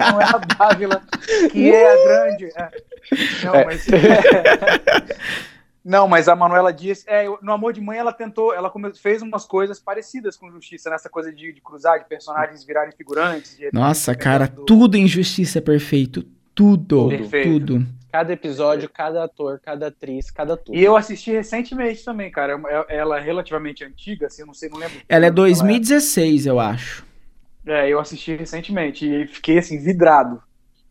Manuela 0.00 0.40
Dávila, 0.58 1.02
que 1.52 1.70
é 1.70 1.90
a 1.90 2.04
grande. 2.04 2.44
é. 2.56 2.70
Não, 3.44 3.54
É. 3.54 3.64
mas. 3.64 3.86
Não, 5.88 6.06
mas 6.06 6.28
a 6.28 6.36
Manuela 6.36 6.70
Dias, 6.70 7.02
é, 7.06 7.24
no 7.40 7.50
Amor 7.50 7.72
de 7.72 7.80
Mãe, 7.80 7.96
ela 7.98 8.12
tentou, 8.12 8.52
ela 8.52 8.70
fez 8.94 9.22
umas 9.22 9.46
coisas 9.46 9.80
parecidas 9.80 10.36
com 10.36 10.50
Justiça, 10.50 10.90
nessa 10.90 11.08
coisa 11.08 11.32
de, 11.32 11.50
de 11.50 11.62
cruzar, 11.62 11.98
de 11.98 12.04
personagens 12.06 12.62
virarem 12.62 12.92
figurantes. 12.92 13.56
de- 13.56 13.70
Nossa, 13.72 14.14
cara, 14.14 14.46
do- 14.48 14.66
tudo 14.66 14.98
em 14.98 15.08
Justiça 15.08 15.58
é 15.58 15.62
perfeito. 15.62 16.22
Tudo, 16.54 17.08
Perfeito. 17.08 17.48
tudo. 17.48 17.86
cada 18.12 18.32
episódio, 18.32 18.90
cada 18.90 19.24
ator, 19.24 19.60
cada 19.64 19.86
atriz, 19.86 20.30
cada 20.30 20.56
tudo. 20.58 20.76
E 20.76 20.82
eu 20.84 20.94
assisti 20.96 21.30
recentemente 21.30 22.04
também, 22.04 22.30
cara. 22.30 22.60
É- 22.88 22.96
Ela 22.98 23.18
é 23.18 23.22
relativamente 23.22 23.82
antiga, 23.84 24.26
assim, 24.26 24.42
eu 24.42 24.46
não 24.46 24.52
sei, 24.54 24.68
não 24.68 24.76
lembro. 24.76 24.98
Ela 25.08 25.26
é 25.26 25.28
quando 25.30 25.36
2016, 25.36 26.44
eu 26.46 26.58
acho. 26.60 27.06
É, 27.64 27.88
eu 27.88 27.98
assisti 28.00 28.34
recentemente 28.36 29.06
e 29.06 29.26
fiquei 29.26 29.58
assim, 29.58 29.78
vidrado. 29.78 30.42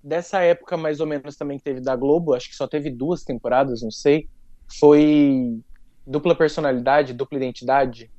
Dessa 0.04 0.40
época, 0.40 0.76
mais 0.78 1.00
ou 1.02 1.06
menos, 1.06 1.36
também 1.36 1.58
que 1.60 1.64
teve 1.66 1.82
da 1.82 1.96
Globo, 1.96 2.34
acho 2.34 2.50
que 2.50 2.56
só 2.56 2.66
teve 2.68 2.90
duas 2.90 3.24
temporadas, 3.24 3.82
não 3.84 3.92
sei. 3.92 4.28
Foi 4.68 5.60
Dupla 6.06 6.36
Personalidade, 6.36 7.14
Dupla 7.14 7.38
Identidade, 7.38 8.12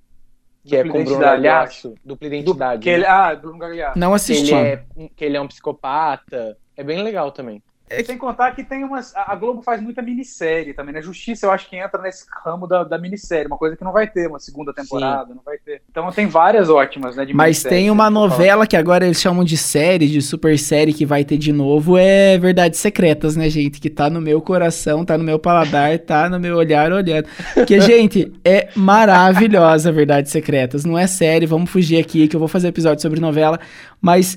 que 0.65 0.77
é 0.77 0.83
Dupla 0.83 0.93
com 0.93 1.05
Bruno 1.05 1.17
Identidade, 1.17 1.37
eu 1.37 1.43
Galhaço. 1.43 1.95
Dupla 2.05 2.27
Identidade. 2.27 2.83
que 2.83 2.91
ele, 2.91 3.03
né? 3.03 3.09
ah, 3.09 3.35
Bruno 3.35 3.59
Gagliasso. 3.59 3.99
Não 3.99 4.11
que, 4.11 4.17
assisti. 4.17 4.55
ele 4.55 4.67
é, 4.69 4.85
que 5.17 5.25
ele 5.25 5.37
é 5.37 5.41
um 5.41 5.49
psicopata. 5.49 6.57
É 6.77 6.85
bem 6.85 7.03
legal 7.03 7.33
também. 7.33 7.63
Sem 8.05 8.19
contar 8.19 8.53
que 8.53 8.63
tem 8.63 8.85
umas. 8.85 9.15
A 9.17 9.35
Globo 9.35 9.63
faz 9.63 9.81
muita 9.81 10.03
minissérie 10.03 10.75
também, 10.75 10.95
né? 10.95 11.03
Justiça, 11.03 11.47
eu 11.47 11.51
acho 11.51 11.69
que 11.69 11.77
entra 11.77 12.01
nesse 12.03 12.27
ramo 12.45 12.67
da, 12.67 12.85
da 12.85 12.99
minissérie, 12.99 13.47
uma 13.47 13.57
coisa 13.57 13.77
que 13.77 13.85
não 13.85 13.93
vai 13.93 14.07
ter 14.07 14.29
uma 14.29 14.39
segunda 14.39 14.73
temporada, 14.73 15.35
não 15.35 15.43
vai 15.45 15.59
ter. 15.59 15.83
Então 15.91 16.11
tem 16.13 16.27
várias 16.27 16.69
ótimas, 16.69 17.17
né? 17.17 17.27
Mas 17.35 17.63
tem 17.63 17.85
que 17.85 17.91
uma 17.91 18.11
novela 18.11 18.67
que 18.67 18.77
agora 18.77 19.05
eles 19.05 19.21
chamam 19.21 19.45
de 19.45 19.57
série, 19.57 20.07
de 20.07 20.21
super 20.21 20.59
série, 20.59 20.93
que 20.93 21.07
vai 21.07 21.25
ter 21.25 21.39
de 21.39 21.53
novo, 21.53 21.97
é 21.97 22.39
Verdades 22.39 22.79
Secretas, 22.79 23.37
né, 23.37 23.49
gente? 23.49 23.81
Que 23.81 23.91
tá 23.91 24.11
no 24.11 24.21
meu 24.21 24.41
coração, 24.41 25.05
tá 25.05 25.17
no 25.17 25.25
meu 25.25 25.39
paladar, 25.39 25.99
tá 25.99 26.29
no 26.29 26.39
meu 26.39 26.57
olhar 26.57 26.93
olhando. 26.93 27.27
Porque, 27.55 27.81
gente, 27.83 28.33
é 28.45 28.69
maravilhosa 28.75 29.93
Verdades 29.93 30.31
Secretas. 30.33 30.85
Não 30.85 30.99
é 30.99 31.07
série, 31.07 31.47
vamos 31.47 31.71
fugir 31.71 31.99
aqui, 31.99 32.29
que 32.29 32.37
eu 32.37 32.41
vou 32.41 32.49
fazer 32.49 32.69
episódio 32.69 33.03
sobre 33.03 33.21
novela, 33.21 33.59
mas 34.01 34.37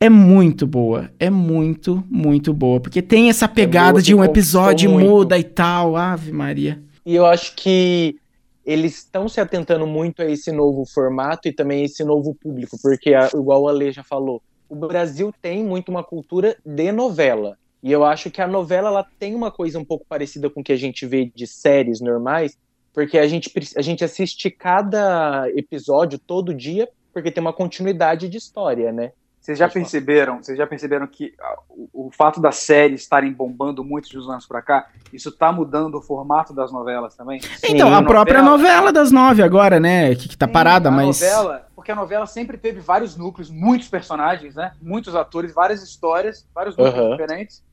é 0.00 0.08
muito 0.08 0.66
boa. 0.66 1.10
É 1.18 1.28
muito, 1.28 2.02
muito 2.08 2.54
boa. 2.54 2.80
Porque 2.80 3.02
tem 3.02 3.28
essa 3.28 3.46
pegada 3.46 3.92
boa, 3.92 4.02
de 4.02 4.14
um 4.14 4.24
episódio 4.24 4.90
muito. 4.90 5.08
muda 5.08 5.38
e 5.38 5.44
tal. 5.44 5.94
Ave 5.94 6.32
Maria. 6.32 6.82
E 7.04 7.14
eu 7.14 7.26
acho 7.26 7.54
que 7.54 8.16
eles 8.64 8.98
estão 8.98 9.28
se 9.28 9.40
atentando 9.40 9.86
muito 9.86 10.22
a 10.22 10.24
esse 10.24 10.50
novo 10.50 10.86
formato 10.86 11.48
e 11.48 11.52
também 11.52 11.82
a 11.82 11.84
esse 11.84 12.04
novo 12.04 12.34
público, 12.34 12.76
porque, 12.80 13.12
igual 13.34 13.68
a 13.68 13.72
Lê 13.72 13.90
já 13.90 14.04
falou, 14.04 14.42
o 14.68 14.76
Brasil 14.76 15.34
tem 15.42 15.64
muito 15.64 15.88
uma 15.88 16.04
cultura 16.04 16.56
de 16.64 16.92
novela. 16.92 17.58
E 17.82 17.90
eu 17.90 18.04
acho 18.04 18.30
que 18.30 18.40
a 18.40 18.46
novela 18.46 18.88
ela 18.88 19.06
tem 19.18 19.34
uma 19.34 19.50
coisa 19.50 19.78
um 19.78 19.84
pouco 19.84 20.04
parecida 20.08 20.48
com 20.48 20.60
o 20.60 20.64
que 20.64 20.72
a 20.72 20.76
gente 20.76 21.06
vê 21.06 21.30
de 21.34 21.46
séries 21.46 22.00
normais, 22.00 22.56
porque 22.92 23.18
a 23.18 23.26
gente, 23.26 23.50
a 23.76 23.82
gente 23.82 24.04
assiste 24.04 24.50
cada 24.50 25.48
episódio 25.50 26.18
todo 26.18 26.54
dia, 26.54 26.88
porque 27.12 27.30
tem 27.30 27.40
uma 27.40 27.52
continuidade 27.52 28.28
de 28.28 28.36
história, 28.36 28.92
né? 28.92 29.12
Vocês 29.40 29.58
já 29.58 29.68
perceberam? 29.70 30.42
Vocês 30.42 30.56
já 30.58 30.66
perceberam 30.66 31.06
que 31.06 31.32
ah, 31.40 31.56
o, 31.70 32.08
o 32.08 32.10
fato 32.12 32.40
das 32.40 32.56
séries 32.56 33.00
estarem 33.00 33.32
bombando 33.32 33.82
muito 33.82 34.08
de 34.10 34.18
uns 34.18 34.28
anos 34.28 34.46
pra 34.46 34.60
cá, 34.60 34.86
isso 35.12 35.32
tá 35.32 35.50
mudando 35.50 35.94
o 35.96 36.02
formato 36.02 36.52
das 36.52 36.70
novelas 36.70 37.16
também? 37.16 37.40
então, 37.66 37.92
a 37.92 37.98
a 37.98 38.02
própria 38.02 38.42
novela- 38.42 38.58
novela 38.76 38.92
das 38.92 39.10
nove 39.10 39.42
agora, 39.42 39.80
né? 39.80 40.14
Que, 40.14 40.28
que 40.28 40.36
tá 40.36 40.46
Sim, 40.46 40.52
parada, 40.52 40.88
a 40.90 40.92
mas. 40.92 41.06
novela, 41.20 41.66
porque 41.74 41.90
a 41.90 41.94
novela 41.96 42.26
sempre 42.26 42.58
teve 42.58 42.80
vários 42.80 43.16
núcleos, 43.16 43.50
muitos 43.50 43.88
personagens, 43.88 44.54
né? 44.54 44.72
Muitos 44.80 45.14
atores, 45.14 45.54
várias 45.54 45.82
histórias, 45.82 46.46
vários 46.54 46.76
núcleos 46.76 46.98
Aham. 46.98 47.10
diferentes. 47.16 47.64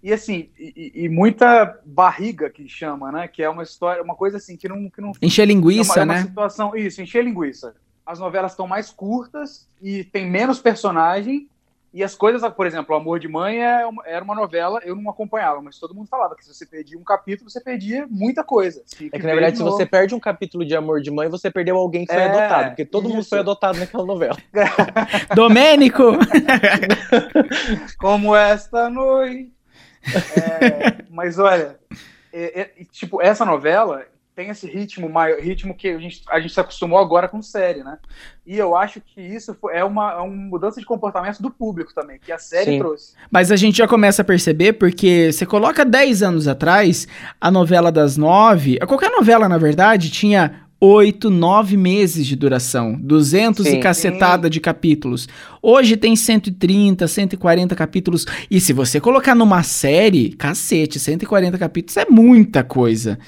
E 0.00 0.12
assim, 0.12 0.50
e, 0.56 0.92
e- 0.94 1.08
muita 1.08 1.80
barriga 1.84 2.48
que 2.48 2.68
chama, 2.68 3.10
né? 3.10 3.26
Que 3.26 3.42
é 3.42 3.50
uma 3.50 3.64
história, 3.64 4.00
uma 4.00 4.14
coisa 4.14 4.36
assim 4.36 4.56
que 4.56 4.68
não, 4.68 4.88
que 4.88 5.00
não 5.00 5.10
Encher 5.20 5.42
é 5.42 5.46
uma, 5.46 5.52
linguiça, 5.52 6.00
é 6.00 6.04
uma 6.04 6.14
né? 6.14 6.22
situação, 6.22 6.76
isso, 6.76 7.02
encher 7.02 7.24
linguiça. 7.24 7.74
As 8.08 8.18
novelas 8.18 8.52
estão 8.52 8.66
mais 8.66 8.90
curtas 8.90 9.68
e 9.82 10.02
tem 10.02 10.24
menos 10.28 10.58
personagem. 10.58 11.46
E 11.92 12.02
as 12.04 12.14
coisas, 12.14 12.42
por 12.54 12.66
exemplo, 12.66 12.94
O 12.94 12.98
Amor 12.98 13.18
de 13.18 13.28
Mãe 13.28 13.62
é 13.62 13.84
uma- 13.86 14.02
era 14.06 14.22
uma 14.24 14.34
novela, 14.34 14.80
eu 14.84 14.94
não 14.96 15.10
acompanhava, 15.10 15.60
mas 15.60 15.78
todo 15.78 15.94
mundo 15.94 16.06
falava 16.08 16.34
que 16.34 16.42
se 16.44 16.52
você 16.54 16.64
perdia 16.66 16.98
um 16.98 17.04
capítulo, 17.04 17.50
você 17.50 17.60
perdia 17.60 18.06
muita 18.10 18.42
coisa. 18.42 18.82
É 18.94 18.96
que, 18.96 19.08
ver 19.18 19.18
na 19.26 19.32
verdade, 19.34 19.52
de 19.52 19.58
se 19.58 19.64
novo. 19.64 19.76
você 19.76 19.84
perde 19.86 20.14
um 20.14 20.20
capítulo 20.20 20.64
de 20.64 20.74
Amor 20.74 21.00
de 21.02 21.10
Mãe, 21.10 21.28
você 21.28 21.50
perdeu 21.50 21.76
alguém 21.76 22.06
que 22.06 22.12
foi 22.14 22.22
É, 22.22 22.26
adotado, 22.28 22.68
porque 22.70 22.84
todo 22.86 23.08
mundo 23.10 23.20
isso. 23.20 23.28
foi 23.30 23.38
adotado 23.40 23.78
naquela 23.78 24.04
novela. 24.06 24.36
Domênico! 25.34 26.02
Como 27.98 28.34
esta 28.34 28.88
noite. 28.88 29.52
É, 30.34 31.02
mas 31.10 31.38
olha, 31.38 31.78
é- 32.32 32.60
é- 32.60 32.84
tipo, 32.90 33.20
essa 33.20 33.44
novela 33.44 34.06
tem 34.38 34.50
esse 34.50 34.68
ritmo 34.68 35.08
maior, 35.08 35.40
ritmo 35.40 35.74
que 35.74 35.88
a 35.88 35.98
gente, 35.98 36.22
a 36.28 36.38
gente 36.38 36.54
se 36.54 36.60
acostumou 36.60 37.00
agora 37.00 37.26
com 37.26 37.42
série, 37.42 37.82
né? 37.82 37.98
E 38.46 38.56
eu 38.56 38.76
acho 38.76 39.00
que 39.00 39.20
isso 39.20 39.58
é 39.72 39.82
uma, 39.82 40.12
é 40.12 40.18
uma 40.18 40.32
mudança 40.32 40.78
de 40.78 40.86
comportamento 40.86 41.42
do 41.42 41.50
público 41.50 41.92
também, 41.92 42.20
que 42.20 42.30
a 42.30 42.38
série 42.38 42.70
Sim. 42.70 42.78
trouxe. 42.78 43.14
Mas 43.32 43.50
a 43.50 43.56
gente 43.56 43.78
já 43.78 43.88
começa 43.88 44.22
a 44.22 44.24
perceber, 44.24 44.74
porque 44.74 45.32
você 45.32 45.44
coloca 45.44 45.84
10 45.84 46.22
anos 46.22 46.46
atrás, 46.46 47.08
a 47.40 47.50
novela 47.50 47.90
das 47.90 48.16
nove, 48.16 48.78
qualquer 48.86 49.10
novela, 49.10 49.48
na 49.48 49.58
verdade, 49.58 50.08
tinha 50.08 50.67
8, 50.80 51.28
9 51.28 51.76
meses 51.76 52.24
de 52.24 52.36
duração, 52.36 52.96
200 53.00 53.66
e 53.66 53.70
Sim. 53.70 53.80
cacetada 53.80 54.48
de 54.48 54.60
capítulos. 54.60 55.28
Hoje 55.60 55.96
tem 55.96 56.14
130, 56.14 57.08
140 57.08 57.74
capítulos, 57.74 58.24
e 58.48 58.60
se 58.60 58.72
você 58.72 59.00
colocar 59.00 59.34
numa 59.34 59.64
série, 59.64 60.28
cacete, 60.30 61.00
140 61.00 61.58
capítulos 61.58 61.96
é 61.96 62.06
muita 62.08 62.62
coisa 62.62 63.18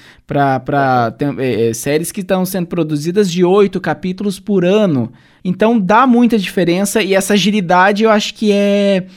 tem- 1.17 1.35
é, 1.39 1.69
é, 1.69 1.73
séries 1.73 2.09
que 2.11 2.21
estão 2.21 2.45
sendo 2.45 2.67
produzidas 2.67 3.29
de 3.29 3.43
8 3.43 3.81
capítulos 3.81 4.39
por 4.39 4.63
ano. 4.63 5.11
Então 5.43 5.77
dá 5.77 6.07
muita 6.07 6.37
diferença, 6.37 7.03
e 7.03 7.13
essa 7.13 7.33
agilidade 7.33 8.03
eu 8.03 8.09
acho 8.09 8.33
que 8.33 8.51
é 8.51 9.07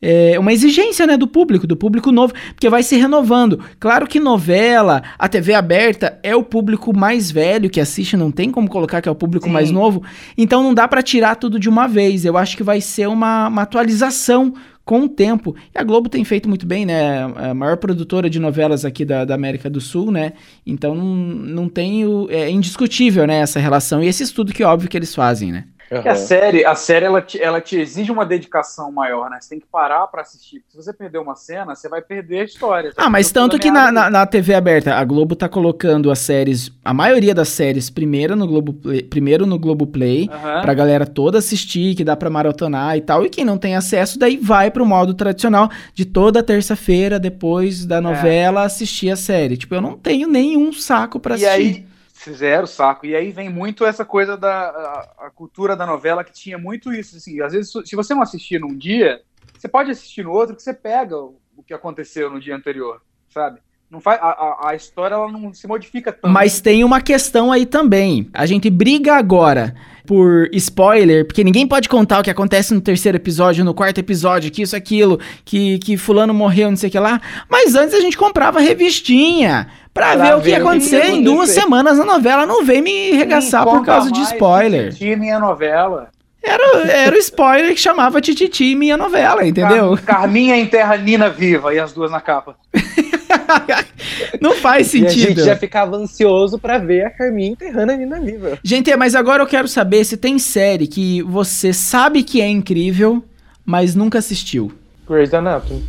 é 0.00 0.38
uma 0.38 0.52
exigência 0.52 1.06
né, 1.06 1.16
do 1.16 1.26
público, 1.26 1.66
do 1.66 1.76
público 1.76 2.12
novo, 2.12 2.32
porque 2.54 2.68
vai 2.68 2.82
se 2.82 2.96
renovando. 2.96 3.60
Claro 3.78 4.06
que 4.06 4.20
novela, 4.20 5.02
a 5.18 5.28
TV 5.28 5.54
aberta 5.54 6.18
é 6.22 6.34
o 6.34 6.42
público 6.42 6.96
mais 6.96 7.30
velho 7.30 7.70
que 7.70 7.80
assiste, 7.80 8.16
não 8.16 8.30
tem 8.30 8.50
como 8.50 8.68
colocar 8.68 9.00
que 9.00 9.08
é 9.08 9.12
o 9.12 9.14
público 9.14 9.46
Sim. 9.46 9.52
mais 9.52 9.70
novo, 9.70 10.02
então 10.36 10.62
não 10.62 10.74
dá 10.74 10.86
pra 10.86 11.02
tirar 11.02 11.36
tudo 11.36 11.58
de 11.58 11.68
uma 11.68 11.86
vez. 11.86 12.24
Eu 12.24 12.36
acho 12.36 12.56
que 12.56 12.62
vai 12.62 12.80
ser 12.80 13.08
uma, 13.08 13.48
uma 13.48 13.62
atualização 13.62 14.54
com 14.88 15.02
o 15.02 15.08
tempo. 15.08 15.54
E 15.74 15.78
a 15.78 15.84
Globo 15.84 16.08
tem 16.08 16.24
feito 16.24 16.48
muito 16.48 16.66
bem, 16.66 16.86
né? 16.86 17.24
A 17.36 17.52
maior 17.52 17.76
produtora 17.76 18.30
de 18.30 18.40
novelas 18.40 18.86
aqui 18.86 19.04
da, 19.04 19.22
da 19.22 19.34
América 19.34 19.68
do 19.68 19.82
Sul, 19.82 20.10
né? 20.10 20.32
Então 20.66 20.94
não, 20.94 21.04
não 21.04 21.68
tem 21.68 22.06
o, 22.06 22.26
é 22.30 22.50
indiscutível, 22.50 23.26
né, 23.26 23.40
essa 23.40 23.60
relação. 23.60 24.02
E 24.02 24.06
esse 24.06 24.22
estudo 24.22 24.50
que 24.50 24.64
óbvio 24.64 24.88
que 24.88 24.96
eles 24.96 25.14
fazem, 25.14 25.52
né? 25.52 25.64
E 25.90 26.08
a 26.08 26.14
série, 26.14 26.64
a 26.64 26.74
série 26.74 27.06
ela, 27.06 27.22
te, 27.22 27.40
ela 27.40 27.60
te 27.60 27.76
exige 27.78 28.12
uma 28.12 28.26
dedicação 28.26 28.92
maior, 28.92 29.30
né? 29.30 29.38
Você 29.40 29.48
tem 29.50 29.60
que 29.60 29.66
parar 29.66 30.06
pra 30.08 30.22
assistir. 30.22 30.62
Se 30.68 30.76
você 30.76 30.92
perder 30.92 31.18
uma 31.18 31.34
cena, 31.34 31.74
você 31.74 31.88
vai 31.88 32.02
perder 32.02 32.40
a 32.40 32.44
história. 32.44 32.90
Você 32.92 32.96
Ah, 33.00 33.08
mas 33.08 33.32
tanto 33.32 33.58
que 33.58 33.70
na, 33.70 33.90
na, 33.90 34.10
na 34.10 34.26
TV 34.26 34.54
aberta, 34.54 34.94
a 34.94 35.04
Globo 35.04 35.34
tá 35.34 35.48
colocando 35.48 36.10
as 36.10 36.18
séries, 36.18 36.70
a 36.84 36.92
maioria 36.92 37.34
das 37.34 37.48
séries, 37.48 37.88
primeiro 37.88 38.36
no 38.36 38.46
Globo 38.46 38.72
Play, 38.74 39.02
primeiro 39.02 39.46
no 39.46 39.58
Globo 39.58 39.86
Play, 39.86 40.28
Aham. 40.32 40.60
pra 40.62 40.74
galera 40.74 41.06
toda 41.06 41.38
assistir, 41.38 41.94
que 41.94 42.04
dá 42.04 42.14
pra 42.16 42.28
maratonar 42.28 42.96
e 42.96 43.00
tal. 43.00 43.24
E 43.24 43.30
quem 43.30 43.44
não 43.44 43.56
tem 43.56 43.74
acesso, 43.74 44.18
daí 44.18 44.36
vai 44.36 44.70
pro 44.70 44.84
modo 44.84 45.14
tradicional 45.14 45.70
de 45.94 46.04
toda 46.04 46.42
terça-feira, 46.42 47.18
depois 47.18 47.86
da 47.86 48.00
novela, 48.00 48.62
assistir 48.64 49.10
a 49.10 49.16
série. 49.16 49.56
Tipo, 49.56 49.74
eu 49.74 49.80
não 49.80 49.96
tenho 49.96 50.28
nenhum 50.28 50.72
saco 50.72 51.18
pra 51.18 51.34
É. 51.34 51.38
E 51.38 51.46
assistir. 51.46 51.60
aí, 51.78 51.86
fizeram 52.18 52.66
saco. 52.66 53.06
E 53.06 53.14
aí 53.14 53.30
vem 53.30 53.48
muito 53.48 53.84
essa 53.84 54.04
coisa 54.04 54.36
da 54.36 54.68
a, 54.68 55.26
a 55.26 55.30
cultura 55.30 55.76
da 55.76 55.86
novela 55.86 56.24
que 56.24 56.32
tinha 56.32 56.58
muito 56.58 56.92
isso. 56.92 57.16
Assim, 57.16 57.40
às 57.40 57.52
vezes, 57.52 57.72
se 57.84 57.96
você 57.96 58.14
não 58.14 58.22
assistir 58.22 58.60
num 58.60 58.76
dia, 58.76 59.22
você 59.56 59.68
pode 59.68 59.90
assistir 59.90 60.24
no 60.24 60.32
outro 60.32 60.54
que 60.54 60.62
você 60.62 60.74
pega 60.74 61.16
o, 61.16 61.40
o 61.56 61.62
que 61.62 61.72
aconteceu 61.72 62.30
no 62.30 62.40
dia 62.40 62.54
anterior, 62.54 63.00
sabe? 63.28 63.60
Não 63.90 64.00
faz, 64.00 64.20
a, 64.20 64.68
a, 64.68 64.74
história 64.74 65.14
ela 65.14 65.32
não 65.32 65.54
se 65.54 65.66
modifica 65.66 66.12
tanto. 66.12 66.30
Mas 66.30 66.60
tem 66.60 66.84
uma 66.84 67.00
questão 67.00 67.50
aí 67.50 67.64
também. 67.64 68.28
A 68.34 68.44
gente 68.44 68.68
briga 68.68 69.14
agora 69.14 69.74
por 70.08 70.48
spoiler, 70.54 71.26
porque 71.26 71.44
ninguém 71.44 71.66
pode 71.68 71.86
contar 71.86 72.20
o 72.20 72.22
que 72.22 72.30
acontece 72.30 72.72
no 72.72 72.80
terceiro 72.80 73.16
episódio, 73.18 73.62
no 73.62 73.74
quarto 73.74 73.98
episódio, 73.98 74.50
que 74.50 74.62
isso, 74.62 74.74
aquilo, 74.74 75.20
que, 75.44 75.78
que 75.80 75.98
fulano 75.98 76.32
morreu, 76.32 76.70
não 76.70 76.78
sei 76.78 76.88
o 76.88 76.92
que 76.92 76.98
lá. 76.98 77.20
Mas 77.46 77.74
antes 77.74 77.94
a 77.94 78.00
gente 78.00 78.16
comprava 78.16 78.58
revistinha 78.58 79.68
pra, 79.92 80.16
Pra 80.16 80.24
ver 80.30 80.34
o 80.36 80.38
que 80.38 80.44
ver 80.44 80.50
ia 80.52 80.56
o 80.56 80.60
que 80.62 80.68
acontecer 80.68 81.04
ia 81.04 81.10
em 81.10 81.22
duas 81.22 81.36
acontecer. 81.50 81.60
semanas 81.60 81.98
na 81.98 82.06
novela. 82.06 82.46
Não 82.46 82.64
vem 82.64 82.80
me 82.80 83.10
regaçar 83.12 83.64
por 83.64 83.84
causa 83.84 84.10
de 84.10 84.22
spoiler. 84.22 84.92
Tititi, 84.94 85.14
minha 85.16 85.38
novela. 85.38 86.08
Era, 86.48 86.92
era 86.92 87.16
o 87.16 87.18
spoiler 87.18 87.74
que 87.74 87.80
chamava 87.80 88.20
Tititi 88.20 88.74
minha 88.74 88.96
novela, 88.96 89.46
entendeu? 89.46 89.96
Car 89.98 90.20
Carminha 90.20 90.56
enterra 90.56 90.96
Nina 90.96 91.28
viva 91.28 91.74
e 91.74 91.78
as 91.78 91.92
duas 91.92 92.10
na 92.10 92.20
capa. 92.20 92.56
Não 94.40 94.54
faz 94.54 94.92
E 94.94 95.04
a 95.04 95.08
gente 95.08 95.20
sentido. 95.20 95.44
já 95.44 95.56
ficava 95.56 95.96
ansioso 95.96 96.58
pra 96.58 96.78
ver 96.78 97.04
a 97.06 97.10
Carminha 97.10 97.50
enterrando 97.50 97.92
a 97.92 97.96
Nina 97.96 98.20
viva. 98.20 98.58
Gente, 98.62 98.94
mas 98.96 99.14
agora 99.14 99.42
eu 99.42 99.46
quero 99.46 99.68
saber 99.68 100.04
se 100.04 100.16
tem 100.16 100.38
série 100.38 100.86
que 100.86 101.22
você 101.22 101.72
sabe 101.72 102.22
que 102.22 102.40
é 102.40 102.48
incrível, 102.48 103.22
mas 103.64 103.94
nunca 103.94 104.18
assistiu. 104.18 104.72
Grey's 105.08 105.32
Anatomy. 105.32 105.84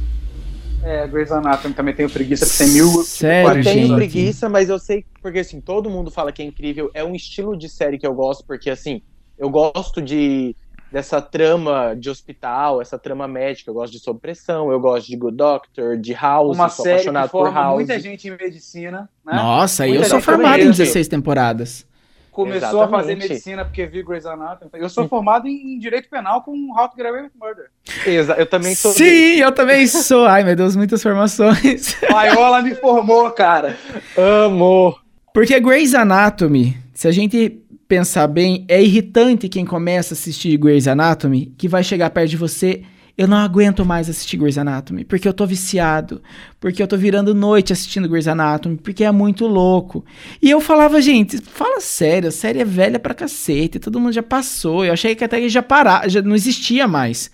É, 0.84 1.06
Grey's 1.08 1.32
Anatomy 1.32 1.74
também 1.74 1.94
tenho 1.94 2.10
preguiça 2.10 2.46
de 2.46 2.52
100 2.52 2.70
mil. 2.70 2.88
Sério, 3.04 3.50
eu 3.60 3.64
tenho 3.64 3.88
gente? 3.88 3.96
preguiça, 3.96 4.48
mas 4.48 4.70
eu 4.70 4.80
sei, 4.80 5.06
porque 5.22 5.40
assim, 5.40 5.60
todo 5.60 5.90
mundo 5.90 6.10
fala 6.10 6.32
que 6.32 6.42
é 6.42 6.46
incrível. 6.46 6.90
É 6.94 7.04
um 7.04 7.14
estilo 7.16 7.58
de 7.58 7.68
série 7.68 7.98
que 7.98 8.08
eu 8.08 8.14
gosto, 8.14 8.46
porque 8.46 8.70
assim, 8.70 9.02
eu 9.40 9.50
gosto 9.50 10.02
de 10.02 10.56
dessa 10.92 11.22
trama 11.22 11.96
de 11.96 12.10
hospital, 12.10 12.82
essa 12.82 12.98
trama 12.98 13.28
médica, 13.28 13.70
eu 13.70 13.76
gosto 13.76 13.94
de 13.94 14.00
Sob 14.00 14.20
Pressão, 14.20 14.72
eu 14.72 14.80
gosto 14.80 15.08
de 15.08 15.16
Good 15.16 15.38
Doctor, 15.38 15.98
de 15.98 16.14
House, 16.14 16.58
Uma 16.58 16.68
sou 16.68 16.84
série 16.84 16.96
que 16.96 17.02
apaixonado 17.10 17.30
por 17.30 17.44
forma 17.46 17.60
House. 17.62 17.76
muita 17.76 18.00
gente 18.00 18.28
em 18.28 18.32
medicina, 18.32 19.08
né? 19.26 19.34
Nossa, 19.34 19.86
eu 19.88 19.92
Muita 19.94 20.08
sou 20.10 20.18
gente 20.18 20.26
formado 20.26 20.56
em 20.56 20.60
também, 20.62 20.72
16 20.72 21.08
temporadas. 21.08 21.88
Começou 22.32 22.82
a 22.82 22.88
fazer 22.88 23.12
Exatamente. 23.12 23.30
medicina 23.30 23.66
porque 23.66 23.86
viu 23.86 24.04
Grey's 24.06 24.26
Anatomy. 24.26 24.72
Eu 24.74 24.90
sou 24.90 25.08
formado 25.08 25.48
em 25.48 25.78
direito 25.78 26.10
penal 26.10 26.42
com 26.42 26.52
How 26.76 26.88
to 26.90 26.96
Get 26.96 27.06
Away 27.06 27.24
with 27.24 27.32
Murder. 27.40 27.66
Exa- 28.06 28.36
eu 28.40 28.46
também 28.48 28.74
sou 28.74 28.92
Sim, 28.94 29.36
eu 29.42 29.52
também 29.52 29.86
sou. 29.88 30.26
Ai, 30.26 30.44
meu 30.44 30.56
Deus, 30.56 30.76
muitas 30.76 31.04
formações. 31.04 31.94
Paiola 32.10 32.62
me 32.62 32.74
formou, 32.76 33.30
cara. 33.32 33.78
amo. 34.18 34.98
Porque 35.34 35.60
Grey's 35.60 35.94
Anatomy, 35.94 36.78
se 36.94 37.08
a 37.08 37.12
gente 37.12 37.62
pensar 37.90 38.28
bem, 38.28 38.66
é 38.68 38.82
irritante 38.82 39.50
quem 39.50 39.66
começa 39.66 40.14
a 40.14 40.16
assistir 40.16 40.56
Grey's 40.58 40.88
Anatomy, 40.88 41.52
que 41.58 41.68
vai 41.68 41.84
chegar 41.84 42.12
perto 42.12 42.30
de 42.30 42.38
você. 42.38 42.84
Eu 43.18 43.28
não 43.28 43.36
aguento 43.36 43.84
mais 43.84 44.08
assistir 44.08 44.38
Grey's 44.38 44.60
Anatomy, 44.60 45.04
porque 45.04 45.28
eu 45.28 45.34
tô 45.34 45.46
viciado, 45.46 46.22
porque 46.60 46.84
eu 46.84 46.88
tô 46.88 46.96
virando 46.96 47.34
noite 47.34 47.74
assistindo 47.74 48.08
Grey's 48.08 48.28
Anatomy, 48.28 48.78
porque 48.78 49.04
é 49.04 49.12
muito 49.12 49.48
louco. 49.48 50.06
E 50.40 50.52
eu 50.52 50.62
falava, 50.62 51.02
gente, 51.02 51.40
fala 51.40 51.82
sério, 51.82 52.30
a 52.30 52.32
série 52.32 52.60
é 52.60 52.64
velha 52.64 53.00
pra 53.00 53.16
cacete, 53.16 53.80
todo 53.80 54.00
mundo 54.00 54.14
já 54.14 54.24
passou. 54.24 54.86
Eu 54.86 54.94
achei 54.94 55.16
que 55.16 55.24
até 55.24 55.50
já 55.50 55.64
parar, 55.64 56.08
já 56.08 56.22
não 56.22 56.36
existia 56.36 56.88
mais. 56.88 57.32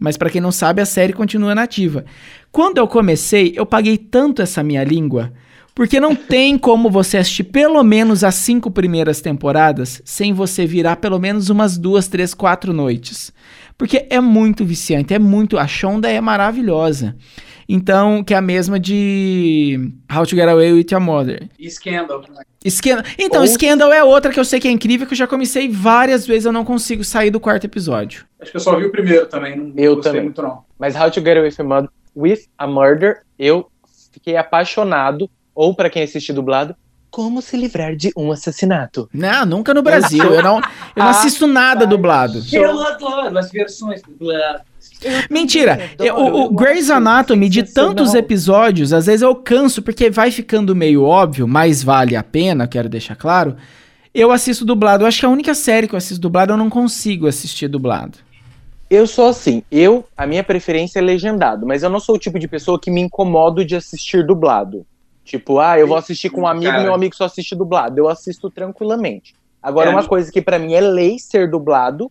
Mas 0.00 0.16
pra 0.16 0.30
quem 0.30 0.40
não 0.40 0.50
sabe, 0.50 0.80
a 0.80 0.86
série 0.86 1.12
continua 1.12 1.54
nativa. 1.54 2.06
Quando 2.50 2.78
eu 2.78 2.88
comecei, 2.88 3.52
eu 3.54 3.66
paguei 3.66 3.98
tanto 3.98 4.40
essa 4.40 4.62
minha 4.62 4.82
língua, 4.82 5.34
Porque 5.78 6.00
não 6.00 6.12
tem 6.16 6.58
como 6.58 6.90
você 6.90 7.18
assistir 7.18 7.44
pelo 7.44 7.84
menos 7.84 8.24
as 8.24 8.34
cinco 8.34 8.68
primeiras 8.68 9.20
temporadas 9.20 10.02
sem 10.04 10.32
você 10.32 10.66
virar 10.66 10.96
pelo 10.96 11.20
menos 11.20 11.50
umas 11.50 11.78
duas, 11.78 12.08
três, 12.08 12.34
quatro 12.34 12.72
noites. 12.72 13.32
Porque 13.78 14.04
é 14.10 14.20
muito 14.20 14.64
viciante, 14.64 15.14
é 15.14 15.20
muito. 15.20 15.56
A 15.56 15.68
Shonda 15.68 16.10
é 16.10 16.20
maravilhosa. 16.20 17.14
Então, 17.68 18.24
que 18.24 18.34
é 18.34 18.36
a 18.36 18.40
mesma 18.40 18.80
de 18.80 19.92
How 20.12 20.26
to 20.26 20.34
Get 20.34 20.48
Away 20.48 20.72
with 20.72 20.86
Your 20.90 21.00
Mother. 21.00 21.48
E 21.56 21.70
Scandal. 21.70 22.24
Scandal. 22.68 23.04
Então, 23.16 23.42
Ou- 23.42 23.46
Scandal 23.46 23.92
é 23.92 24.02
outra 24.02 24.32
que 24.32 24.40
eu 24.40 24.44
sei 24.44 24.58
que 24.58 24.66
é 24.66 24.72
incrível, 24.72 25.06
que 25.06 25.12
eu 25.12 25.18
já 25.18 25.28
comecei 25.28 25.68
várias 25.68 26.26
vezes, 26.26 26.44
eu 26.46 26.52
não 26.52 26.64
consigo 26.64 27.04
sair 27.04 27.30
do 27.30 27.38
quarto 27.38 27.66
episódio. 27.66 28.24
Acho 28.40 28.50
que 28.50 28.56
eu 28.56 28.60
só 28.60 28.76
vi 28.76 28.84
o 28.84 28.90
primeiro 28.90 29.26
também, 29.26 29.56
não 29.56 29.72
Eu 29.76 29.94
gostei 29.94 30.10
também. 30.10 30.24
muito 30.24 30.42
não. 30.42 30.64
Mas 30.76 30.96
How 30.96 31.08
to 31.08 31.20
Get 31.20 31.36
Away 31.36 31.50
with 32.16 32.40
a 32.58 32.66
Murder, 32.66 33.20
eu 33.38 33.70
fiquei 34.12 34.36
apaixonado, 34.36 35.30
ou 35.58 35.74
pra 35.74 35.90
quem 35.90 36.04
assistiu 36.04 36.36
dublado, 36.36 36.72
como 37.10 37.42
se 37.42 37.56
livrar 37.56 37.96
de 37.96 38.12
um 38.16 38.30
assassinato. 38.30 39.08
Não, 39.12 39.44
nunca 39.44 39.74
no 39.74 39.82
Brasil. 39.82 40.22
Eu 40.22 40.40
não, 40.42 40.56
eu 40.58 40.62
não 41.02 41.06
Ah, 41.06 41.10
assisto 41.10 41.46
nada 41.48 41.84
dublado. 41.84 42.40
Eu 42.52 42.80
adoro 42.86 43.36
as 43.36 43.50
versões 43.50 44.00
dubladas. 44.02 44.62
Mentira, 45.28 45.90
eu- 45.98 46.14
o, 46.14 46.44
o 46.44 46.50
Grey's 46.50 46.90
Anatomy, 46.90 47.48
de 47.48 47.64
tantos 47.64 48.14
episódios, 48.14 48.92
às 48.92 49.06
vezes 49.06 49.22
eu 49.22 49.34
canso, 49.34 49.82
porque 49.82 50.10
vai 50.10 50.30
ficando 50.30 50.76
meio 50.76 51.02
óbvio, 51.02 51.48
mas 51.48 51.82
vale 51.82 52.14
a 52.14 52.22
pena, 52.22 52.68
quero 52.68 52.88
deixar 52.88 53.16
claro. 53.16 53.56
Eu 54.14 54.30
assisto 54.30 54.64
dublado. 54.64 55.02
Eu 55.02 55.08
acho 55.08 55.18
que 55.20 55.26
a 55.26 55.30
única 55.30 55.54
série 55.54 55.88
que 55.88 55.94
eu 55.94 55.98
assisto 55.98 56.20
dublado, 56.20 56.52
eu 56.52 56.56
não 56.56 56.70
consigo 56.70 57.26
assistir 57.26 57.66
dublado. 57.68 58.18
Eu 58.90 59.06
sou 59.06 59.28
assim, 59.28 59.62
eu, 59.72 60.04
a 60.16 60.26
minha 60.26 60.44
preferência 60.44 60.98
é 60.98 61.02
legendado, 61.02 61.66
mas 61.66 61.82
eu 61.82 61.90
não 61.90 62.00
sou 62.00 62.14
o 62.14 62.18
tipo 62.18 62.38
de 62.38 62.46
pessoa 62.48 62.78
que 62.80 62.90
me 62.90 63.00
incomodo 63.00 63.64
de 63.64 63.74
assistir 63.76 64.24
dublado. 64.26 64.86
Tipo, 65.28 65.58
ah, 65.60 65.78
eu 65.78 65.86
vou 65.86 65.98
assistir 65.98 66.30
com 66.30 66.40
um 66.40 66.46
amigo, 66.46 66.70
Cara. 66.72 66.82
meu 66.82 66.94
amigo 66.94 67.14
só 67.14 67.26
assiste 67.26 67.54
dublado. 67.54 67.98
Eu 68.00 68.08
assisto 68.08 68.50
tranquilamente. 68.50 69.34
Agora, 69.62 69.90
É, 69.90 69.92
uma 69.92 70.02
coisa 70.06 70.32
que 70.32 70.40
pra 70.40 70.58
mim 70.58 70.72
é 70.72 70.80
lei 70.80 71.18
ser 71.18 71.50
dublado 71.50 72.10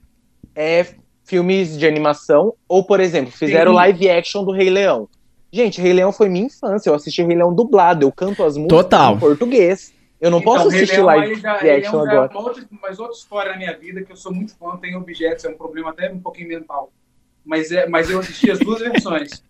é 0.55 0.85
filmes 1.25 1.75
de 1.75 1.87
animação, 1.87 2.53
ou, 2.69 2.83
por 2.85 2.99
exemplo, 2.99 3.31
fizeram 3.31 3.71
Sim. 3.71 3.75
live 3.77 4.09
action 4.11 4.43
do 4.43 4.51
Rei 4.51 4.69
Leão. 4.69 5.09
Gente, 5.51 5.81
Rei 5.81 5.93
Leão 5.93 6.11
foi 6.11 6.29
minha 6.29 6.45
infância, 6.45 6.89
eu 6.91 6.93
assisti 6.93 7.23
Rei 7.23 7.35
Leão 7.35 7.51
dublado, 7.53 8.05
eu 8.05 8.11
canto 8.11 8.43
as 8.43 8.55
músicas 8.55 8.83
Total. 8.83 9.15
em 9.15 9.19
português. 9.19 9.91
Eu 10.21 10.29
não 10.29 10.39
posso 10.39 10.59
Então, 10.67 10.69
Rei 10.71 10.81
assistir 10.81 10.95
Leão 10.97 11.05
live 11.07 11.41
já- 11.41 11.53
action 11.55 12.05
já 12.05 12.11
agora. 12.11 12.29
é 12.31 12.37
uma 12.37 12.41
outra, 12.47 12.63
mas 12.81 12.99
outra 12.99 13.17
história 13.17 13.51
na 13.53 13.57
minha 13.57 13.75
vida 13.75 14.03
que 14.03 14.11
eu 14.11 14.15
sou 14.15 14.31
muito 14.31 14.55
fã, 14.55 14.77
tenho 14.77 14.99
objetos, 14.99 15.43
é 15.43 15.49
um 15.49 15.57
problema 15.57 15.89
até 15.89 16.11
um 16.11 16.19
pouquinho 16.19 16.49
mental. 16.49 16.91
Mas, 17.43 17.71
é, 17.71 17.87
mas 17.87 18.09
eu 18.11 18.19
assisti 18.19 18.51
as 18.51 18.59
duas 18.59 18.79
versões, 18.79 19.41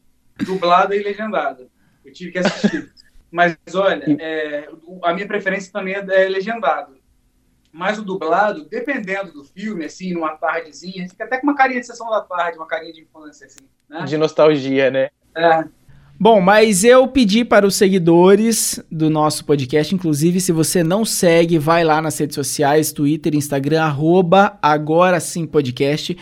dublada 0.45 0.95
e 0.95 1.03
legendada. 1.03 1.67
Eu 2.05 2.13
tive 2.13 2.31
que 2.31 2.37
assistir. 2.39 2.89
Mas 3.31 3.57
olha, 3.73 4.05
é, 4.19 4.69
a 5.03 5.13
minha 5.13 5.27
preferência 5.27 5.71
também 5.71 5.93
é, 5.93 5.99
é 5.99 6.29
legendado. 6.29 6.95
Mas 7.71 7.99
o 7.99 8.03
dublado, 8.03 8.65
dependendo 8.65 9.31
do 9.31 9.43
filme, 9.43 9.85
assim, 9.85 10.13
numa 10.13 10.35
tardezinha, 10.35 11.07
fica 11.07 11.25
até 11.25 11.37
com 11.37 11.47
uma 11.47 11.55
carinha 11.55 11.79
de 11.79 11.85
sessão 11.85 12.09
da 12.09 12.21
tarde, 12.21 12.57
uma 12.57 12.65
carinha 12.65 12.93
de 12.93 13.01
infância, 13.01 13.45
assim. 13.45 13.67
Né? 13.89 14.03
De 14.05 14.17
nostalgia, 14.17 14.89
né? 14.89 15.09
É, 15.35 15.63
Bom, 16.19 16.41
mas 16.41 16.83
eu 16.83 17.07
pedi 17.07 17.45
para 17.45 17.67
os 17.67 17.75
seguidores 17.75 18.83
do 18.91 19.07
nosso 19.07 19.45
podcast, 19.45 19.93
inclusive 19.93 20.41
se 20.41 20.51
você 20.51 20.83
não 20.83 21.05
segue, 21.05 21.59
vai 21.59 21.83
lá 21.83 22.01
nas 22.01 22.17
redes 22.17 22.33
sociais, 22.33 22.91
Twitter, 22.91 23.35
Instagram, 23.35 23.83
arroba 23.83 24.57
agora 24.59 25.19
sim 25.19 25.45
podcast, 25.45 26.17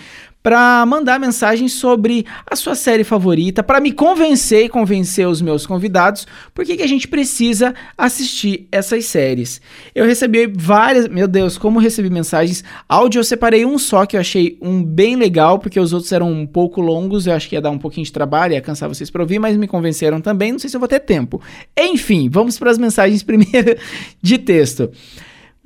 para 0.45 0.85
mandar 0.85 1.19
mensagem 1.19 1.67
sobre 1.67 2.23
a 2.45 2.55
sua 2.55 2.75
série 2.75 3.03
favorita, 3.03 3.63
para 3.63 3.81
me 3.81 3.91
convencer 3.91 4.65
e 4.65 4.69
convencer 4.69 5.27
os 5.27 5.41
meus 5.41 5.65
convidados 5.65 6.27
por 6.53 6.63
que 6.63 6.83
a 6.83 6.87
gente 6.87 7.07
precisa 7.07 7.73
assistir 7.97 8.67
essas 8.71 9.05
séries. 9.05 9.59
Eu 9.95 10.05
recebi 10.05 10.45
várias, 10.45 11.07
meu 11.07 11.27
Deus, 11.27 11.57
como 11.57 11.79
recebi 11.79 12.11
mensagens. 12.11 12.63
Áudio 12.87 13.21
eu 13.21 13.23
separei 13.23 13.65
um 13.65 13.79
só 13.79 14.05
que 14.05 14.15
eu 14.15 14.21
achei 14.21 14.55
um 14.61 14.83
bem 14.83 15.15
legal, 15.15 15.57
porque 15.57 15.79
os 15.79 15.93
outros 15.93 16.11
eram 16.11 16.31
um 16.31 16.45
pouco 16.45 16.79
longos, 16.79 17.25
eu 17.25 17.33
acho 17.33 17.49
que 17.49 17.55
ia 17.55 17.61
dar 17.61 17.71
um 17.71 17.79
pouquinho 17.79 18.05
de 18.05 18.11
trabalho, 18.11 18.53
ia 18.53 18.61
cansar 18.61 18.87
vocês 18.87 19.09
para 19.09 19.23
ouvir, 19.23 19.39
mas 19.39 19.57
me 19.57 19.67
convenceram 19.67 20.21
também, 20.21 20.51
não 20.51 20.59
sei 20.59 20.69
se 20.69 20.77
eu 20.77 20.79
vou 20.79 20.87
ter 20.87 20.99
tempo. 20.99 21.41
Enfim, 21.75 22.29
vamos 22.29 22.59
para 22.59 22.69
as 22.69 22.77
mensagens 22.77 23.23
primeiro 23.25 23.75
de 24.21 24.37
texto. 24.37 24.91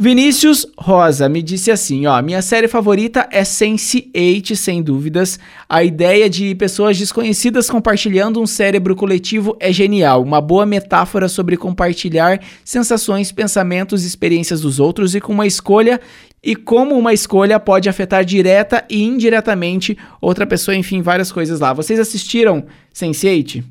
Vinícius 0.02 0.66
Rosa 0.78 1.28
me 1.28 1.42
disse 1.42 1.70
assim, 1.70 2.06
ó, 2.06 2.22
minha 2.22 2.42
série 2.42 2.70
favorita 2.70 3.28
é 3.34 3.42
Sense8, 3.42 4.56
sem 4.56 4.82
dúvidas. 4.82 5.38
A 5.68 5.84
ideia 5.84 6.30
de 6.30 6.56
pessoas 6.56 6.98
desconhecidas 6.98 7.70
compartilhando 7.70 8.42
um 8.42 8.48
cérebro 8.48 8.96
coletivo 8.96 9.58
é 9.60 9.74
genial, 9.74 10.24
uma 10.24 10.40
boa 10.40 10.66
metáfora 10.66 11.28
sobre 11.28 11.58
compartilhar 11.58 12.42
sensações, 12.64 13.34
pensamentos, 13.34 14.06
experiências 14.06 14.62
dos 14.62 14.80
outros 14.80 15.16
e 15.16 15.20
com 15.20 15.34
uma 15.34 15.46
escolha 15.46 16.00
e 16.42 16.56
como 16.56 16.98
uma 16.98 17.14
escolha 17.14 17.60
pode 17.60 17.90
afetar 17.90 18.24
direta 18.24 18.86
e 18.90 19.04
indiretamente 19.04 19.98
outra 20.22 20.48
pessoa, 20.48 20.78
enfim, 20.78 21.02
várias 21.02 21.30
coisas 21.30 21.60
lá. 21.60 21.74
Vocês 21.74 22.00
assistiram 22.00 22.66
Sense8? 22.96 23.66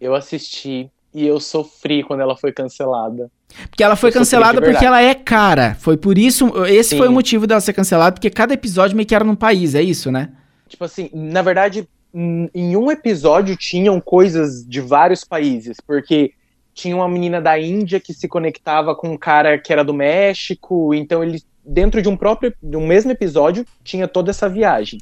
Eu 0.00 0.16
assisti 0.16 0.90
e 1.14 1.24
eu 1.24 1.38
sofri 1.38 2.02
quando 2.02 2.22
ela 2.22 2.36
foi 2.36 2.50
cancelada. 2.50 3.30
Porque 3.68 3.82
ela 3.82 3.96
foi 3.96 4.10
Eu 4.10 4.14
cancelada 4.14 4.60
de 4.60 4.66
porque 4.66 4.84
ela 4.84 5.00
é 5.00 5.14
cara. 5.14 5.76
Foi 5.80 5.96
por 5.96 6.18
isso, 6.18 6.64
esse 6.66 6.90
Sim. 6.90 6.98
foi 6.98 7.08
o 7.08 7.12
motivo 7.12 7.46
dela 7.46 7.60
ser 7.60 7.72
cancelada, 7.72 8.12
porque 8.12 8.30
cada 8.30 8.54
episódio 8.54 8.96
meio 8.96 9.06
que 9.06 9.14
era 9.14 9.24
num 9.24 9.36
país, 9.36 9.74
é 9.74 9.82
isso, 9.82 10.10
né? 10.10 10.30
Tipo 10.68 10.84
assim, 10.84 11.10
na 11.12 11.42
verdade, 11.42 11.88
em 12.12 12.48
em 12.54 12.76
um 12.76 12.90
episódio 12.90 13.56
tinham 13.56 14.00
coisas 14.00 14.64
de 14.64 14.80
vários 14.80 15.24
países, 15.24 15.78
porque 15.84 16.32
tinha 16.72 16.94
uma 16.94 17.08
menina 17.08 17.40
da 17.40 17.58
Índia 17.58 18.00
que 18.00 18.12
se 18.12 18.28
conectava 18.28 18.94
com 18.94 19.10
um 19.10 19.16
cara 19.16 19.58
que 19.58 19.72
era 19.72 19.84
do 19.84 19.94
México, 19.94 20.92
então 20.94 21.22
ele 21.22 21.42
dentro 21.64 22.02
de 22.02 22.08
um 22.08 22.16
próprio, 22.16 22.54
de 22.62 22.76
um 22.76 22.86
mesmo 22.86 23.10
episódio, 23.10 23.64
tinha 23.82 24.06
toda 24.06 24.30
essa 24.30 24.48
viagem. 24.48 25.00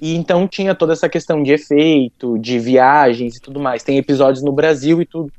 E 0.00 0.14
então 0.14 0.48
tinha 0.48 0.74
toda 0.74 0.94
essa 0.94 1.08
questão 1.08 1.42
de 1.42 1.52
efeito, 1.52 2.38
de 2.38 2.58
viagens 2.58 3.36
e 3.36 3.40
tudo 3.40 3.60
mais. 3.60 3.82
Tem 3.82 3.98
episódios 3.98 4.42
no 4.42 4.50
Brasil 4.50 5.02
e 5.02 5.04
tudo. 5.04 5.30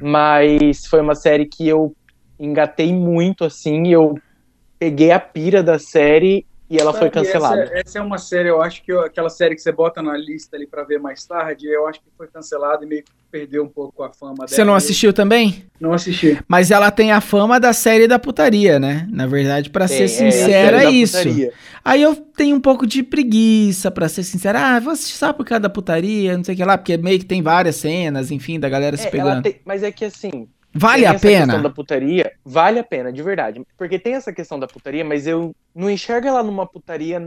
Mas 0.00 0.86
foi 0.86 1.00
uma 1.00 1.14
série 1.14 1.46
que 1.46 1.68
eu 1.68 1.94
engatei 2.38 2.92
muito, 2.92 3.44
assim, 3.44 3.88
eu 3.88 4.20
peguei 4.78 5.12
a 5.12 5.20
pira 5.20 5.62
da 5.62 5.78
série 5.78 6.44
e 6.72 6.78
ela 6.78 6.92
foi 6.92 7.02
Sabe, 7.02 7.10
cancelada. 7.12 7.62
Essa, 7.64 7.74
essa 7.78 7.98
é 7.98 8.02
uma 8.02 8.16
série, 8.18 8.48
eu 8.48 8.62
acho 8.62 8.82
que 8.82 8.90
eu- 8.92 9.00
aquela 9.02 9.28
série 9.28 9.54
que 9.54 9.60
você 9.60 9.70
bota 9.70 10.00
na 10.02 10.16
lista 10.16 10.56
ali 10.56 10.66
pra 10.66 10.84
ver 10.84 10.98
mais 10.98 11.24
tarde, 11.26 11.66
eu 11.66 11.86
acho 11.86 12.00
que 12.00 12.06
foi 12.16 12.26
cancelada 12.28 12.84
e 12.84 12.88
meio 12.88 13.02
que 13.04 13.10
perdeu 13.30 13.62
um 13.62 13.68
pouco 13.68 14.02
a 14.02 14.10
fama 14.10 14.34
dela. 14.36 14.48
Você 14.48 14.64
não 14.64 14.74
assistiu 14.74 15.12
também? 15.12 15.64
Não 15.80 15.92
assisti. 15.92 16.38
Mas 16.48 16.70
ela 16.70 16.90
tem 16.90 17.12
a 17.12 17.20
fama 17.20 17.60
da 17.60 17.72
série 17.72 18.08
da 18.08 18.18
putaria, 18.18 18.78
né? 18.78 19.06
Na 19.10 19.26
verdade, 19.26 19.68
pra 19.70 19.86
ser 19.86 20.04
é, 20.04 20.08
sincera, 20.08 20.84
é 20.84 20.90
isso. 20.90 21.16
Aí 21.84 22.00
eu 22.02 22.14
tenho 22.14 22.56
um 22.56 22.60
pouco 22.60 22.86
de 22.86 23.02
preguiça, 23.02 23.90
pra 23.90 24.08
ser 24.08 24.22
sincera. 24.22 24.76
Ah, 24.76 24.80
vou 24.80 24.92
assistir 24.92 25.16
só 25.16 25.32
por 25.32 25.44
causa 25.44 25.60
da 25.60 25.68
putaria, 25.70 26.36
não 26.36 26.44
sei 26.44 26.54
o 26.54 26.56
que 26.56 26.64
lá, 26.64 26.78
porque 26.78 26.96
meio 26.96 27.18
que 27.18 27.24
tem 27.26 27.42
várias 27.42 27.76
cenas, 27.76 28.30
enfim, 28.30 28.58
da 28.58 28.68
galera 28.68 28.96
se 28.96 29.04
É, 29.04 29.06
ela 29.06 29.10
pegando. 29.12 29.42
tem- 29.42 29.60
mas 29.64 29.82
é 29.82 29.90
que 29.92 30.04
assim, 30.04 30.48
Vale 30.74 31.02
tem 31.02 31.06
a 31.10 31.14
essa 31.14 31.26
questão 31.28 31.46
pena? 31.48 31.62
da 31.62 31.70
putaria, 31.70 32.32
vale 32.44 32.78
a 32.78 32.84
pena, 32.84 33.12
de 33.12 33.22
verdade. 33.22 33.62
Porque 33.76 33.98
tem 33.98 34.14
essa 34.14 34.32
questão 34.32 34.58
da 34.58 34.66
putaria, 34.66 35.04
mas 35.04 35.26
eu 35.26 35.54
não 35.74 35.90
enxergo 35.90 36.26
ela 36.26 36.42
numa 36.42 36.66
putaria 36.66 37.20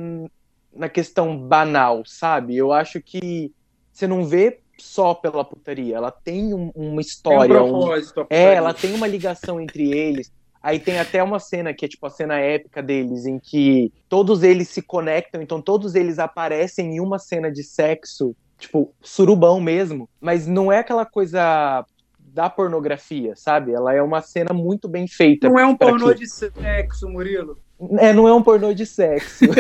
na 0.74 0.90
questão 0.90 1.38
banal, 1.38 2.04
sabe? 2.06 2.58
Eu 2.58 2.74
acho 2.74 3.02
que 3.02 3.52
você 3.92 4.08
não 4.08 4.26
vê 4.26 4.60
só 4.78 5.14
pela 5.14 5.46
putaria, 5.46 5.96
ela 5.96 6.12
tem 6.12 6.54
um- 6.54 6.72
uma 6.76 6.88
Tem 6.90 6.90
um 6.96 7.00
história, 7.00 7.64
um- 7.64 7.70
propósito. 7.70 8.20
a 8.20 8.24
é, 8.24 8.26
putaria. 8.26 8.58
ela 8.58 8.74
tem 8.74 8.94
uma 8.94 9.08
ligação 9.08 9.62
entre 9.62 9.92
eles. 9.92 10.32
Aí 10.62 10.80
tem 10.80 11.00
até 11.00 11.22
uma 11.22 11.40
cena 11.40 11.74
que 11.74 11.86
é 11.86 11.88
tipo 11.88 12.06
a 12.08 12.10
cena 12.10 12.40
épica 12.40 12.82
deles, 12.82 13.26
em 13.28 13.38
que 13.40 13.94
todos 14.10 14.42
eles 14.42 14.68
se 14.68 14.82
conectam, 14.82 15.40
então 15.42 15.62
todos 15.62 15.94
eles 15.94 16.18
aparecem 16.18 16.96
em 16.96 17.00
uma 17.00 17.20
cena 17.20 17.52
de 17.52 17.64
sexo, 17.64 18.36
tipo, 18.58 18.92
surubão 19.00 19.62
mesmo, 19.62 20.10
mas 20.20 20.48
não 20.48 20.72
é 20.72 20.80
aquela 20.80 21.06
coisa 21.06 21.86
da 22.36 22.50
pornografia, 22.50 23.34
sabe? 23.36 23.72
Ela 23.72 23.94
é 23.94 24.02
uma 24.02 24.22
cena 24.22 24.54
muito 24.54 24.90
bem 24.90 25.08
feita. 25.08 25.48
Não 25.48 25.58
é 25.58 25.66
um 25.66 25.76
pornô 25.76 26.10
quê? 26.10 26.16
de 26.16 26.28
sexo, 26.30 27.08
Murilo. 27.10 27.58
É, 27.98 28.12
não 28.12 28.28
é 28.28 28.34
um 28.34 28.44
pornô 28.44 28.74
de 28.74 28.86
sexo. 28.86 29.46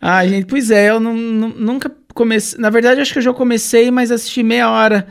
Ah, 0.00 0.26
gente, 0.26 0.46
pois 0.46 0.70
é, 0.70 0.90
eu 0.90 1.00
não- 1.00 1.14
não- 1.14 1.48
nunca 1.48 1.90
comecei. 2.14 2.60
Na 2.60 2.68
verdade, 2.68 3.00
acho 3.00 3.12
que 3.12 3.18
eu 3.18 3.22
já 3.22 3.32
comecei, 3.32 3.90
mas 3.90 4.10
assisti 4.10 4.42
meia 4.42 4.70
hora. 4.70 5.06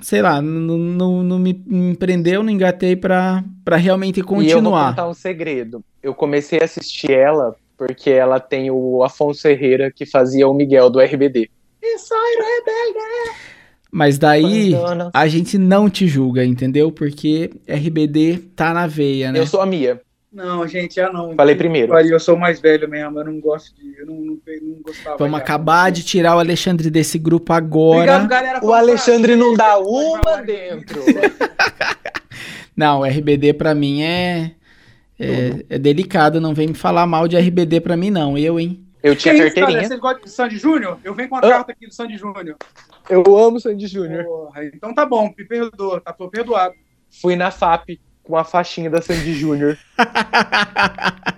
Sei 0.00 0.22
lá, 0.22 0.40
não, 0.40 0.76
não, 0.78 1.22
não 1.22 1.38
me 1.38 1.52
me 1.66 1.96
prendeu, 1.96 2.42
não 2.44 2.50
engatei 2.50 2.94
pra, 2.94 3.42
pra 3.64 3.76
realmente 3.76 4.18
E 4.18 4.20
eu 4.20 4.26
vou 4.26 4.36
continuar. 4.36 4.90
contar 4.90 5.08
um 5.08 5.14
segredo. 5.14 5.82
Eu 6.02 6.14
comecei 6.14 6.60
a 6.60 6.64
assistir 6.64 7.10
ela 7.10 7.56
porque 7.76 8.10
ela 8.10 8.38
tem 8.38 8.70
o 8.70 9.02
Afonso 9.02 9.48
Herrera 9.48 9.90
que 9.90 10.06
fazia 10.06 10.46
o 10.46 10.54
Miguel 10.54 10.90
do 10.90 11.00
RBD. 11.00 11.50
Isso 11.82 12.14
aí, 12.14 12.36
rebelde. 12.38 13.36
Mas 13.96 14.18
daí 14.18 14.74
a 15.14 15.26
gente 15.26 15.56
não 15.56 15.88
te 15.88 16.06
julga, 16.06 16.44
entendeu? 16.44 16.92
Porque 16.92 17.50
RBD 17.66 18.40
tá 18.54 18.74
na 18.74 18.86
veia, 18.86 19.32
né? 19.32 19.38
Eu 19.38 19.46
sou 19.46 19.62
a 19.62 19.64
Mia. 19.64 20.02
Não, 20.30 20.68
gente, 20.68 20.96
já 20.96 21.10
não. 21.10 21.34
Falei 21.34 21.54
primeiro. 21.54 21.98
Eu 21.98 22.20
sou 22.20 22.36
mais 22.36 22.60
velho 22.60 22.86
mesmo, 22.86 23.18
eu 23.18 23.24
não 23.24 23.40
gosto 23.40 23.74
de. 23.74 23.98
Eu 23.98 24.04
não, 24.04 24.16
não, 24.16 24.38
não 24.62 24.82
gostava. 24.82 25.16
Vamos 25.16 25.38
já. 25.38 25.42
acabar 25.42 25.90
de 25.90 26.02
tirar 26.04 26.36
o 26.36 26.38
Alexandre 26.38 26.90
desse 26.90 27.18
grupo 27.18 27.54
agora. 27.54 28.16
Obrigado, 28.18 28.28
galera. 28.28 28.60
O 28.62 28.70
Alexandre 28.74 29.34
não 29.34 29.54
dá 29.54 29.78
uma 29.78 30.42
dentro. 30.42 31.00
Não, 32.76 33.02
RBD 33.02 33.54
pra 33.54 33.74
mim 33.74 34.02
é, 34.02 34.50
é, 35.18 35.64
é 35.70 35.78
delicado, 35.78 36.38
não 36.42 36.52
vem 36.52 36.68
me 36.68 36.74
falar 36.74 37.06
mal 37.06 37.26
de 37.26 37.34
RBD 37.34 37.80
pra 37.80 37.96
mim 37.96 38.10
não, 38.10 38.36
eu, 38.36 38.60
hein? 38.60 38.84
Eu 39.02 39.14
Que 39.14 39.22
tinha 39.22 39.34
isso, 39.34 39.44
cara? 39.44 39.54
carteirinha. 39.54 39.88
Vocês 39.88 40.00
gostam 40.00 40.24
de 40.24 40.30
Sandy 40.30 40.58
Júnior? 40.58 40.98
Eu 41.02 41.14
venho 41.14 41.28
com 41.30 41.36
a 41.36 41.38
Ah. 41.38 41.48
carta 41.48 41.72
aqui 41.72 41.86
do 41.86 41.94
Sandy 41.94 42.18
Júnior. 42.18 42.56
Eu 43.08 43.22
amo 43.36 43.60
Sandy 43.60 43.86
Júnior. 43.86 44.24
Então 44.74 44.94
tá 44.94 45.06
bom, 45.06 45.32
me 45.36 45.44
perdoa, 45.44 46.00
tá 46.00 46.12
tô 46.12 46.28
perdoado. 46.28 46.74
Fui 47.20 47.36
na 47.36 47.50
FAP 47.50 48.00
com 48.22 48.36
a 48.36 48.44
faixinha 48.44 48.90
da 48.90 49.00
Sandy 49.00 49.34
Júnior. 49.34 49.78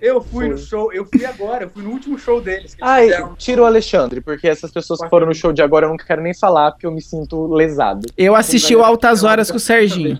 Eu 0.00 0.20
fui 0.20 0.48
no 0.48 0.58
Foi. 0.58 0.66
show, 0.66 0.92
eu 0.92 1.06
fui 1.06 1.24
agora, 1.24 1.62
eu 1.62 1.70
fui 1.70 1.80
no 1.80 1.90
último 1.90 2.18
show 2.18 2.40
deles. 2.40 2.76
Ai, 2.80 3.04
fizeram. 3.04 3.36
tira 3.36 3.62
o 3.62 3.64
Alexandre, 3.64 4.20
porque 4.20 4.48
essas 4.48 4.72
pessoas 4.72 5.00
que 5.00 5.08
foram 5.08 5.28
no 5.28 5.34
show 5.34 5.52
de 5.52 5.62
agora 5.62 5.86
eu 5.86 5.90
não 5.90 5.96
quero 5.96 6.20
nem 6.20 6.34
falar, 6.34 6.72
porque 6.72 6.84
eu 6.84 6.90
me 6.90 7.00
sinto 7.00 7.46
lesado. 7.46 8.04
Eu 8.18 8.34
assisti 8.34 8.74
o 8.74 8.82
Altas 8.82 9.22
Horas 9.22 9.48
com 9.48 9.58
o 9.58 9.60
Serginho. 9.60 10.18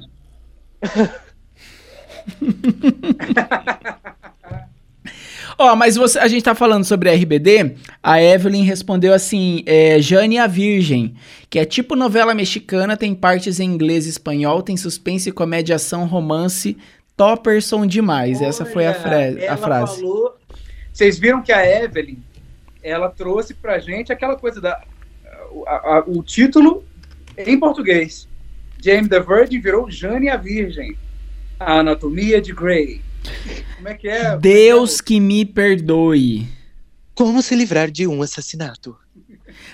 Ó, 5.59 5.77
mas 5.77 5.97
você, 5.97 6.19
a 6.19 6.29
gente 6.29 6.43
tá 6.43 6.55
falando 6.55 6.85
sobre 6.85 7.11
RBD, 7.15 7.75
a 8.03 8.23
Evelyn 8.23 8.63
respondeu 8.65 9.13
assim, 9.13 9.63
é, 9.67 10.01
Jane 10.01 10.39
a 10.39 10.47
Virgem, 10.47 11.15
que 11.51 11.59
é 11.59 11.65
tipo 11.65 11.95
novela 11.95 12.35
mexicana, 12.35 12.97
tem 12.97 13.15
partes 13.15 13.61
em 13.61 13.65
inglês 13.65 14.07
e 14.07 14.11
espanhol, 14.11 14.63
tem 14.63 14.77
suspense, 14.77 15.31
comédia, 15.31 15.77
ação, 15.77 16.07
romance, 16.07 16.77
topperson 17.17 17.87
demais. 17.87 18.41
Essa 18.41 18.65
foi 18.65 18.87
a, 18.87 18.91
Olha, 18.91 19.01
fra- 19.01 19.17
a 19.19 19.41
ela 19.45 19.57
frase. 19.57 19.97
falou- 20.01 20.37
Vocês 20.93 21.19
viram 21.19 21.43
que 21.43 21.53
a 21.53 21.65
Evelyn, 21.85 22.19
ela 22.83 23.09
trouxe 23.09 23.55
pra 23.55 23.79
gente 23.79 24.13
aquela 24.13 24.37
coisa 24.37 24.61
da. 24.61 24.83
a- 25.67 25.97
a- 25.99 26.05
o 26.07 26.23
título 26.23 26.85
em 27.39 27.59
português. 27.59 28.27
James 28.83 29.09
the 29.09 29.21
Virgin 29.21 29.61
virou 29.61 29.91
Jane 29.91 30.29
a 30.29 30.37
Virgem. 30.37 30.97
A 31.61 31.79
Anatomia 31.79 32.41
de 32.41 32.53
Grey. 32.53 33.01
Como 33.77 33.89
é 33.89 33.95
que 33.95 34.09
é? 34.09 34.37
Deus 34.37 35.01
que 35.01 35.21
me 35.21 35.45
perdoe. 35.45 36.47
Como 37.15 37.43
se 37.43 37.55
livrar 37.55 37.91
de 37.91 38.07
um 38.07 38.23
assassinato? 38.23 38.97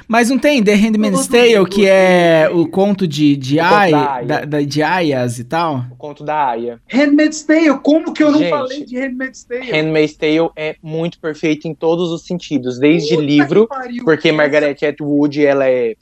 Mas 0.08 0.28
não 0.28 0.38
tem 0.38 0.62
The 0.62 0.74
Handmaid's 0.74 1.28
Tale, 1.28 1.68
que 1.70 1.86
é 1.86 2.48
o 2.52 2.66
conto 2.68 3.06
de, 3.06 3.36
de, 3.36 3.60
Ai, 3.60 3.90
da 3.92 4.14
Aya. 4.14 4.46
da, 4.46 4.60
de 4.62 4.82
Aias 4.82 5.38
e 5.38 5.44
tal? 5.44 5.84
O 5.92 5.96
conto 5.96 6.24
da 6.24 6.48
Aya. 6.50 6.80
Handmaid's 6.88 7.42
Tale. 7.42 7.78
Como 7.78 8.12
que 8.12 8.22
eu 8.22 8.32
não 8.32 8.38
Gente, 8.40 8.50
falei 8.50 8.84
de 8.84 8.98
Handmaid's 8.98 9.44
Tale? 9.44 9.70
Handmaid's 9.70 10.16
Tale 10.16 10.50
é 10.56 10.74
muito 10.82 11.20
perfeito 11.20 11.68
em 11.68 11.74
todos 11.74 12.10
os 12.10 12.24
sentidos, 12.26 12.78
desde 12.78 13.14
Puta 13.14 13.22
livro, 13.26 13.68
pariu. 13.68 14.04
porque 14.04 14.28
Essa- 14.28 14.36
Margaret 14.36 14.76
Atwood, 14.84 15.44
ela 15.46 15.68
é 15.68 15.94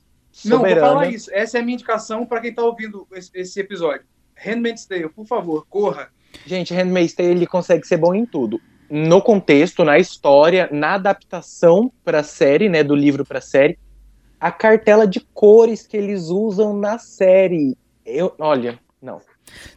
Não, 0.44 0.58
vou 0.58 0.58
soberana. 0.60 0.86
falar 0.86 1.10
isso. 1.10 1.30
Essa 1.34 1.58
é 1.58 1.60
a 1.60 1.64
minha 1.64 1.74
indicação 1.74 2.24
pra 2.24 2.40
quem 2.40 2.54
tá 2.54 2.62
ouvindo 2.62 3.06
esse, 3.12 3.30
esse 3.34 3.60
episódio. 3.60 4.06
Handmaid's 4.36 4.86
Tale, 4.86 5.08
por 5.10 5.26
favor, 5.26 5.66
corra. 5.68 6.08
Gente, 6.46 6.72
Handmaid's 6.74 7.14
Tale 7.14 7.30
ele 7.30 7.46
consegue 7.46 7.86
ser 7.86 7.96
bom 7.96 8.14
em 8.14 8.24
tudo. 8.24 8.60
No 8.88 9.20
contexto, 9.20 9.84
na 9.84 9.98
história, 9.98 10.68
na 10.70 10.94
adaptação 10.94 11.90
pra 12.04 12.22
série, 12.22 12.68
né, 12.68 12.84
do 12.84 12.94
livro 12.94 13.24
pra 13.24 13.40
série, 13.40 13.76
a 14.38 14.52
cartela 14.52 15.06
de 15.06 15.20
cores 15.34 15.86
que 15.86 15.96
eles 15.96 16.28
usam 16.28 16.76
na 16.76 16.98
série. 16.98 17.76
Eu, 18.04 18.32
olha, 18.38 18.78
não. 19.02 19.20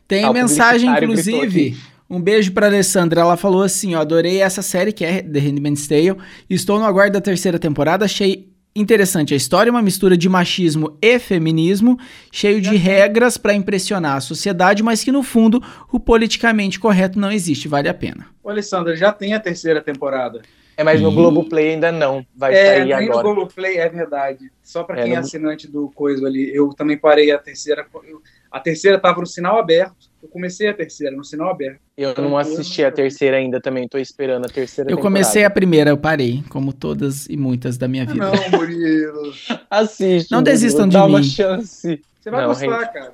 Tem 0.07 0.23
Ah, 0.23 0.33
mensagem, 0.33 0.89
inclusive. 0.91 1.75
Um 2.09 2.19
beijo 2.21 2.51
pra 2.51 2.67
Alessandra. 2.67 3.21
Ela 3.21 3.37
falou 3.37 3.61
assim: 3.61 3.95
ó, 3.95 4.01
adorei 4.01 4.41
essa 4.41 4.61
série 4.61 4.91
que 4.91 5.05
é 5.05 5.21
The 5.21 5.39
Handmaid's 5.39 5.87
Tale. 5.87 6.17
Estou 6.49 6.79
no 6.79 6.85
aguardo 6.85 7.13
da 7.13 7.21
terceira 7.21 7.59
temporada. 7.59 8.05
Achei 8.05 8.49
interessante 8.81 9.33
a 9.33 9.37
história, 9.37 9.71
uma 9.71 9.81
mistura 9.81 10.15
de 10.17 10.27
machismo 10.29 10.97
e 11.01 11.19
feminismo, 11.19 11.97
cheio 12.31 12.61
de 12.61 12.75
regras 12.75 13.37
pra 13.37 13.53
impressionar 13.53 14.17
a 14.17 14.21
sociedade, 14.21 14.81
mas 14.83 15.03
que 15.03 15.11
no 15.11 15.23
fundo 15.23 15.61
o 15.91 15.99
politicamente 15.99 16.79
correto 16.79 17.19
não 17.19 17.31
existe. 17.31 17.67
Vale 17.67 17.89
a 17.89 17.93
pena. 17.93 18.27
Ô, 18.43 18.49
Alessandra, 18.49 18.95
já 18.95 19.11
tem 19.11 19.33
a 19.33 19.39
terceira 19.39 19.81
temporada. 19.81 20.41
É, 20.77 20.83
mas 20.83 21.01
no. 21.01 21.11
Globoplay 21.11 21.71
ainda 21.73 21.91
não. 21.91 22.25
Vai 22.33 22.53
é, 22.53 22.77
sair 22.77 22.93
agora. 22.93 23.05
no 23.17 23.21
Globoplay, 23.35 23.77
é 23.77 23.89
verdade. 23.89 24.49
Só 24.63 24.81
pra 24.83 24.99
É, 24.99 25.03
quem 25.03 25.11
é 25.11 25.15
no- 25.15 25.21
assinante 25.21 25.67
do 25.69 25.89
Coisa 25.93 26.25
ali. 26.25 26.49
Eu 26.55 26.69
também 26.69 26.97
parei 26.97 27.31
a 27.31 27.37
terceira. 27.37 27.85
eu- 28.07 28.21
a 28.49 28.59
terceira 28.61 28.97
tava 28.97 29.19
no 29.19 29.27
sinal 29.27 29.59
aberto. 29.59 30.08
Eu 30.21 30.27
comecei 30.29 30.67
a 30.67 30.73
terceira 30.73 31.15
no 31.15 31.23
sinal 31.23 31.49
aberto. 31.49 31.79
Eu 31.97 32.13
não 32.17 32.37
assisti 32.37 32.83
a 32.83 32.91
terceira 32.91 33.37
ainda 33.37 33.61
também, 33.61 33.87
tô 33.87 33.97
esperando 33.97 34.45
a 34.45 34.49
terceira 34.49 34.89
Eu 34.91 34.97
temporada. 34.97 35.15
comecei 35.15 35.43
a 35.45 35.49
primeira, 35.49 35.89
eu 35.91 35.97
parei, 35.97 36.43
como 36.49 36.73
todas 36.73 37.25
e 37.27 37.37
muitas 37.37 37.77
da 37.77 37.87
minha 37.87 38.05
vida. 38.05 38.25
Não, 38.29 38.59
Murilo. 38.59 39.33
Assiste. 39.69 40.31
Não 40.31 40.39
Murilo, 40.39 40.53
desistam 40.53 40.87
de 40.87 40.93
dá 40.93 41.05
uma 41.05 41.19
mim. 41.19 41.23
chance. 41.23 42.01
Você 42.19 42.29
vai 42.29 42.41
Não, 42.41 42.49
gostar, 42.49 42.79
gente. 42.83 42.93
cara. 42.93 43.13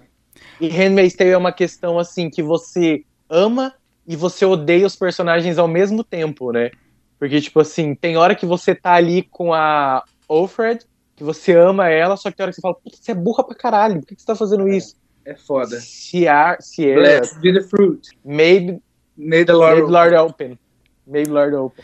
E 0.60 0.68
Handmaid's 0.68 1.16
Tale 1.16 1.30
é 1.32 1.38
uma 1.38 1.52
questão 1.52 2.00
assim 2.00 2.30
que 2.30 2.42
você 2.42 3.04
ama 3.30 3.74
e 4.08 4.16
você 4.16 4.46
odeia 4.46 4.86
os 4.88 4.96
personagens 4.96 5.58
ao 5.58 5.68
mesmo 5.68 6.04
tempo, 6.04 6.52
né? 6.52 6.72
Porque 7.20 7.40
tipo 7.40 7.60
assim, 7.60 7.94
tem 7.94 8.18
hora 8.18 8.36
que 8.36 8.46
você 8.46 8.74
tá 8.74 8.94
ali 8.94 9.24
com 9.24 9.54
a 9.54 10.04
Alfred, 10.28 10.82
que 11.16 11.24
você 11.24 11.54
ama 11.56 11.88
ela, 11.90 12.18
só 12.18 12.30
que 12.30 12.38
tem 12.38 12.44
hora 12.44 12.52
que 12.52 12.56
você 12.56 12.62
fala, 12.62 12.76
"Puta, 12.76 12.98
você 13.00 13.12
é 13.12 13.16
burra 13.16 13.44
pra 13.44 13.56
caralho, 13.56 14.00
por 14.00 14.08
que 14.08 14.16
que 14.16 14.22
você 14.22 14.28
tá 14.28 14.36
fazendo 14.36 14.68
isso? 14.68 14.96
É 15.26 15.36
foda. 15.36 15.80
Sierra, 15.80 16.58
Sierra 16.60 17.00
Blessed 17.02 17.40
be 17.42 17.54
the 17.54 17.62
fruit. 17.62 18.10
made, 18.24 18.80
May 19.18 19.44
the 19.44 19.54
made 19.54 19.82
Lord. 19.82 19.92
Lord 19.92 20.16
open. 20.16 20.60
Made 21.08 21.30
Lord 21.30 21.56
open. 21.56 21.84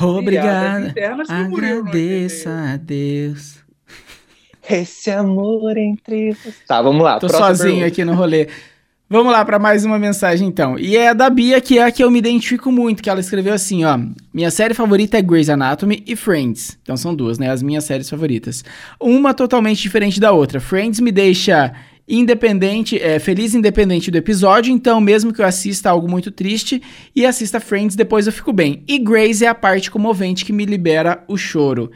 Obrigada. 0.00 0.94
Agradeça 1.28 2.50
a 2.74 2.76
Deus. 2.76 3.58
Esse 4.68 5.10
amor 5.10 5.76
entre 5.76 6.32
vocês. 6.34 6.56
Tá, 6.66 6.82
vamos 6.82 7.02
lá. 7.02 7.18
Tô 7.18 7.28
sozinho 7.28 7.68
pergunta. 7.76 7.86
aqui 7.86 8.04
no 8.04 8.14
rolê. 8.14 8.48
Vamos 9.08 9.32
lá 9.32 9.44
para 9.44 9.60
mais 9.60 9.84
uma 9.84 10.00
mensagem 10.00 10.48
então. 10.48 10.76
E 10.76 10.96
é 10.96 11.10
a 11.10 11.12
da 11.14 11.30
Bia, 11.30 11.60
que 11.60 11.78
é 11.78 11.84
a 11.84 11.92
que 11.92 12.02
eu 12.02 12.10
me 12.10 12.18
identifico 12.18 12.72
muito, 12.72 13.00
que 13.00 13.08
ela 13.08 13.20
escreveu 13.20 13.54
assim, 13.54 13.84
ó: 13.84 13.96
"Minha 14.34 14.50
série 14.50 14.74
favorita 14.74 15.16
é 15.16 15.22
Grey's 15.22 15.48
Anatomy 15.48 16.02
e 16.04 16.16
Friends". 16.16 16.76
Então 16.82 16.96
são 16.96 17.14
duas, 17.14 17.38
né, 17.38 17.48
as 17.48 17.62
minhas 17.62 17.84
séries 17.84 18.10
favoritas. 18.10 18.64
Uma 19.00 19.32
totalmente 19.32 19.80
diferente 19.80 20.18
da 20.18 20.32
outra. 20.32 20.58
Friends 20.58 20.98
me 20.98 21.12
deixa 21.12 21.72
independente, 22.08 23.00
é, 23.00 23.18
feliz 23.18 23.54
independente 23.54 24.10
do 24.10 24.18
episódio, 24.18 24.72
então 24.72 25.00
mesmo 25.00 25.32
que 25.32 25.40
eu 25.40 25.46
assista 25.46 25.90
algo 25.90 26.08
muito 26.08 26.30
triste 26.30 26.80
e 27.14 27.26
assista 27.26 27.58
Friends, 27.58 27.96
depois 27.96 28.26
eu 28.26 28.32
fico 28.32 28.52
bem. 28.52 28.82
E 28.86 28.98
Grey's 28.98 29.42
é 29.42 29.48
a 29.48 29.54
parte 29.54 29.90
comovente 29.90 30.44
que 30.44 30.52
me 30.52 30.64
libera 30.64 31.24
o 31.26 31.36
choro. 31.36 31.90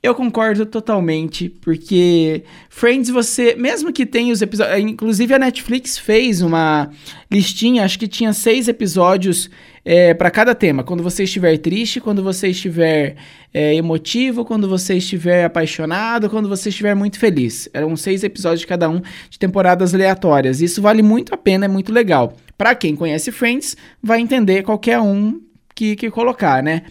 Eu 0.00 0.14
concordo 0.14 0.64
totalmente, 0.64 1.48
porque 1.48 2.44
Friends 2.70 3.10
você, 3.10 3.56
mesmo 3.56 3.92
que 3.92 4.06
tenha 4.06 4.32
os 4.32 4.40
episódios, 4.40 4.78
inclusive 4.78 5.34
a 5.34 5.38
Netflix 5.40 5.98
fez 5.98 6.40
uma 6.40 6.88
listinha, 7.28 7.84
acho 7.84 7.98
que 7.98 8.06
tinha 8.06 8.32
seis 8.32 8.68
episódios 8.68 9.50
é, 9.84 10.14
para 10.14 10.30
cada 10.30 10.54
tema. 10.54 10.84
Quando 10.84 11.02
você 11.02 11.24
estiver 11.24 11.58
triste, 11.58 12.00
quando 12.00 12.22
você 12.22 12.46
estiver 12.46 13.16
é, 13.52 13.74
emotivo, 13.74 14.44
quando 14.44 14.68
você 14.68 14.94
estiver 14.98 15.44
apaixonado, 15.44 16.30
quando 16.30 16.48
você 16.48 16.68
estiver 16.68 16.94
muito 16.94 17.18
feliz. 17.18 17.68
Eram 17.74 17.96
seis 17.96 18.22
episódios 18.22 18.60
de 18.60 18.68
cada 18.68 18.88
um 18.88 19.00
de 19.28 19.36
temporadas 19.36 19.94
aleatórias. 19.94 20.60
Isso 20.60 20.80
vale 20.80 21.02
muito 21.02 21.34
a 21.34 21.36
pena, 21.36 21.64
é 21.64 21.68
muito 21.68 21.92
legal. 21.92 22.36
Para 22.56 22.72
quem 22.76 22.94
conhece 22.94 23.32
Friends, 23.32 23.76
vai 24.00 24.20
entender 24.20 24.62
qualquer 24.62 25.00
um 25.00 25.40
que, 25.74 25.96
que 25.96 26.10
colocar, 26.10 26.62
né? 26.62 26.82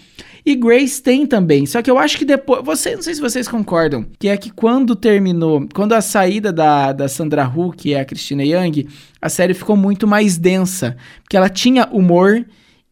E 0.50 0.56
Grace 0.56 1.04
tem 1.04 1.28
também, 1.28 1.66
só 1.66 1.82
que 1.82 1.92
eu 1.92 1.98
acho 1.98 2.18
que 2.18 2.24
depois. 2.24 2.64
Você, 2.64 2.96
não 2.96 3.02
sei 3.02 3.14
se 3.14 3.20
vocês 3.20 3.50
concordam, 3.50 4.06
que 4.18 4.30
é 4.30 4.38
que 4.38 4.50
quando 4.50 4.96
terminou, 4.96 5.68
quando 5.76 5.92
a 5.92 6.00
saída 6.00 6.54
da, 6.54 6.94
da 6.94 7.10
Sandra 7.10 7.46
Hu, 7.46 7.74
que 7.74 7.94
é 7.94 8.00
a 8.00 8.06
Christina 8.06 8.46
Young, 8.46 8.88
a 9.22 9.28
série 9.28 9.54
ficou 9.54 9.76
muito 9.76 10.08
mais 10.08 10.38
densa. 10.38 10.96
Porque 11.22 11.36
ela 11.36 11.50
tinha 11.50 11.86
humor 11.92 12.46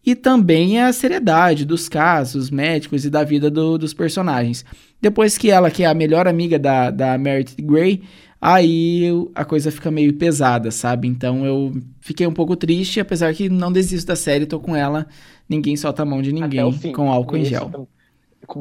e 0.06 0.16
também 0.16 0.82
a 0.82 0.91
seriedade 0.91 1.64
dos 1.64 1.88
casos 1.88 2.49
médicos 2.51 3.06
e 3.06 3.10
da 3.10 3.24
vida 3.24 3.49
do- 3.49 3.78
dos 3.78 3.93
personagens. 3.93 4.66
Depois 5.01 5.38
que 5.38 5.49
ela, 5.49 5.72
que 5.72 5.84
é 5.84 5.86
a 5.86 5.93
melhor 5.93 6.28
amiga 6.28 6.60
da, 6.60 6.91
da 6.91 7.18
Meredith 7.18 7.62
Grey, 7.62 8.01
aí 8.41 9.06
a 9.34 9.45
coisa 9.45 9.72
fica 9.72 9.89
meio 9.89 10.14
pesada, 10.14 10.72
sabe? 10.72 11.08
Então 11.08 11.45
eu 11.45 11.74
fiquei 12.01 12.28
um 12.28 12.34
pouco 12.34 12.56
triste, 12.58 12.99
apesar 12.99 13.34
que 13.34 13.47
não 13.47 13.72
desisto 13.72 14.08
da 14.08 14.16
série, 14.16 14.45
tô 14.45 14.60
com 14.60 14.76
ela. 14.76 15.08
Ninguém 15.47 15.75
solta 15.77 16.01
a 16.01 16.05
mão 16.05 16.21
de 16.21 16.31
ninguém 16.33 16.91
com 16.93 17.11
álcool 17.11 17.37
em 17.37 17.41
Esse 17.41 17.51
gel. 17.51 17.69
tam- 17.69 17.87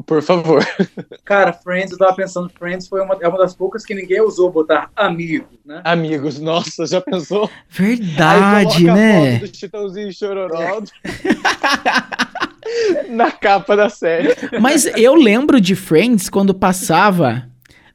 Por 0.03 0.21
favor. 0.21 0.63
Cara, 1.25 1.51
Friends, 1.53 1.91
eu 1.91 1.97
tava 1.97 2.15
pensando, 2.15 2.49
Friends 2.49 2.87
foi 2.87 3.01
uma, 3.01 3.17
é 3.21 3.27
uma 3.27 3.37
das 3.37 3.55
poucas 3.55 3.85
que 3.85 3.93
ninguém 3.95 4.21
usou 4.21 4.51
botar 4.51 4.89
amigo, 4.95 5.47
né? 5.65 5.81
Amigos, 5.83 6.39
nossa, 6.39 6.85
já 6.85 7.01
pensou? 7.01 7.49
Verdade, 7.69 8.89
a 8.89 8.95
né? 8.95 9.39
foto 9.39 9.49
do 9.51 9.57
Chitãozinho 9.57 10.09
e 10.09 10.13
Chororó 10.13 10.81
na 13.09 13.31
capa 13.31 13.75
da 13.75 13.89
série. 13.89 14.29
Mas 14.59 14.85
eu 14.85 15.15
lembro 15.15 15.61
de 15.61 15.75
Friends 15.75 16.29
quando 16.29 16.53
passava 16.53 17.49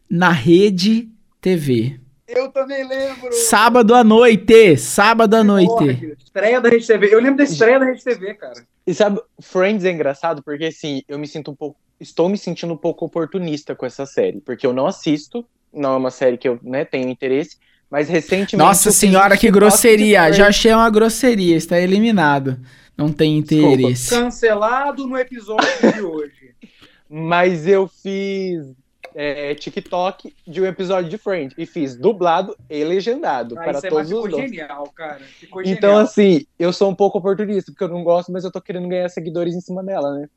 na 0.08 0.30
rede 0.30 1.08
TV. 1.40 1.99
Eu 2.30 2.48
também 2.50 2.86
lembro. 2.86 3.32
Sábado 3.32 3.94
à 3.94 4.04
noite. 4.04 4.76
Sábado 4.76 5.34
à 5.34 5.42
noite. 5.42 5.68
Porra, 5.68 6.16
estreia 6.18 6.60
da 6.60 6.68
Rede 6.68 6.86
TV. 6.86 7.12
Eu 7.12 7.20
lembro 7.20 7.36
da 7.36 7.44
estreia 7.44 7.78
da 7.78 7.86
Rede 7.86 8.04
TV, 8.04 8.34
cara. 8.34 8.64
E 8.86 8.94
sabe, 8.94 9.20
Friends 9.40 9.84
é 9.84 9.90
engraçado 9.90 10.42
porque 10.42 10.66
assim, 10.66 11.02
eu 11.08 11.18
me 11.18 11.26
sinto 11.26 11.50
um 11.50 11.54
pouco. 11.54 11.76
Estou 11.98 12.28
me 12.28 12.38
sentindo 12.38 12.72
um 12.72 12.76
pouco 12.76 13.04
oportunista 13.04 13.74
com 13.74 13.84
essa 13.84 14.06
série. 14.06 14.40
Porque 14.40 14.66
eu 14.66 14.72
não 14.72 14.86
assisto, 14.86 15.44
não 15.72 15.94
é 15.94 15.96
uma 15.96 16.10
série 16.10 16.38
que 16.38 16.48
eu 16.48 16.58
né, 16.62 16.84
tenho 16.84 17.08
interesse. 17.08 17.58
Mas 17.90 18.08
recentemente. 18.08 18.56
Nossa 18.56 18.92
senhora, 18.92 19.36
que 19.36 19.50
grosseria. 19.50 20.32
Já 20.32 20.48
achei 20.48 20.72
uma 20.72 20.88
grosseria. 20.88 21.56
Está 21.56 21.80
eliminado. 21.80 22.58
Não 22.96 23.12
tem 23.12 23.38
interesse. 23.38 24.02
Desculpa. 24.02 24.24
Cancelado 24.24 25.06
no 25.06 25.18
episódio 25.18 25.92
de 25.92 26.00
hoje. 26.00 26.54
Mas 27.10 27.66
eu 27.66 27.88
fiz 27.88 28.68
é, 29.14 29.54
TikTok 29.54 30.34
de 30.46 30.60
um 30.60 30.66
episódio 30.66 31.10
de 31.10 31.18
Friends. 31.18 31.54
E 31.58 31.66
fiz 31.66 31.96
dublado 31.96 32.56
e 32.68 32.82
legendado 32.84 33.58
Ah, 33.58 33.62
para 33.62 33.72
isso 33.78 33.86
é, 33.86 33.90
todos 33.90 34.10
mas 34.10 34.18
os 34.24 34.30
dois. 34.30 34.50
genial, 34.50 34.84
cara. 34.94 35.20
Ficou 35.38 35.62
Então, 35.62 35.90
genial. 35.90 35.98
assim, 35.98 36.46
eu 36.58 36.72
sou 36.72 36.90
um 36.90 36.94
pouco 36.94 37.18
oportunista, 37.18 37.72
porque 37.72 37.84
eu 37.84 37.88
não 37.88 38.02
gosto, 38.04 38.30
mas 38.32 38.44
eu 38.44 38.50
tô 38.52 38.60
querendo 38.60 38.88
ganhar 38.88 39.08
seguidores 39.08 39.54
em 39.54 39.60
cima 39.60 39.82
dela, 39.82 40.14
né? 40.18 40.28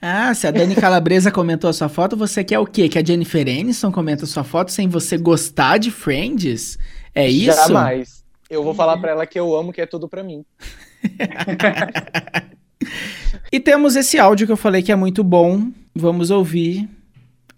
Ah, 0.00 0.34
se 0.34 0.46
a 0.46 0.50
Dani 0.50 0.74
Calabresa 0.74 1.30
comentou 1.30 1.70
a 1.70 1.72
sua 1.72 1.88
foto, 1.88 2.16
você 2.16 2.42
quer 2.42 2.58
o 2.58 2.66
quê? 2.66 2.88
Que 2.88 2.98
a 2.98 3.04
Jennifer 3.04 3.42
Aniston 3.46 3.92
comenta 3.92 4.24
a 4.24 4.26
sua 4.26 4.42
foto 4.42 4.72
sem 4.72 4.88
você 4.88 5.16
gostar 5.16 5.78
de 5.78 5.90
Friends? 5.90 6.78
É 7.14 7.28
isso? 7.28 7.56
Jamais. 7.68 8.24
Eu 8.50 8.62
vou 8.64 8.74
falar 8.74 8.96
pra 8.98 9.12
ela 9.12 9.26
que 9.26 9.38
eu 9.38 9.54
amo, 9.54 9.72
que 9.72 9.80
é 9.80 9.86
tudo 9.86 10.08
pra 10.08 10.22
mim. 10.22 10.44
E 13.50 13.60
temos 13.60 13.96
esse 13.96 14.18
áudio 14.18 14.46
que 14.46 14.52
eu 14.52 14.56
falei 14.56 14.82
que 14.82 14.90
é 14.90 14.96
muito 14.96 15.22
bom. 15.22 15.70
Vamos 15.94 16.30
ouvir 16.30 16.88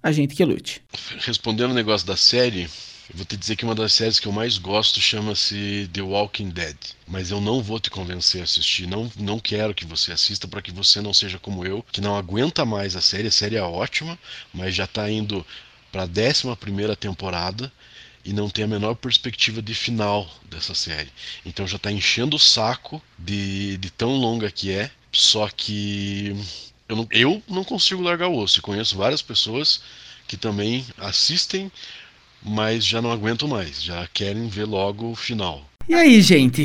a 0.05 0.13
gente 0.13 0.35
que 0.35 0.45
lute. 0.45 0.83
Respondendo 1.21 1.71
o 1.71 1.75
negócio 1.75 2.07
da 2.07 2.15
série, 2.15 2.65
eu 3.09 3.17
vou 3.17 3.25
te 3.25 3.39
dizer 3.39 3.57
que 3.57 3.65
uma 3.65 3.75
das 3.75 3.95
séries 3.95 4.21
que 4.21 4.29
eu 4.29 4.33
mais 4.33 4.59
gosto 4.59 5.01
chama-se 5.01 5.89
The 5.95 6.03
Walking 6.03 6.51
Dead. 6.51 6.77
Mas 7.09 7.31
eu 7.31 7.41
não 7.41 7.63
vou 7.63 7.81
te 7.81 7.89
convencer 7.89 8.43
a 8.43 8.45
assistir. 8.45 8.87
Não, 8.87 9.11
não 9.17 9.41
quero 9.41 9.75
que 9.75 9.87
você 9.87 10.13
assista 10.13 10.47
para 10.47 10.61
que 10.61 10.71
você 10.71 11.01
não 11.01 11.15
seja 11.15 11.39
como 11.39 11.65
eu, 11.65 11.83
que 11.91 12.03
não 12.03 12.19
aguenta 12.19 12.67
mais 12.67 12.95
a 12.95 13.01
série. 13.01 13.29
A 13.29 13.33
série 13.33 13.57
é 13.57 13.63
ótima, 13.63 14.19
mas 14.53 14.75
já 14.75 14.87
tá 14.87 15.11
indo 15.11 15.45
para 15.91 16.03
a 16.03 16.07
11 16.07 16.55
primeira 16.61 16.95
temporada 16.95 17.73
e 18.27 18.35
não 18.35 18.51
tem 18.51 18.67
a 18.67 18.69
menor 18.69 18.95
perspectiva 18.97 19.63
de 19.63 19.75
final 19.75 20.31
dessa 20.51 20.75
série. 20.75 21.09
Então 21.47 21.67
já 21.67 21.79
tá 21.79 21.91
enchendo 21.91 22.37
o 22.37 22.39
saco 22.39 23.03
de, 23.19 23.79
de 23.79 23.91
tão 23.91 24.15
longa 24.17 24.51
que 24.51 24.71
é. 24.71 24.91
Só 25.11 25.49
que 25.49 26.37
eu 26.89 26.97
não, 26.97 27.07
eu 27.11 27.43
não 27.49 27.64
consigo 27.64 28.03
largar 28.03 28.28
o 28.28 28.37
osso. 28.37 28.59
E 28.59 28.62
conheço 28.62 28.97
várias 28.97 29.22
pessoas 29.22 29.82
que 30.26 30.37
também 30.37 30.85
assistem, 30.99 31.70
mas 32.43 32.85
já 32.85 33.01
não 33.01 33.11
aguentam 33.11 33.49
mais. 33.49 33.82
Já 33.82 34.07
querem 34.12 34.49
ver 34.49 34.64
logo 34.64 35.11
o 35.11 35.14
final. 35.16 35.62
E 35.89 35.95
aí, 35.95 36.20
gente? 36.20 36.64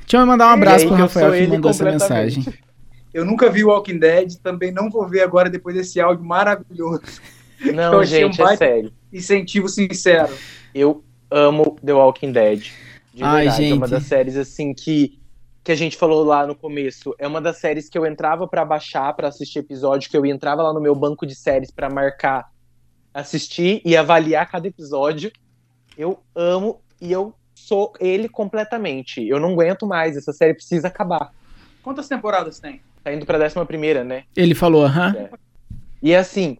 Deixa 0.00 0.18
eu 0.18 0.26
mandar 0.26 0.46
um 0.48 0.50
abraço 0.50 0.84
aí 0.84 0.88
pro 0.88 0.96
Rafael 0.96 1.32
que 1.32 1.46
mandou 1.46 1.70
essa 1.70 1.84
mensagem. 1.84 2.44
Eu 3.12 3.24
nunca 3.24 3.48
vi 3.48 3.62
Walking 3.62 3.98
Dead, 4.00 4.34
também 4.42 4.72
não 4.72 4.90
vou 4.90 5.08
ver 5.08 5.20
agora 5.22 5.48
depois 5.48 5.76
desse 5.76 6.00
áudio 6.00 6.24
maravilhoso. 6.24 7.02
Eu 7.64 7.72
Não, 7.72 8.00
achei 8.00 8.24
um 8.24 8.28
gente, 8.32 8.40
é 8.40 8.44
baita- 8.44 8.64
sério. 8.64 8.92
Incentivo 9.12 9.68
sincero. 9.68 10.36
Eu 10.74 11.04
amo 11.30 11.78
The 11.84 11.92
Walking 11.92 12.32
Dead. 12.32 12.64
De 13.14 13.22
Ai, 13.22 13.44
verdade. 13.44 13.64
É 13.70 13.74
uma 13.74 13.86
gente. 13.86 13.90
das 13.90 14.02
séries, 14.06 14.36
assim, 14.36 14.74
que, 14.74 15.16
que 15.64 15.72
a 15.72 15.74
gente 15.74 15.96
falou 15.96 16.22
lá 16.22 16.46
no 16.46 16.54
começo. 16.54 17.14
É 17.18 17.26
uma 17.26 17.40
das 17.40 17.56
séries 17.56 17.88
que 17.88 17.96
eu 17.96 18.04
entrava 18.04 18.46
pra 18.46 18.66
baixar, 18.66 19.14
pra 19.14 19.28
assistir 19.28 19.60
episódio, 19.60 20.10
que 20.10 20.16
eu 20.16 20.26
entrava 20.26 20.62
lá 20.62 20.74
no 20.74 20.80
meu 20.80 20.94
banco 20.94 21.26
de 21.26 21.34
séries 21.34 21.70
pra 21.70 21.88
marcar, 21.88 22.50
assistir 23.14 23.80
e 23.82 23.96
avaliar 23.96 24.50
cada 24.50 24.68
episódio. 24.68 25.32
Eu 25.96 26.20
amo 26.34 26.82
e 27.00 27.10
eu 27.10 27.34
sou 27.54 27.94
ele 27.98 28.28
completamente. 28.28 29.26
Eu 29.26 29.40
não 29.40 29.52
aguento 29.52 29.86
mais. 29.86 30.18
Essa 30.18 30.34
série 30.34 30.52
precisa 30.52 30.88
acabar. 30.88 31.32
Quantas 31.82 32.08
temporadas 32.08 32.60
tem? 32.60 32.82
Tá 33.02 33.12
indo 33.12 33.24
pra 33.24 33.38
décima 33.38 33.64
primeira, 33.64 34.04
né? 34.04 34.24
Ele 34.36 34.54
falou, 34.54 34.84
aham. 34.84 35.30
E 36.02 36.14
assim, 36.14 36.58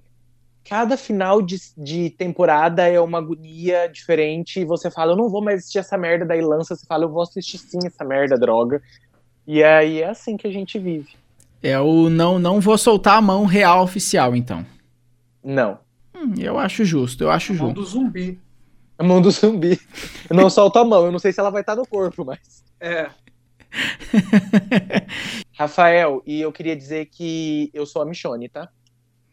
cada 0.64 0.96
final 0.96 1.42
de, 1.42 1.58
de 1.76 2.10
temporada 2.10 2.86
é 2.88 3.00
uma 3.00 3.18
agonia 3.18 3.88
diferente. 3.88 4.60
E 4.60 4.64
você 4.64 4.90
fala, 4.90 5.12
eu 5.12 5.16
não 5.16 5.28
vou 5.28 5.42
mais 5.42 5.60
assistir 5.60 5.78
essa 5.78 5.96
merda. 5.98 6.24
Daí 6.24 6.40
lança, 6.40 6.74
você 6.74 6.86
fala, 6.86 7.04
eu 7.04 7.10
vou 7.10 7.22
assistir 7.22 7.58
sim 7.58 7.78
essa 7.84 8.04
merda, 8.04 8.38
droga. 8.38 8.82
E 9.46 9.62
aí 9.62 10.00
é 10.00 10.08
assim 10.08 10.36
que 10.36 10.46
a 10.46 10.50
gente 10.50 10.78
vive. 10.78 11.10
É 11.62 11.78
o 11.78 12.08
não, 12.10 12.38
não 12.38 12.60
vou 12.60 12.76
soltar 12.76 13.18
a 13.18 13.22
mão 13.22 13.44
real 13.44 13.82
oficial, 13.82 14.34
então. 14.34 14.64
Não. 15.42 15.78
Hum, 16.14 16.34
eu 16.38 16.58
acho 16.58 16.84
justo, 16.84 17.24
eu 17.24 17.30
acho 17.30 17.52
Mão 17.54 17.68
justo. 17.68 17.80
do 17.80 17.84
zumbi. 17.86 18.38
A 18.98 19.02
mão 19.02 19.20
do 19.20 19.30
zumbi. 19.30 19.78
Eu 20.30 20.36
não 20.36 20.48
solto 20.48 20.78
a 20.78 20.84
mão, 20.84 21.06
eu 21.06 21.12
não 21.12 21.18
sei 21.18 21.32
se 21.32 21.40
ela 21.40 21.50
vai 21.50 21.62
estar 21.62 21.74
no 21.74 21.86
corpo, 21.86 22.24
mas. 22.24 22.64
É. 22.80 23.10
Rafael, 25.52 26.22
e 26.26 26.40
eu 26.40 26.52
queria 26.52 26.76
dizer 26.76 27.06
que 27.06 27.70
eu 27.74 27.84
sou 27.84 28.02
a 28.02 28.06
Michone, 28.06 28.48
tá? 28.48 28.68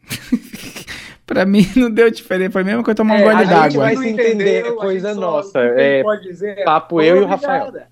Pra 1.32 1.46
mim 1.46 1.66
não 1.76 1.90
deu 1.90 2.10
diferença, 2.10 2.50
foi 2.50 2.62
mesmo 2.62 2.84
que 2.84 2.90
eu 2.90 2.94
tomar 2.94 3.14
um 3.14 3.18
É, 3.18 3.22
gole 3.22 3.34
a 3.36 3.38
gente 3.38 3.48
d'água. 3.48 3.84
vai 3.84 3.96
se 3.96 4.06
entender, 4.06 4.34
entendeu, 4.34 4.66
é 4.66 4.76
coisa 4.76 5.14
nossa, 5.14 5.60
é 5.60 6.02
pode 6.02 6.24
dizer 6.24 6.62
papo 6.62 7.00
eu 7.00 7.16
e 7.16 7.20
o. 7.20 7.26
Rafael. 7.26 7.72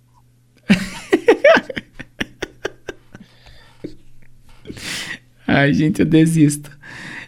Ai, 5.47 5.72
gente, 5.72 6.01
eu 6.01 6.07
desisto. 6.07 6.70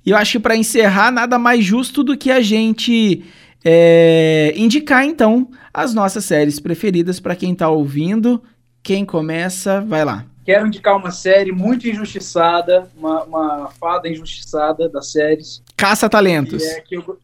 E 0.04 0.10
eu 0.10 0.16
acho 0.18 0.32
que 0.32 0.38
pra 0.40 0.54
encerrar, 0.54 1.10
nada 1.10 1.38
mais 1.38 1.64
justo 1.64 2.04
do 2.04 2.14
que 2.16 2.30
a 2.30 2.42
gente 2.42 3.24
é, 3.64 4.52
indicar, 4.54 5.04
então, 5.06 5.48
as 5.72 5.94
nossas 5.94 6.26
séries 6.26 6.60
preferidas 6.60 7.18
pra 7.18 7.34
quem 7.34 7.54
tá 7.54 7.70
ouvindo. 7.70 8.42
Quem 8.82 9.04
começa, 9.04 9.80
vai 9.80 10.04
lá. 10.04 10.26
Quero 10.44 10.66
indicar 10.66 10.96
uma 10.96 11.10
série 11.10 11.52
muito 11.52 11.88
injustiçada, 11.88 12.90
uma, 12.96 13.22
uma 13.24 13.70
fada 13.70 14.08
injustiçada 14.08 14.88
das 14.88 15.12
séries. 15.12 15.62
Caça-talentos. 15.76 16.62
Que 16.62 16.68
é 16.68 16.80
que 16.80 16.96
eu... 16.96 17.18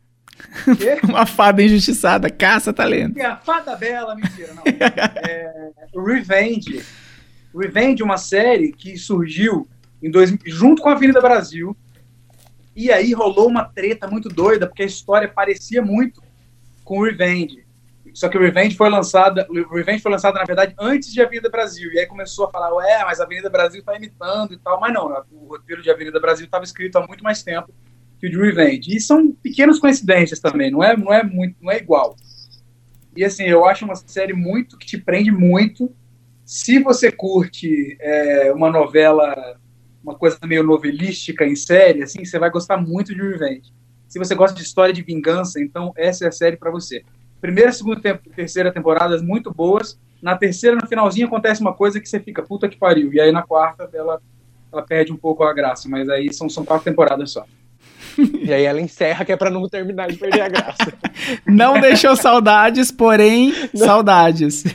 Uma 1.03 1.27
fada 1.27 1.61
injustiçada, 1.61 2.31
caça-talentos. 2.31 3.15
Que 3.15 3.23
é 3.23 3.27
a 3.27 3.37
fada 3.37 3.75
bela, 3.75 4.15
mentira, 4.15 4.55
não. 4.55 4.63
É, 4.65 5.73
Revenge. 5.97 6.85
Revenge 7.53 8.03
é 8.03 8.05
uma 8.05 8.19
série 8.19 8.73
que 8.73 8.97
surgiu 8.97 9.69
em 10.01 10.09
dois, 10.09 10.33
junto 10.47 10.81
com 10.81 10.89
a 10.89 10.93
Avenida 10.93 11.21
Brasil. 11.21 11.77
E 12.75 12.93
aí 12.93 13.13
rolou 13.13 13.49
uma 13.49 13.65
treta 13.65 14.07
muito 14.07 14.29
doida, 14.29 14.67
porque 14.67 14.85
a 14.85 14.87
história 14.87 15.27
parecia 15.27 15.83
muito 15.83 16.23
com 16.85 17.03
Revenge. 17.03 17.67
Só 18.15 18.29
que 18.29 18.37
o 18.37 18.41
Revenge 18.41 18.77
foi 18.77 18.89
lançada, 18.89 19.47
o 19.49 19.75
Revenge 19.75 20.03
foi 20.03 20.13
lançada, 20.13 20.39
na 20.39 20.45
verdade, 20.45 20.75
antes 20.79 21.13
de 21.13 21.21
Avenida 21.21 21.49
Brasil. 21.49 21.93
E 21.93 21.99
aí 21.99 22.07
começou 22.07 22.47
a 22.47 22.51
falar, 22.51 22.75
ué, 22.75 23.05
mas 23.05 23.21
Avenida 23.21 23.49
Brasil 23.49 23.83
tá 23.83 23.97
imitando 23.97 24.55
e 24.55 24.59
tal. 24.59 24.81
Mas 24.81 24.93
não, 24.93 25.25
o 25.33 25.47
roteiro 25.47 25.83
de 25.83 25.91
Avenida 25.91 26.21
Brasil 26.21 26.47
estava 26.47 26.65
escrito 26.65 26.97
há 26.97 27.07
muito 27.07 27.23
mais 27.23 27.43
tempo 27.43 27.73
que 28.19 28.27
o 28.27 28.31
de 28.31 28.37
Revenge. 28.37 28.95
E 28.95 29.01
são 29.01 29.33
pequenas 29.33 29.79
coincidências 29.79 30.41
também, 30.41 30.71
não 30.71 30.83
é, 30.83 30.97
não 30.97 31.13
é 31.13 31.23
muito, 31.23 31.57
não 31.61 31.71
é 31.71 31.79
igual. 31.79 32.17
E 33.17 33.25
assim, 33.25 33.45
eu 33.45 33.65
acho 33.65 33.85
uma 33.85 33.97
série 33.97 34.33
muito 34.33 34.77
que 34.77 34.87
te 34.87 34.99
prende 34.99 35.31
muito. 35.31 35.95
Se 36.45 36.79
você 36.79 37.11
curte 37.11 37.97
é, 38.01 38.53
uma 38.53 38.71
novela, 38.71 39.59
uma 40.03 40.15
coisa 40.15 40.39
meio 40.45 40.63
novelística 40.63 41.45
em 41.47 41.57
série, 41.57 42.03
assim, 42.03 42.25
você 42.25 42.39
vai 42.39 42.51
gostar 42.51 42.77
muito 42.77 43.15
de 43.15 43.21
Revenge. 43.21 43.73
Se 44.09 44.19
você 44.19 44.35
gosta 44.35 44.57
de 44.57 44.63
história 44.63 44.95
de 44.95 45.03
vingança, 45.03 45.61
então 45.61 45.93
essa 45.97 46.25
é 46.25 46.29
a 46.29 46.33
série 46.33 46.57
para 46.57 46.71
você. 46.71 47.05
Primeira, 47.41 47.73
segunda 47.73 48.01
e 48.09 48.31
terceira 48.31 48.73
temporadas 48.73 49.23
muito 49.23 49.53
boas. 49.53 49.99
Na 50.21 50.37
terceira, 50.37 50.77
no 50.77 50.87
finalzinho, 50.87 51.27
acontece 51.27 51.61
uma 51.61 51.73
coisa 51.73 52.01
que 52.01 52.09
você 52.09 52.19
fica, 52.19 52.43
puta 52.43 52.69
que 52.69 52.77
pariu. 52.77 53.13
E 53.13 53.21
aí 53.21 53.31
na 53.31 53.43
quarta, 53.43 53.89
ela, 53.95 54.21
ela 54.73 54.83
perde 54.83 55.13
um 55.13 55.17
pouco 55.17 55.45
a 55.45 55.53
graça. 55.53 55.89
Mas 55.89 56.09
aí 56.09 56.33
são, 56.33 56.49
são 56.49 56.65
quatro 56.65 56.85
temporadas 56.85 57.31
só. 57.31 57.45
E 58.43 58.53
aí 58.53 58.65
ela 58.65 58.81
encerra, 58.81 59.25
que 59.25 59.31
é 59.31 59.37
pra 59.37 59.49
não 59.51 59.69
terminar 59.69 60.09
de 60.11 60.17
perder 60.17 60.41
a 60.41 60.49
graça. 60.49 60.93
Não 61.47 61.81
deixou 61.81 62.17
saudades, 62.17 62.91
porém, 62.91 63.53
saudades. 63.75 64.65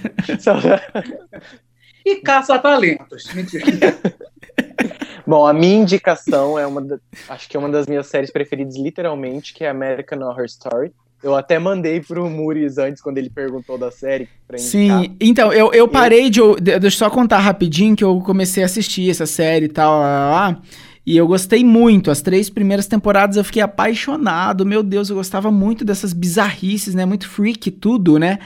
E 2.05 2.18
caça-talentos. 2.18 3.34
Mentira. 3.34 3.66
Bom, 5.26 5.47
a 5.47 5.53
minha 5.53 5.78
indicação 5.78 6.59
é 6.59 6.68
uma, 6.68 6.82
da- 6.82 6.99
acho 7.30 7.47
que 7.47 7.55
é 7.55 7.59
uma 7.59 7.70
das 7.70 7.88
minhas 7.88 8.07
séries 8.07 8.30
preferidas, 8.30 8.76
literalmente, 8.76 9.53
que 9.53 9.64
é 9.64 9.70
American 9.70 10.20
Horror 10.20 10.43
Story. 10.45 10.91
Eu 11.24 11.36
até 11.36 11.57
mandei 11.57 12.01
pro 12.01 12.30
Muris 12.30 12.78
antes, 12.78 13.01
quando 13.01 13.17
ele 13.17 13.30
perguntou 13.30 13.78
da 13.78 13.89
série. 13.89 14.28
Sim, 14.57 15.15
então, 15.21 15.53
eu, 15.53 15.71
eu 15.71 15.88
parei 15.88 16.30
de. 16.30 16.41
Deixa 16.61 16.86
eu 16.86 16.91
só 16.91 17.09
contar 17.09 17.39
rapidinho 17.39 17.95
que 17.95 18.03
eu 18.03 18.19
comecei 18.19 18.61
a 18.61 18.65
assistir 18.65 19.09
essa 19.09 19.26
série 19.26 19.65
e 19.65 19.69
tal, 19.69 19.99
lá, 20.01 20.07
lá, 20.07 20.32
lá, 20.32 20.61
e 21.05 21.15
eu 21.15 21.26
gostei 21.26 21.63
muito. 21.63 22.11
As 22.11 22.21
três 22.21 22.49
primeiras 22.49 22.88
temporadas 22.88 23.38
eu 23.38 23.43
fiquei 23.43 23.61
apaixonado. 23.61 24.65
Meu 24.65 24.84
Deus, 24.84 25.09
eu 25.09 25.15
gostava 25.15 25.49
muito 25.49 25.86
dessas 25.86 26.11
bizarrices, 26.11 26.93
né? 26.93 27.05
Muito 27.05 27.30
freak 27.30 27.71
tudo, 27.71 28.19
né? 28.19 28.39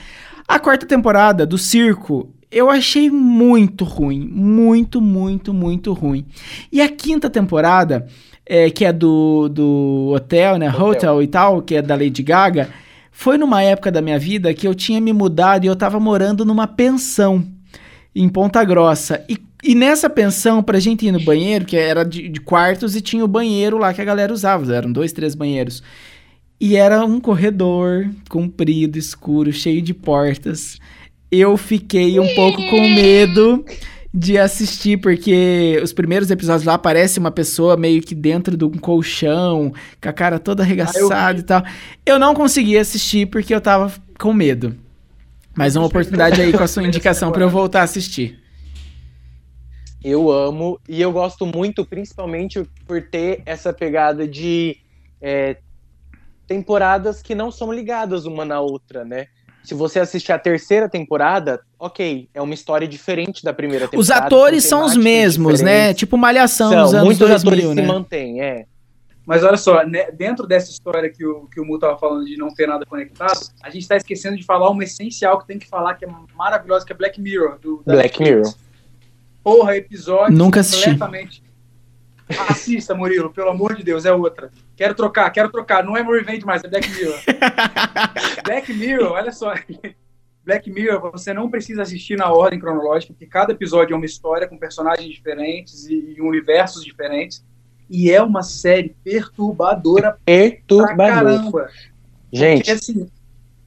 A 0.47 0.59
quarta 0.59 0.86
temporada 0.86 1.45
do 1.45 1.57
circo. 1.57 2.32
Eu 2.49 2.69
achei 2.69 3.09
muito 3.11 3.84
ruim. 3.84 4.28
Muito, 4.32 5.01
muito, 5.01 5.53
muito 5.53 5.93
ruim. 5.93 6.25
E 6.71 6.82
a 6.82 6.88
quinta 6.88 7.30
temporada, 7.30 8.07
é, 8.47 8.69
que 8.69 8.85
é 8.85 8.93
do, 8.93 9.49
do 9.49 10.13
hotel, 10.15 10.57
né? 10.57 10.69
Hotel. 10.69 10.87
Hotel 10.87 11.21
e 11.21 11.27
tal, 11.27 11.61
que 11.61 11.75
é 11.75 11.81
da 11.81 11.95
Lady 11.95 12.23
Gaga, 12.23 12.69
Foi 13.11 13.37
numa 13.37 13.61
época 13.61 13.91
da 13.91 14.01
minha 14.01 14.17
vida 14.17 14.53
que 14.53 14.67
eu 14.67 14.73
tinha 14.73 15.01
me 15.01 15.11
mudado 15.11 15.65
e 15.65 15.67
eu 15.67 15.75
tava 15.75 15.99
morando 15.99 16.45
numa 16.45 16.67
pensão 16.67 17.45
em 18.15 18.29
Ponta 18.29 18.63
Grossa. 18.63 19.23
E, 19.27 19.37
e 19.63 19.75
nessa 19.75 20.09
pensão, 20.09 20.63
pra 20.63 20.79
gente 20.79 21.05
ir 21.05 21.11
no 21.11 21.19
banheiro, 21.19 21.65
que 21.65 21.75
era 21.75 22.03
de, 22.03 22.29
de 22.29 22.39
quartos 22.39 22.95
e 22.95 23.01
tinha 23.01 23.25
o 23.25 23.27
banheiro 23.27 23.77
lá 23.77 23.93
que 23.93 24.01
a 24.01 24.05
galera 24.05 24.31
usava, 24.31 24.73
eram 24.73 24.91
dois, 24.91 25.11
três 25.11 25.35
banheiros. 25.35 25.83
E 26.59 26.75
era 26.75 27.03
um 27.05 27.19
corredor 27.19 28.09
comprido, 28.29 28.97
escuro, 28.97 29.51
cheio 29.51 29.81
de 29.81 29.93
portas. 29.93 30.79
Eu 31.29 31.57
fiquei 31.57 32.19
um 32.19 32.35
pouco 32.35 32.57
com 32.69 32.79
medo 32.89 33.63
de 34.18 34.36
assistir, 34.36 34.97
porque 34.97 35.80
os 35.84 35.93
primeiros 35.93 36.32
episódios 36.32 36.65
lá 36.65 36.74
aparece 36.74 37.20
uma 37.20 37.30
pessoa 37.30 37.78
meio 37.78 38.01
que 38.01 38.15
dentro 38.15 38.57
de 38.57 38.65
um 38.65 38.72
colchão, 38.72 39.72
com 40.01 40.09
a 40.09 40.13
cara 40.13 40.39
toda 40.39 40.63
arregaçada 40.63 41.39
e 41.39 41.43
tal. 41.43 41.63
Eu 42.03 42.18
não 42.18 42.34
consegui 42.34 42.78
assistir 42.80 43.28
porque 43.28 43.53
eu 43.53 43.61
tava 43.61 43.93
com 44.18 44.34
medo. 44.34 44.76
Mas 45.55 45.76
uma 45.76 45.86
oportunidade 45.86 46.41
aí 46.41 46.51
com 46.51 46.63
a 46.63 46.68
sua 46.68 46.84
indicação 46.84 47.32
para 47.32 47.43
eu 47.43 47.49
voltar 47.49 47.82
a 47.82 47.84
assistir. 47.84 48.39
Eu 50.03 50.32
amo 50.32 50.80
e 50.89 50.99
eu 50.99 51.11
gosto 51.11 51.45
muito, 51.45 51.86
principalmente 51.86 52.63
por 52.88 53.03
ter 53.03 53.43
essa 53.45 53.72
pegada 53.72 54.28
de 54.28 54.78
é, 55.22 55.57
temporadas 56.47 57.22
que 57.22 57.36
não 57.36 57.51
são 57.51 57.72
ligadas 57.72 58.26
uma 58.26 58.43
na 58.43 58.59
outra, 58.59 59.05
né? 59.05 59.28
Se 59.68 59.74
você 59.74 59.99
assistir 59.99 60.32
a 60.32 60.39
terceira 60.39 60.88
temporada, 60.88 61.59
ok, 61.78 62.30
é 62.34 62.41
uma 62.41 62.53
história 62.53 62.88
diferente 62.88 63.43
da 63.43 63.51
primeira 63.51 63.84
temporada. 63.86 63.99
Os 63.99 64.09
atores 64.09 64.63
são 64.63 64.86
os 64.86 64.95
mesmos, 64.95 65.59
né? 65.59 65.93
Tipo 65.93 66.15
Malhação 66.15 66.72
são, 66.72 66.84
dos 66.84 66.93
anos 66.93 67.05
muitos 67.05 67.28
2000, 67.28 67.51
atores 67.51 67.76
né? 67.76 67.82
se 67.82 67.88
mantêm, 67.89 68.41
é. 68.41 68.65
Mas 69.26 69.43
olha 69.43 69.57
só, 69.57 69.86
né, 69.86 70.09
dentro 70.09 70.47
dessa 70.47 70.72
história 70.72 71.09
que 71.09 71.26
o, 71.26 71.47
que 71.47 71.59
o 71.59 71.65
Mu 71.65 71.76
estava 71.76 71.97
falando 71.97 72.24
de 72.24 72.38
não 72.38 72.47
ter 72.47 72.65
nada 72.65 72.86
conectado, 72.86 73.41
a 73.61 73.70
gente 73.70 73.82
está 73.82 73.97
esquecendo 73.97 74.38
de 74.38 74.45
falar 74.45 74.70
uma 74.70 74.86
essencial 74.86 75.38
que 75.38 75.45
tem 75.45 75.59
que 75.59 75.68
falar, 75.68 75.95
que 75.95 76.05
é 76.05 76.09
maravilhosa, 76.34 76.86
que 76.86 76.93
é 76.93 76.95
Black 76.95 77.20
Mirror. 77.20 77.59
Do, 77.59 77.84
Black 77.86 78.24
Netflix. 78.24 78.30
Mirror. 78.30 78.55
Porra, 79.43 79.76
episódio 79.76 80.38
Nunca 80.38 80.61
assisti. 80.61 80.91
completamente. 80.91 81.43
Assista, 82.49 82.93
Murilo, 82.93 83.32
pelo 83.32 83.49
amor 83.49 83.75
de 83.75 83.84
Deus, 83.84 84.05
é 84.05 84.11
outra. 84.11 84.51
Quero 84.75 84.93
trocar, 84.93 85.30
quero 85.30 85.49
trocar. 85.49 85.84
Não 85.84 85.95
é 85.95 86.01
Revenge 86.01 86.45
mais, 86.45 86.63
é 86.63 86.67
Black 86.67 86.89
Mirror. 86.89 87.19
Black 88.43 88.73
Mirror, 88.73 89.11
olha 89.13 89.32
só. 89.32 89.53
Black 90.43 90.69
Mirror, 90.71 91.11
você 91.11 91.34
não 91.34 91.49
precisa 91.49 91.82
assistir 91.82 92.17
na 92.17 92.32
ordem 92.32 92.59
cronológica, 92.59 93.13
porque 93.13 93.25
cada 93.25 93.51
episódio 93.53 93.93
é 93.93 93.97
uma 93.97 94.05
história 94.05 94.47
com 94.47 94.57
personagens 94.57 95.09
diferentes 95.13 95.86
e, 95.88 96.15
e 96.17 96.21
universos 96.21 96.84
diferentes. 96.84 97.45
E 97.89 98.11
é 98.11 98.21
uma 98.21 98.43
série 98.43 98.95
perturbadora 99.03 100.11
pra 100.11 100.19
Perturbador. 100.25 100.95
caramba. 100.97 101.69
Gente, 102.32 102.69
assim, 102.69 103.09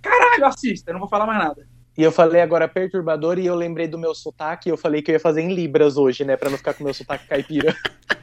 caralho, 0.02 0.44
assista, 0.44 0.92
não 0.92 1.00
vou 1.00 1.08
falar 1.08 1.26
mais 1.26 1.38
nada. 1.42 1.66
e 1.96 2.02
eu 2.02 2.12
falei 2.12 2.42
agora 2.42 2.68
perturbador 2.68 3.38
e 3.38 3.46
eu 3.46 3.54
lembrei 3.54 3.88
do 3.88 3.98
meu 3.98 4.14
sotaque. 4.14 4.68
Eu 4.68 4.76
falei 4.76 5.00
que 5.00 5.10
eu 5.10 5.14
ia 5.14 5.20
fazer 5.20 5.40
em 5.40 5.54
Libras 5.54 5.96
hoje, 5.96 6.24
né? 6.24 6.36
Pra 6.36 6.50
não 6.50 6.58
ficar 6.58 6.74
com 6.74 6.82
o 6.82 6.84
meu 6.84 6.92
sotaque 6.94 7.26
caipira. 7.26 7.74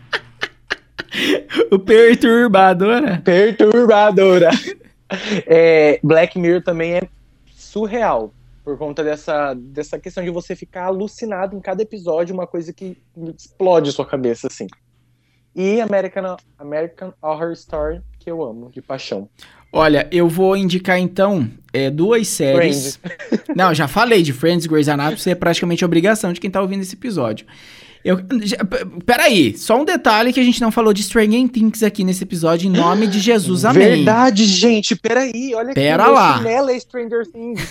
o 1.71 1.79
perturbadora. 1.79 3.21
Perturbadora. 3.23 4.49
É, 5.45 5.99
Black 6.03 6.37
Mirror 6.37 6.63
também 6.63 6.93
é 6.93 7.01
surreal. 7.55 8.33
Por 8.63 8.77
conta 8.77 9.03
dessa, 9.03 9.53
dessa 9.53 9.97
questão 9.97 10.23
de 10.23 10.29
você 10.29 10.55
ficar 10.55 10.85
alucinado 10.85 11.55
em 11.55 11.61
cada 11.61 11.81
episódio, 11.81 12.33
uma 12.33 12.45
coisa 12.45 12.73
que 12.73 12.97
explode 13.37 13.91
sua 13.93 14.05
cabeça, 14.05 14.47
assim. 14.47 14.67
E 15.55 15.79
American, 15.79 16.35
American 16.59 17.13
Horror 17.21 17.53
Story, 17.53 18.01
que 18.19 18.29
eu 18.29 18.43
amo, 18.43 18.69
de 18.69 18.81
paixão. 18.81 19.29
Olha, 19.71 20.07
eu 20.11 20.27
vou 20.27 20.55
indicar 20.55 20.99
então 20.99 21.49
é, 21.73 21.89
duas 21.89 22.27
séries. 22.27 22.99
Não, 23.55 23.73
já 23.73 23.87
falei 23.87 24.21
de 24.21 24.33
Friends, 24.33 24.65
Grey's 24.65 24.89
Anatomy, 24.89 25.17
isso 25.17 25.29
é 25.29 25.35
praticamente 25.35 25.83
obrigação 25.83 26.33
de 26.33 26.39
quem 26.39 26.49
tá 26.49 26.61
ouvindo 26.61 26.81
esse 26.81 26.95
episódio. 26.95 27.45
Eu, 28.07 28.19
peraí, 29.05 29.57
só 29.57 29.81
um 29.81 29.83
detalhe 29.83 30.31
que 30.31 30.39
a 30.39 30.43
gente 30.43 30.61
não 30.61 30.71
falou 30.71 30.93
de 30.93 31.03
Stranger 31.03 31.49
Things 31.49 31.83
aqui 31.83 32.05
nesse 32.05 32.23
episódio, 32.23 32.67
em 32.67 32.71
nome 32.71 33.05
de 33.05 33.19
Jesus, 33.19 33.65
amém. 33.65 33.85
Verdade, 33.85 34.45
gente, 34.45 34.95
peraí, 34.95 35.53
olha 35.53 35.73
Pera 35.73 36.03
aqui, 36.03 36.11
meu 36.11 36.21
lá. 36.21 36.37
chinelo 36.37 36.69
é 36.69 36.79
Stranger 36.79 37.27
Things. 37.27 37.61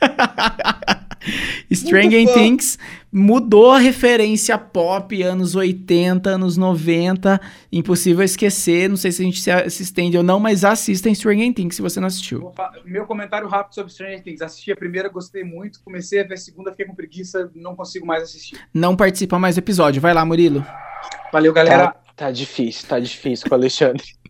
Stranger. 1.72 2.32
Things 2.34 2.78
mudou 3.12 3.72
a 3.72 3.78
referência 3.78 4.56
pop 4.56 5.22
anos 5.22 5.54
80, 5.54 6.30
anos 6.30 6.56
90. 6.56 7.40
Impossível 7.72 8.24
esquecer. 8.24 8.88
Não 8.88 8.96
sei 8.96 9.12
se 9.12 9.22
a 9.22 9.24
gente 9.24 9.40
se, 9.40 9.70
se 9.70 9.82
estende 9.82 10.16
ou 10.16 10.22
não, 10.22 10.38
mas 10.38 10.64
assista 10.64 11.08
em 11.08 11.14
Stranger 11.14 11.52
Things 11.52 11.76
se 11.76 11.82
você 11.82 12.00
não 12.00 12.06
assistiu. 12.06 12.52
Meu 12.84 13.06
comentário 13.06 13.48
rápido 13.48 13.74
sobre 13.74 13.92
Stranger 13.92 14.22
Things. 14.22 14.42
Assisti 14.42 14.72
a 14.72 14.76
primeira, 14.76 15.08
gostei 15.08 15.44
muito. 15.44 15.82
Comecei 15.82 16.20
a 16.20 16.24
ver 16.24 16.34
a 16.34 16.38
segunda, 16.38 16.70
fiquei 16.70 16.86
com 16.86 16.94
preguiça, 16.94 17.50
não 17.54 17.74
consigo 17.74 18.06
mais 18.06 18.22
assistir. 18.22 18.58
Não 18.72 18.96
participa 18.96 19.38
mais 19.38 19.56
do 19.56 19.58
episódio. 19.58 20.00
Vai 20.00 20.14
lá, 20.14 20.24
Murilo. 20.24 20.64
Valeu, 21.32 21.52
galera. 21.52 21.88
Tá, 21.88 22.00
tá 22.16 22.30
difícil, 22.30 22.88
tá 22.88 22.98
difícil 22.98 23.48
com 23.48 23.54
o 23.54 23.58
Alexandre. 23.58 24.04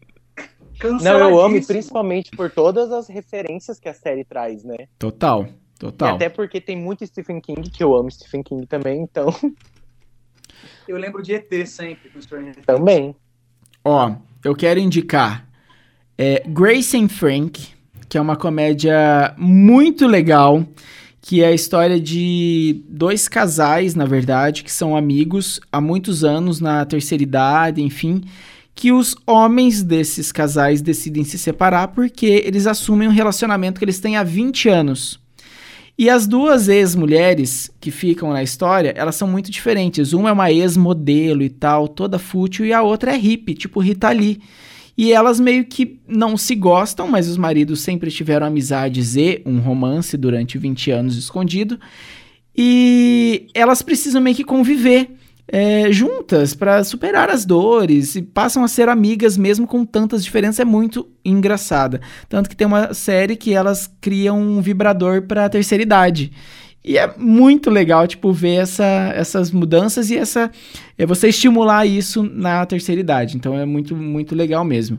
Não, 1.02 1.18
eu 1.18 1.38
amo, 1.38 1.56
e 1.56 1.66
principalmente 1.66 2.30
por 2.30 2.50
todas 2.50 2.90
as 2.90 3.06
referências 3.06 3.78
que 3.78 3.86
a 3.86 3.92
série 3.92 4.24
traz, 4.24 4.64
né? 4.64 4.88
Total. 4.98 5.46
E 5.80 5.92
Total. 5.92 6.14
até 6.14 6.28
porque 6.28 6.60
tem 6.60 6.76
muito 6.76 7.06
Stephen 7.06 7.40
King, 7.40 7.70
que 7.70 7.82
eu 7.82 7.96
amo 7.96 8.10
Stephen 8.10 8.42
King 8.42 8.66
também, 8.66 9.00
então 9.00 9.34
Eu 10.86 10.98
lembro 10.98 11.22
de 11.22 11.32
ET 11.32 11.66
sempre 11.66 12.10
com 12.10 12.20
Stranger 12.20 12.54
Things. 12.54 12.66
também. 12.66 13.14
Ó, 13.84 14.12
eu 14.44 14.54
quero 14.54 14.80
indicar 14.80 15.48
é, 16.18 16.42
Grace 16.46 16.96
and 16.96 17.08
Frank, 17.08 17.68
que 18.08 18.18
é 18.18 18.20
uma 18.20 18.36
comédia 18.36 19.34
muito 19.38 20.06
legal, 20.06 20.66
que 21.20 21.42
é 21.42 21.46
a 21.46 21.52
história 21.52 22.00
de 22.00 22.82
dois 22.88 23.28
casais, 23.28 23.94
na 23.94 24.04
verdade, 24.04 24.64
que 24.64 24.72
são 24.72 24.96
amigos 24.96 25.60
há 25.70 25.80
muitos 25.80 26.24
anos, 26.24 26.60
na 26.60 26.84
terceira 26.84 27.22
idade, 27.22 27.80
enfim, 27.80 28.24
que 28.74 28.90
os 28.90 29.14
homens 29.26 29.82
desses 29.82 30.32
casais 30.32 30.82
decidem 30.82 31.22
se 31.22 31.38
separar 31.38 31.88
porque 31.88 32.26
eles 32.26 32.66
assumem 32.66 33.06
um 33.06 33.12
relacionamento 33.12 33.78
que 33.78 33.84
eles 33.84 34.00
têm 34.00 34.16
há 34.16 34.24
20 34.24 34.68
anos. 34.68 35.19
E 36.00 36.08
as 36.08 36.26
duas 36.26 36.66
ex-mulheres 36.66 37.70
que 37.78 37.90
ficam 37.90 38.32
na 38.32 38.42
história, 38.42 38.94
elas 38.96 39.16
são 39.16 39.28
muito 39.28 39.50
diferentes. 39.50 40.14
Uma 40.14 40.30
é 40.30 40.32
uma 40.32 40.50
ex-modelo 40.50 41.42
e 41.42 41.50
tal, 41.50 41.86
toda 41.86 42.18
fútil, 42.18 42.64
e 42.64 42.72
a 42.72 42.80
outra 42.80 43.12
é 43.12 43.18
hippie, 43.18 43.52
tipo 43.52 43.80
Rita 43.80 44.08
Lee. 44.08 44.40
E 44.96 45.12
elas 45.12 45.38
meio 45.38 45.62
que 45.66 46.00
não 46.08 46.38
se 46.38 46.54
gostam, 46.54 47.06
mas 47.06 47.28
os 47.28 47.36
maridos 47.36 47.82
sempre 47.82 48.10
tiveram 48.10 48.46
amizades 48.46 49.14
e 49.14 49.42
um 49.44 49.58
romance 49.58 50.16
durante 50.16 50.56
20 50.56 50.90
anos 50.90 51.18
escondido. 51.18 51.78
E 52.56 53.48
elas 53.52 53.82
precisam 53.82 54.22
meio 54.22 54.36
que 54.36 54.42
conviver 54.42 55.10
é, 55.52 55.90
juntas 55.90 56.54
para 56.54 56.84
superar 56.84 57.28
as 57.28 57.44
dores 57.44 58.14
e 58.14 58.22
passam 58.22 58.62
a 58.62 58.68
ser 58.68 58.88
amigas 58.88 59.36
mesmo 59.36 59.66
com 59.66 59.84
tantas 59.84 60.22
diferenças. 60.22 60.60
É 60.60 60.64
muito 60.64 61.08
engraçada. 61.24 62.00
Tanto 62.28 62.48
que 62.48 62.54
tem 62.54 62.66
uma 62.66 62.94
série 62.94 63.34
que 63.34 63.52
elas 63.52 63.92
criam 64.00 64.40
um 64.40 64.60
vibrador 64.60 65.22
para 65.22 65.46
a 65.46 65.48
terceira 65.48 65.82
idade. 65.82 66.30
E 66.84 66.96
é 66.96 67.12
muito 67.18 67.68
legal, 67.68 68.06
tipo, 68.06 68.32
ver 68.32 68.62
essa, 68.62 69.12
essas 69.14 69.50
mudanças 69.50 70.08
e 70.08 70.16
essa. 70.16 70.50
É 70.96 71.04
você 71.04 71.28
estimular 71.28 71.84
isso 71.84 72.22
na 72.22 72.64
terceira 72.64 73.00
idade. 73.00 73.36
Então 73.36 73.58
é 73.58 73.66
muito, 73.66 73.96
muito 73.96 74.36
legal 74.36 74.64
mesmo. 74.64 74.98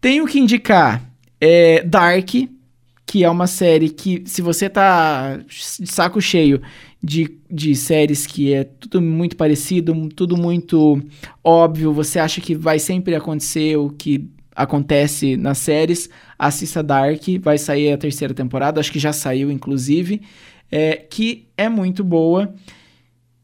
Tenho 0.00 0.26
que 0.26 0.38
indicar 0.38 1.02
é, 1.40 1.82
Dark, 1.82 2.30
que 3.04 3.24
é 3.24 3.28
uma 3.28 3.48
série 3.48 3.90
que, 3.90 4.22
se 4.26 4.40
você 4.40 4.70
tá 4.70 5.38
de 5.38 5.86
saco 5.86 6.20
cheio 6.20 6.62
de, 7.02 7.38
de 7.50 7.74
séries 7.74 8.26
que 8.26 8.54
é 8.54 8.64
tudo 8.64 9.00
muito 9.02 9.36
parecido, 9.36 10.08
tudo 10.10 10.36
muito 10.36 11.02
óbvio, 11.42 11.92
você 11.92 12.18
acha 12.18 12.40
que 12.40 12.54
vai 12.54 12.78
sempre 12.78 13.14
acontecer 13.14 13.76
o 13.76 13.90
que 13.90 14.30
acontece 14.54 15.36
nas 15.36 15.58
séries, 15.58 16.08
assista 16.38 16.82
Dark, 16.82 17.22
vai 17.40 17.58
sair 17.58 17.92
a 17.92 17.98
terceira 17.98 18.32
temporada, 18.34 18.78
acho 18.80 18.92
que 18.92 18.98
já 18.98 19.12
saiu, 19.12 19.50
inclusive, 19.50 20.22
é, 20.70 20.96
que 20.96 21.48
é 21.56 21.68
muito 21.68 22.04
boa. 22.04 22.54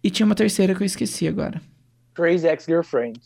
E 0.04 0.10
tinha 0.10 0.24
uma 0.26 0.34
terceira 0.34 0.74
que 0.74 0.82
eu 0.82 0.86
esqueci 0.86 1.26
agora. 1.26 1.60
Crazy 2.14 2.46
Ex-Girlfriend. 2.46 3.20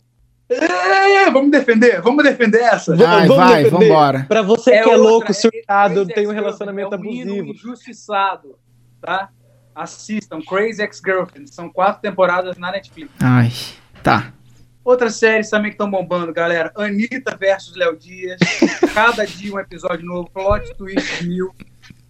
É, 0.49 1.29
vamos 1.31 1.51
defender, 1.51 2.01
vamos 2.01 2.23
defender 2.23 2.61
essa. 2.61 2.95
Vamos- 2.95 3.05
Vai, 3.05 3.27
vamos 3.27 3.43
vai, 3.51 3.63
defender. 3.63 3.87
vambora. 3.89 4.25
Pra 4.27 4.41
você 4.41 4.71
que 4.71 4.77
é 4.77 4.81
outra, 4.85 4.97
louco, 4.97 5.33
surtado, 5.33 5.93
Crazy 6.05 6.13
tem 6.13 6.27
um 6.27 6.31
relacionamento 6.31 6.93
é 6.93 6.97
um 6.97 6.99
abusivo. 7.01 7.45
injustiçado, 7.51 8.55
tá? 9.01 9.29
Assistam 9.75 10.41
Crazy 10.41 10.81
Ex-Girlfriend, 10.81 11.53
são 11.53 11.69
quatro 11.69 12.01
temporadas 12.01 12.57
na 12.57 12.71
Netflix. 12.71 13.11
Ai, 13.21 13.51
tá. 14.01 14.33
Outras 14.83 15.15
séries 15.15 15.49
também 15.49 15.71
que 15.71 15.75
estão 15.75 15.89
bombando, 15.89 16.33
galera. 16.33 16.71
Anitta 16.75 17.37
versus 17.37 17.75
Léo 17.75 17.95
Dias. 17.97 18.37
Cada 18.93 19.25
dia 19.25 19.53
um 19.53 19.59
episódio 19.59 20.05
novo. 20.05 20.29
Plot 20.29 20.75
twist 20.75 21.25
mil. 21.25 21.55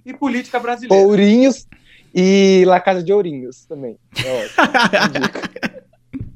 E 0.03 0.14
política 0.14 0.59
brasileira. 0.59 1.05
Ourinhos 1.05 1.68
e 2.14 2.64
La 2.66 2.80
Casa 2.80 3.03
de 3.03 3.14
Ourinhos 3.14 3.66
também. 3.66 3.97
É 4.24 4.45
ótimo. 4.45 5.84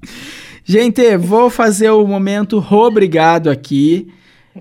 Gente, 0.64 1.18
vou 1.18 1.50
fazer 1.50 1.90
o 1.90 2.06
momento 2.06 2.64
obrigado 2.72 3.50
aqui. 3.50 4.14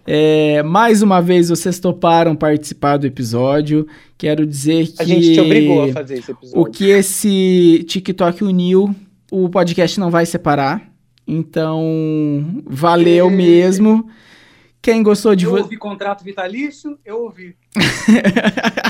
É, 0.07 0.63
mais 0.63 1.03
uma 1.03 1.21
vez 1.23 1.49
vocês 1.49 1.79
toparam 1.79 2.35
participar 2.35 2.97
do 2.97 3.07
episódio. 3.07 3.87
Quero 4.19 4.47
dizer 4.47 4.89
que. 4.89 5.03
A 5.03 5.05
gente 5.05 5.33
te 5.35 5.41
obrigou 5.41 5.85
a 5.85 5.93
fazer 5.93 6.19
esse 6.19 6.31
episódio. 6.33 6.61
O 6.61 6.67
que 6.67 6.91
esse 6.91 7.85
TikTok 7.89 8.43
uniu, 8.45 8.95
o 9.31 9.49
podcast 9.49 9.99
não 10.01 10.11
vai 10.11 10.27
separar. 10.27 10.83
Então, 11.27 12.63
valeu 12.67 13.31
E- 13.31 13.35
mesmo. 13.35 14.09
Quem 14.83 15.03
gostou 15.03 15.35
de 15.35 15.47
Eu 15.47 15.51
você. 15.51 15.63
ouvi 15.63 15.77
contrato 15.77 16.23
vitalício, 16.23 16.97
eu 17.05 17.25
ouvi. 17.25 17.57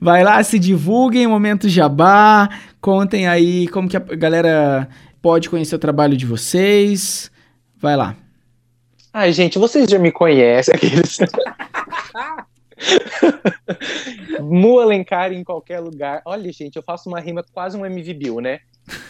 Vai 0.00 0.24
lá, 0.24 0.42
se 0.42 0.58
divulguem, 0.58 1.26
momento 1.26 1.68
jabá. 1.68 2.48
Contem 2.80 3.28
aí 3.28 3.68
como 3.68 3.88
que 3.88 3.96
a 3.96 4.00
galera 4.00 4.88
pode 5.20 5.50
conhecer 5.50 5.74
o 5.74 5.78
trabalho 5.78 6.16
de 6.16 6.24
vocês. 6.26 7.30
Vai 7.78 7.96
lá. 7.96 8.16
Ai, 9.12 9.32
gente, 9.32 9.58
vocês 9.58 9.90
já 9.90 9.98
me 9.98 10.12
conhecem. 10.12 10.74
Aqueles... 10.74 11.18
Mu 14.40 14.80
Alencar 14.80 15.32
em 15.32 15.44
qualquer 15.44 15.80
lugar. 15.80 16.22
Olha, 16.24 16.50
gente, 16.52 16.76
eu 16.76 16.82
faço 16.82 17.08
uma 17.08 17.20
rima 17.20 17.44
quase 17.52 17.76
um 17.76 17.84
MV 17.84 18.14
Bill, 18.14 18.40
né? 18.40 18.60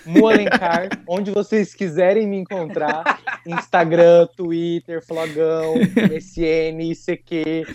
Mu 0.05 0.29
Alencar, 0.29 0.89
onde 1.09 1.31
vocês 1.31 1.75
quiserem 1.75 2.27
me 2.27 2.39
encontrar. 2.39 3.21
Instagram, 3.47 4.27
Twitter, 4.37 5.05
Flogão, 5.05 5.75
SN, 6.19 6.81
ICQ. 6.81 7.67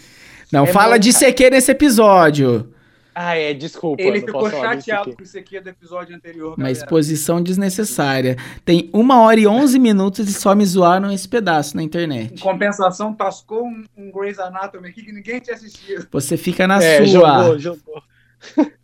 Não 0.52 0.66
É 0.66 0.68
fala 0.68 0.98
de. 0.98 1.14
CQ 1.14 1.50
nesse 1.50 1.72
episódio. 1.72 2.74
Ah, 3.18 3.38
é, 3.38 3.54
desculpa. 3.54 4.02
Ele 4.04 4.20
não 4.20 4.26
ficou 4.28 4.50
chateado 4.50 5.16
com 5.16 5.24
isso 5.24 5.38
aqui 5.38 5.58
do 5.62 5.70
episódio 5.70 6.14
anterior. 6.14 6.50
Uma 6.50 6.58
galera. 6.58 6.74
exposição 6.78 7.42
desnecessária. 7.42 8.36
Tem 8.66 8.90
uma 8.92 9.22
hora 9.22 9.40
e 9.40 9.48
onze 9.48 9.80
minutos 9.80 10.28
e 10.28 10.34
só 10.34 10.54
me 10.54 10.66
zoaram 10.66 11.10
esse 11.10 11.26
pedaço 11.30 11.78
na 11.78 11.82
Em 11.82 11.86
internet. 11.86 12.42
compensação, 12.42 13.14
tascou 13.14 13.64
um, 13.66 13.86
um 13.96 14.12
Grey's 14.12 14.38
Anatomy 14.38 14.90
aqui 14.90 15.02
que 15.02 15.14
ninguém 15.14 15.40
tinha 15.40 15.56
assistido. 15.56 16.06
Você 16.12 16.36
fica 16.36 16.68
na 16.68 16.84
É, 16.84 16.98
sua. 16.98 17.08
jogou, 17.08 17.58
jogou. 17.60 18.04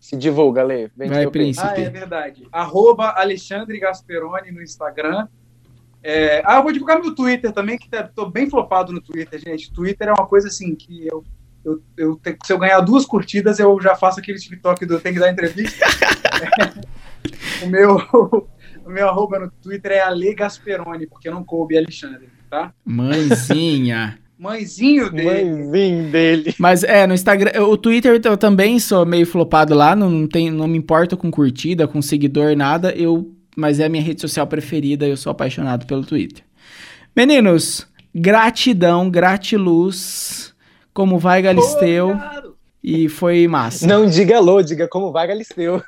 Se 0.00 0.16
divulga, 0.16 0.62
Lê. 0.62 0.88
Vem 0.96 1.08
Vai, 1.08 1.28
príncipe. 1.30 1.66
Ah, 1.68 1.80
é 1.80 1.88
verdade. 1.88 2.46
Arroba 2.52 3.10
Alexandre 3.10 3.78
Gasperoni 3.78 4.50
no 4.52 4.62
Instagram. 4.62 5.26
É, 6.02 6.42
Ah, 6.44 6.56
eu 6.58 6.62
vou 6.62 6.72
divulgar 6.72 7.00
meu 7.00 7.14
Twitter 7.14 7.50
também, 7.52 7.76
que 7.76 7.88
tá, 7.88 8.04
tô 8.04 8.26
bem 8.30 8.48
flopado 8.48 8.92
no 8.92 9.00
Twitter, 9.00 9.40
gente. 9.40 9.72
Twitter 9.72 10.08
é 10.08 10.12
uma 10.12 10.26
coisa 10.26 10.46
assim 10.48 10.74
que 10.76 11.06
eu. 11.06 11.24
Eu, 11.66 11.82
eu 11.96 12.16
te- 12.16 12.38
se 12.44 12.52
eu 12.52 12.58
ganhar 12.58 12.80
duas 12.80 13.04
curtidas, 13.04 13.58
eu 13.58 13.76
já 13.80 13.96
faço 13.96 14.20
aquele 14.20 14.38
TikTok 14.38 14.86
do 14.86 15.00
tem 15.00 15.12
que 15.12 15.18
dar 15.18 15.32
entrevista. 15.32 15.84
o, 17.64 17.66
meu, 17.66 17.96
o 18.84 18.88
meu 18.88 19.08
arroba 19.08 19.40
no 19.40 19.50
Twitter 19.50 19.92
é 19.92 20.00
Ale 20.00 20.32
Gasperoni, 20.32 21.08
porque 21.08 21.28
não 21.28 21.42
coube 21.42 21.76
Alexandre, 21.76 22.28
tá? 22.48 22.72
Mãezinha. 22.84 24.16
Mãezinho 24.38 25.10
dele. 25.10 25.44
Mãezinho 25.44 26.10
dele. 26.10 26.54
Mas 26.58 26.84
é, 26.84 27.04
no 27.06 27.14
Instagram, 27.14 27.60
o 27.64 27.76
Twitter 27.76 28.20
eu 28.22 28.36
também 28.36 28.78
sou 28.78 29.04
meio 29.04 29.26
flopado 29.26 29.74
lá, 29.74 29.96
não, 29.96 30.08
não, 30.08 30.28
tem, 30.28 30.50
não 30.50 30.68
me 30.68 30.78
importo 30.78 31.16
com 31.16 31.30
curtida, 31.30 31.88
com 31.88 32.00
seguidor, 32.00 32.54
nada, 32.54 32.92
eu, 32.92 33.34
mas 33.56 33.80
é 33.80 33.86
a 33.86 33.88
minha 33.88 34.04
rede 34.04 34.20
social 34.20 34.46
preferida, 34.46 35.06
eu 35.06 35.16
sou 35.16 35.32
apaixonado 35.32 35.86
pelo 35.86 36.04
Twitter. 36.04 36.44
Meninos, 37.16 37.88
gratidão, 38.14 39.08
gratiluz, 39.08 40.54
como 40.96 41.18
vai 41.18 41.42
Galisteu, 41.42 42.18
e 42.82 43.06
foi 43.06 43.46
massa. 43.46 43.86
Não 43.86 44.06
diga 44.06 44.38
alô, 44.38 44.62
diga 44.62 44.88
como 44.88 45.12
vai, 45.12 45.26
Galisteu. 45.26 45.82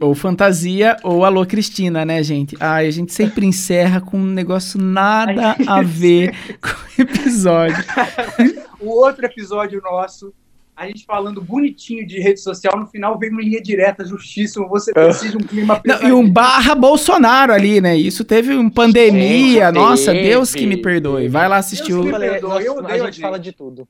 Ou 0.00 0.14
fantasia, 0.14 0.96
ou 1.02 1.26
alô 1.26 1.44
Cristina, 1.44 2.06
né, 2.06 2.22
gente? 2.22 2.56
Ai, 2.58 2.86
a 2.86 2.90
gente 2.90 3.12
sempre 3.12 3.44
encerra 3.44 4.00
com 4.00 4.16
um 4.16 4.24
negócio 4.24 4.80
nada 4.80 5.56
a 5.66 5.82
ver 5.82 6.34
com 6.58 6.68
o 6.68 7.02
episódio. 7.02 7.84
O 8.80 8.90
outro 8.90 9.24
episódio 9.24 9.80
nosso, 9.80 10.34
a 10.76 10.86
gente 10.86 11.04
falando 11.04 11.40
bonitinho 11.40 12.06
de 12.06 12.18
rede 12.20 12.40
social, 12.40 12.78
no 12.78 12.86
final 12.86 13.18
veio 13.18 13.32
uma 13.32 13.40
linha 13.42 13.62
direta, 13.62 14.04
justíssimo, 14.04 14.68
você 14.68 14.92
precisa 14.92 15.30
de 15.30 15.36
um 15.36 15.46
clima 15.46 15.80
Não, 15.84 16.02
e 16.08 16.12
um 16.12 16.28
barra 16.28 16.74
Bolsonaro 16.74 17.52
ali, 17.52 17.80
né? 17.80 17.96
Isso 17.96 18.24
teve 18.24 18.54
uma 18.54 18.70
pandemia. 18.70 19.66
Gente, 19.66 19.74
Nossa, 19.74 20.12
teve, 20.12 20.28
Deus 20.28 20.52
que 20.54 20.66
me 20.66 20.76
perdoe. 20.76 21.28
Vai 21.28 21.48
lá 21.48 21.58
assistir 21.58 21.92
Deus 21.92 22.06
o. 22.06 22.10
perdoa, 22.18 22.54
nós- 22.54 22.64
eu 22.64 22.72
a 22.72 22.76
odeio 22.78 22.94
a 22.94 22.98
gente 23.06 23.14
gente. 23.14 23.20
fala 23.20 23.38
de 23.38 23.52
tudo. 23.52 23.86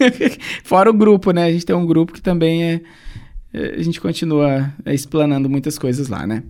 Fora 0.64 0.90
o 0.90 0.94
grupo, 0.94 1.30
né? 1.30 1.44
A 1.44 1.52
gente 1.52 1.64
tem 1.64 1.74
um 1.76 1.86
grupo 1.86 2.12
que 2.12 2.20
também 2.22 2.64
é. 2.64 2.80
é, 3.52 3.74
A 3.78 3.82
gente 3.82 4.00
continua 4.00 4.72
é, 4.84 4.92
explanando 4.92 5.48
muitas 5.48 5.78
coisas 5.78 6.08
lá, 6.08 6.26
né? 6.26 6.42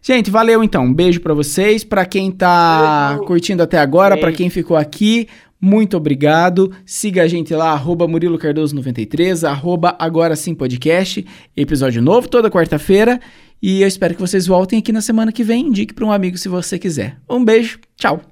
Gente, 0.00 0.30
valeu 0.30 0.62
então. 0.64 0.84
Um 0.84 0.94
beijo 0.94 1.20
pra 1.20 1.34
vocês. 1.34 1.84
Pra 1.84 2.04
quem 2.04 2.30
tá 2.30 3.10
Beijo. 3.10 3.24
curtindo 3.24 3.62
até 3.62 3.78
agora, 3.78 4.16
pra 4.16 4.26
Beijo. 4.26 4.38
quem 4.38 4.50
ficou 4.50 4.76
aqui, 4.76 5.28
muito 5.62 5.96
obrigado. 5.96 6.72
Siga 6.84 7.22
a 7.22 7.28
gente 7.28 7.54
lá, 7.54 7.70
arroba 7.70 8.08
Murilo 8.08 8.36
Cardoso 8.36 8.74
93, 8.74 9.44
arroba 9.44 9.94
Agora 9.96 10.34
Sim 10.34 10.56
Podcast. 10.56 11.24
Episódio 11.56 12.02
novo 12.02 12.28
toda 12.28 12.50
quarta-feira. 12.50 13.20
E 13.62 13.80
eu 13.80 13.86
espero 13.86 14.12
que 14.14 14.20
vocês 14.20 14.44
voltem 14.44 14.80
aqui 14.80 14.90
na 14.90 15.00
semana 15.00 15.30
que 15.30 15.44
vem. 15.44 15.68
Indique 15.68 15.94
pra 15.94 16.04
um 16.04 16.10
amigo 16.10 16.36
se 16.36 16.48
você 16.48 16.80
quiser. 16.80 17.16
Um 17.30 17.44
beijo, 17.44 17.78
tchau. 17.96 18.31